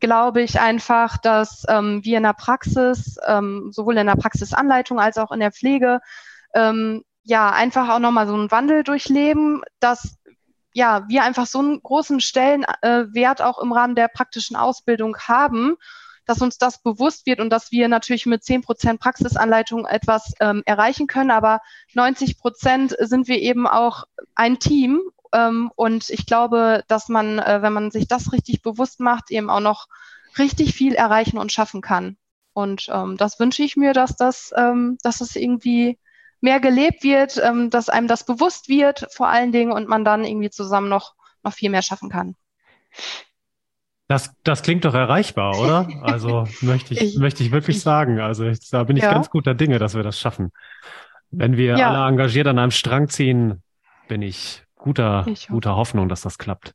glaube 0.01 0.43
ich 0.43 0.61
einfach, 0.61 1.17
dass 1.19 1.65
ähm, 1.69 2.01
wir 2.03 2.17
in 2.17 2.25
der 2.25 2.33
Praxis, 2.33 3.19
ähm, 3.27 3.71
sowohl 3.73 3.97
in 3.99 4.07
der 4.07 4.17
Praxisanleitung 4.17 4.99
als 4.99 5.17
auch 5.17 5.31
in 5.31 5.41
der 5.41 5.53
Pflege, 5.53 6.01
ähm, 6.55 7.05
ja, 7.23 7.51
einfach 7.51 7.89
auch 7.89 8.01
nochmal 8.01 8.27
so 8.27 8.35
einen 8.35 8.51
Wandel 8.51 8.83
durchleben, 8.83 9.63
dass 9.79 10.17
ja, 10.75 11.05
wir 11.09 11.23
einfach 11.23 11.47
so 11.47 11.59
einen 11.59 11.83
großen 11.83 12.21
Stellenwert 12.21 13.41
äh, 13.41 13.43
auch 13.43 13.59
im 13.59 13.73
Rahmen 13.73 13.95
der 13.95 14.09
praktischen 14.09 14.57
Ausbildung 14.57 15.17
haben, 15.19 15.77
dass 16.27 16.41
uns 16.41 16.59
das 16.59 16.83
bewusst 16.83 17.27
wird 17.27 17.41
und 17.41 17.51
dass 17.51 17.73
wir 17.73 17.89
natürlich 17.89 18.27
mit 18.27 18.45
zehn 18.45 18.63
Prozent 18.63 19.01
Praxisanleitung 19.01 19.87
etwas 19.87 20.33
ähm, 20.41 20.63
erreichen 20.65 21.07
können, 21.07 21.31
aber 21.31 21.61
90 21.95 22.39
Prozent 22.39 22.97
sind 22.99 23.29
wir 23.29 23.39
eben 23.39 23.67
auch 23.67 24.05
ein 24.35 24.59
Team. 24.59 25.01
Ähm, 25.33 25.71
und 25.77 26.11
ich 26.11 26.27
glaube, 26.27 26.85
dass 26.89 27.09
man, 27.09 27.39
äh, 27.39 27.63
wenn 27.63 27.73
man 27.73 27.91
sich 27.91 28.09
das 28.09 28.33
richtig 28.33 28.63
bewusst 28.63 29.01
macht, 29.01 29.31
eben 29.31 29.51
auch 29.51 29.61
noch 29.61 29.89
richtig 30.39 30.75
viel 30.75 30.95
erreichen 30.95 31.39
und 31.39 31.53
schaffen 31.53 31.81
kann. 31.81 32.17
Und 32.53 32.89
ähm, 32.93 33.17
das 33.17 33.41
wünsche 33.41 33.63
ich 33.63 33.77
mir, 33.77 33.93
dass 33.93 34.17
das, 34.17 34.53
ähm, 34.57 34.99
dass 35.03 35.21
es 35.21 35.37
irgendwie 35.37 35.99
mehr 36.41 36.61
gelebt 36.61 37.05
wird, 37.05 37.41
dass 37.71 37.89
einem 37.89 38.09
das 38.09 38.27
bewusst 38.27 38.69
wird, 38.69 39.07
vor 39.13 39.29
allen 39.29 39.53
Dingen, 39.53 39.71
und 39.71 39.89
man 39.89 40.05
dann 40.05 40.25
irgendwie 40.25 40.51
zusammen 40.51 40.89
noch, 40.89 41.15
noch 41.45 41.53
viel 41.53 41.71
mehr 41.71 41.83
schaffen 41.83 42.11
kann. 42.11 42.35
Das, 44.09 44.35
das 44.43 44.63
klingt 44.63 44.85
doch 44.85 44.95
erreichbar, 44.95 45.59
oder? 45.59 45.89
Also 46.03 46.47
möchte 46.61 46.95
ich, 46.95 47.01
ich 47.01 47.17
möchte 47.17 47.43
ich 47.43 47.53
wirklich 47.53 47.77
ich, 47.77 47.83
sagen. 47.83 48.21
Also 48.21 48.45
ich, 48.45 48.69
da 48.71 48.85
bin 48.85 48.97
ich 48.97 49.05
ja. 49.05 49.13
ganz 49.13 49.31
guter 49.31 49.55
Dinge, 49.55 49.79
dass 49.79 49.95
wir 49.95 50.03
das 50.03 50.19
schaffen. 50.19 50.51
Wenn 51.31 51.57
wir 51.57 51.79
ja. 51.79 51.91
alle 51.91 52.09
engagiert 52.09 52.47
an 52.47 52.59
einem 52.59 52.73
Strang 52.73 53.09
ziehen, 53.09 53.63
bin 54.09 54.21
ich 54.21 54.65
guter, 54.83 55.25
guter 55.49 55.77
Hoffnung, 55.77 56.09
dass 56.09 56.23
das 56.23 56.39
klappt. 56.39 56.75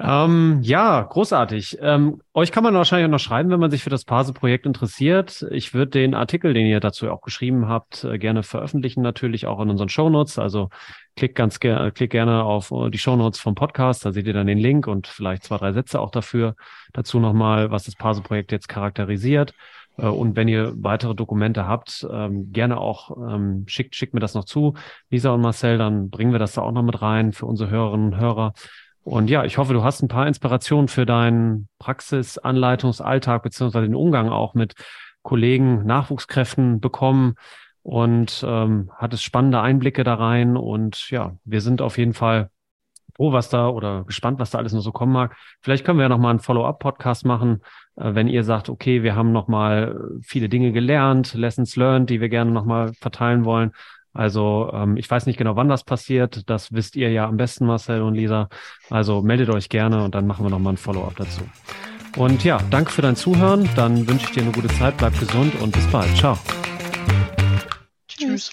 Ähm, 0.00 0.58
ja, 0.62 1.02
großartig. 1.02 1.78
Ähm, 1.80 2.20
euch 2.32 2.50
kann 2.50 2.64
man 2.64 2.74
wahrscheinlich 2.74 3.06
auch 3.06 3.12
noch 3.12 3.20
schreiben, 3.20 3.50
wenn 3.50 3.60
man 3.60 3.70
sich 3.70 3.84
für 3.84 3.90
das 3.90 4.04
Pase-Projekt 4.04 4.66
interessiert. 4.66 5.46
Ich 5.52 5.72
würde 5.72 5.92
den 5.92 6.14
Artikel, 6.14 6.52
den 6.52 6.66
ihr 6.66 6.80
dazu 6.80 7.08
auch 7.10 7.20
geschrieben 7.20 7.68
habt, 7.68 8.02
äh, 8.02 8.18
gerne 8.18 8.42
veröffentlichen, 8.42 9.02
natürlich 9.02 9.46
auch 9.46 9.60
in 9.60 9.70
unseren 9.70 9.88
Shownotes. 9.88 10.40
Also 10.40 10.68
klickt 11.14 11.36
ganz 11.36 11.60
gerne, 11.60 11.92
klickt 11.92 12.10
gerne 12.10 12.42
auf 12.42 12.72
äh, 12.72 12.90
die 12.90 12.98
Shownotes 12.98 13.38
vom 13.38 13.54
Podcast, 13.54 14.04
da 14.04 14.10
seht 14.10 14.26
ihr 14.26 14.32
dann 14.32 14.48
den 14.48 14.58
Link 14.58 14.88
und 14.88 15.06
vielleicht 15.06 15.44
zwei, 15.44 15.58
drei 15.58 15.72
Sätze 15.72 16.00
auch 16.00 16.10
dafür. 16.10 16.56
Dazu 16.92 17.20
nochmal, 17.20 17.70
was 17.70 17.84
das 17.84 17.94
Pase-Projekt 17.94 18.50
jetzt 18.50 18.68
charakterisiert. 18.68 19.54
Äh, 19.96 20.06
und 20.06 20.36
wenn 20.36 20.48
ihr 20.48 20.72
weitere 20.76 21.14
Dokumente 21.14 21.66
habt, 21.66 22.06
ähm, 22.10 22.52
gerne 22.52 22.78
auch 22.78 23.16
ähm, 23.16 23.64
schickt, 23.66 23.94
schickt 23.94 24.14
mir 24.14 24.20
das 24.20 24.34
noch 24.34 24.44
zu, 24.44 24.74
Lisa 25.10 25.30
und 25.30 25.40
Marcel, 25.40 25.78
dann 25.78 26.10
bringen 26.10 26.32
wir 26.32 26.38
das 26.38 26.54
da 26.54 26.62
auch 26.62 26.72
noch 26.72 26.82
mit 26.82 27.00
rein 27.02 27.32
für 27.32 27.46
unsere 27.46 27.70
Hörerinnen 27.70 28.12
und 28.12 28.20
Hörer. 28.20 28.52
Und 29.04 29.28
ja, 29.28 29.44
ich 29.44 29.58
hoffe, 29.58 29.74
du 29.74 29.84
hast 29.84 30.02
ein 30.02 30.08
paar 30.08 30.26
Inspirationen 30.26 30.88
für 30.88 31.04
deinen 31.04 31.68
Praxisanleitungsalltag 31.78 33.42
beziehungsweise 33.42 33.86
den 33.86 33.94
Umgang 33.94 34.30
auch 34.30 34.54
mit 34.54 34.74
Kollegen, 35.22 35.84
Nachwuchskräften 35.84 36.80
bekommen 36.80 37.34
und 37.82 38.42
ähm, 38.46 38.90
hattest 38.96 39.22
spannende 39.22 39.60
Einblicke 39.60 40.04
da 40.04 40.14
rein. 40.14 40.56
Und 40.56 41.10
ja, 41.10 41.36
wir 41.44 41.60
sind 41.60 41.82
auf 41.82 41.98
jeden 41.98 42.14
Fall 42.14 42.50
froh, 43.16 43.32
was 43.32 43.48
da 43.48 43.68
oder 43.68 44.04
gespannt, 44.04 44.38
was 44.38 44.50
da 44.50 44.58
alles 44.58 44.72
noch 44.72 44.80
so 44.80 44.92
kommen 44.92 45.12
mag. 45.12 45.36
Vielleicht 45.60 45.84
können 45.84 45.98
wir 45.98 46.04
ja 46.04 46.08
nochmal 46.08 46.30
einen 46.30 46.40
Follow-up-Podcast 46.40 47.24
machen, 47.24 47.62
äh, 47.96 48.14
wenn 48.14 48.28
ihr 48.28 48.44
sagt, 48.44 48.68
okay, 48.68 49.02
wir 49.02 49.14
haben 49.14 49.32
nochmal 49.32 49.98
viele 50.22 50.48
Dinge 50.48 50.72
gelernt, 50.72 51.34
Lessons 51.34 51.76
learned, 51.76 52.10
die 52.10 52.20
wir 52.20 52.28
gerne 52.28 52.50
nochmal 52.50 52.92
verteilen 52.94 53.44
wollen. 53.44 53.72
Also 54.12 54.70
ähm, 54.72 54.96
ich 54.96 55.10
weiß 55.10 55.26
nicht 55.26 55.36
genau, 55.36 55.56
wann 55.56 55.68
das 55.68 55.84
passiert. 55.84 56.48
Das 56.48 56.72
wisst 56.72 56.94
ihr 56.94 57.10
ja 57.10 57.26
am 57.26 57.36
besten, 57.36 57.66
Marcel 57.66 58.02
und 58.02 58.14
Lisa. 58.14 58.48
Also 58.88 59.22
meldet 59.22 59.50
euch 59.50 59.68
gerne 59.68 60.04
und 60.04 60.14
dann 60.14 60.26
machen 60.26 60.46
wir 60.46 60.50
nochmal 60.50 60.74
ein 60.74 60.78
Follow-up 60.78 61.16
dazu. 61.16 61.42
Und 62.16 62.44
ja, 62.44 62.58
danke 62.70 62.92
für 62.92 63.02
dein 63.02 63.16
Zuhören. 63.16 63.68
Dann 63.74 64.06
wünsche 64.06 64.26
ich 64.26 64.32
dir 64.32 64.42
eine 64.42 64.52
gute 64.52 64.68
Zeit, 64.68 64.96
bleib 64.96 65.18
gesund 65.18 65.60
und 65.60 65.72
bis 65.72 65.86
bald. 65.88 66.16
Ciao. 66.16 66.38
Tschüss. 68.06 68.52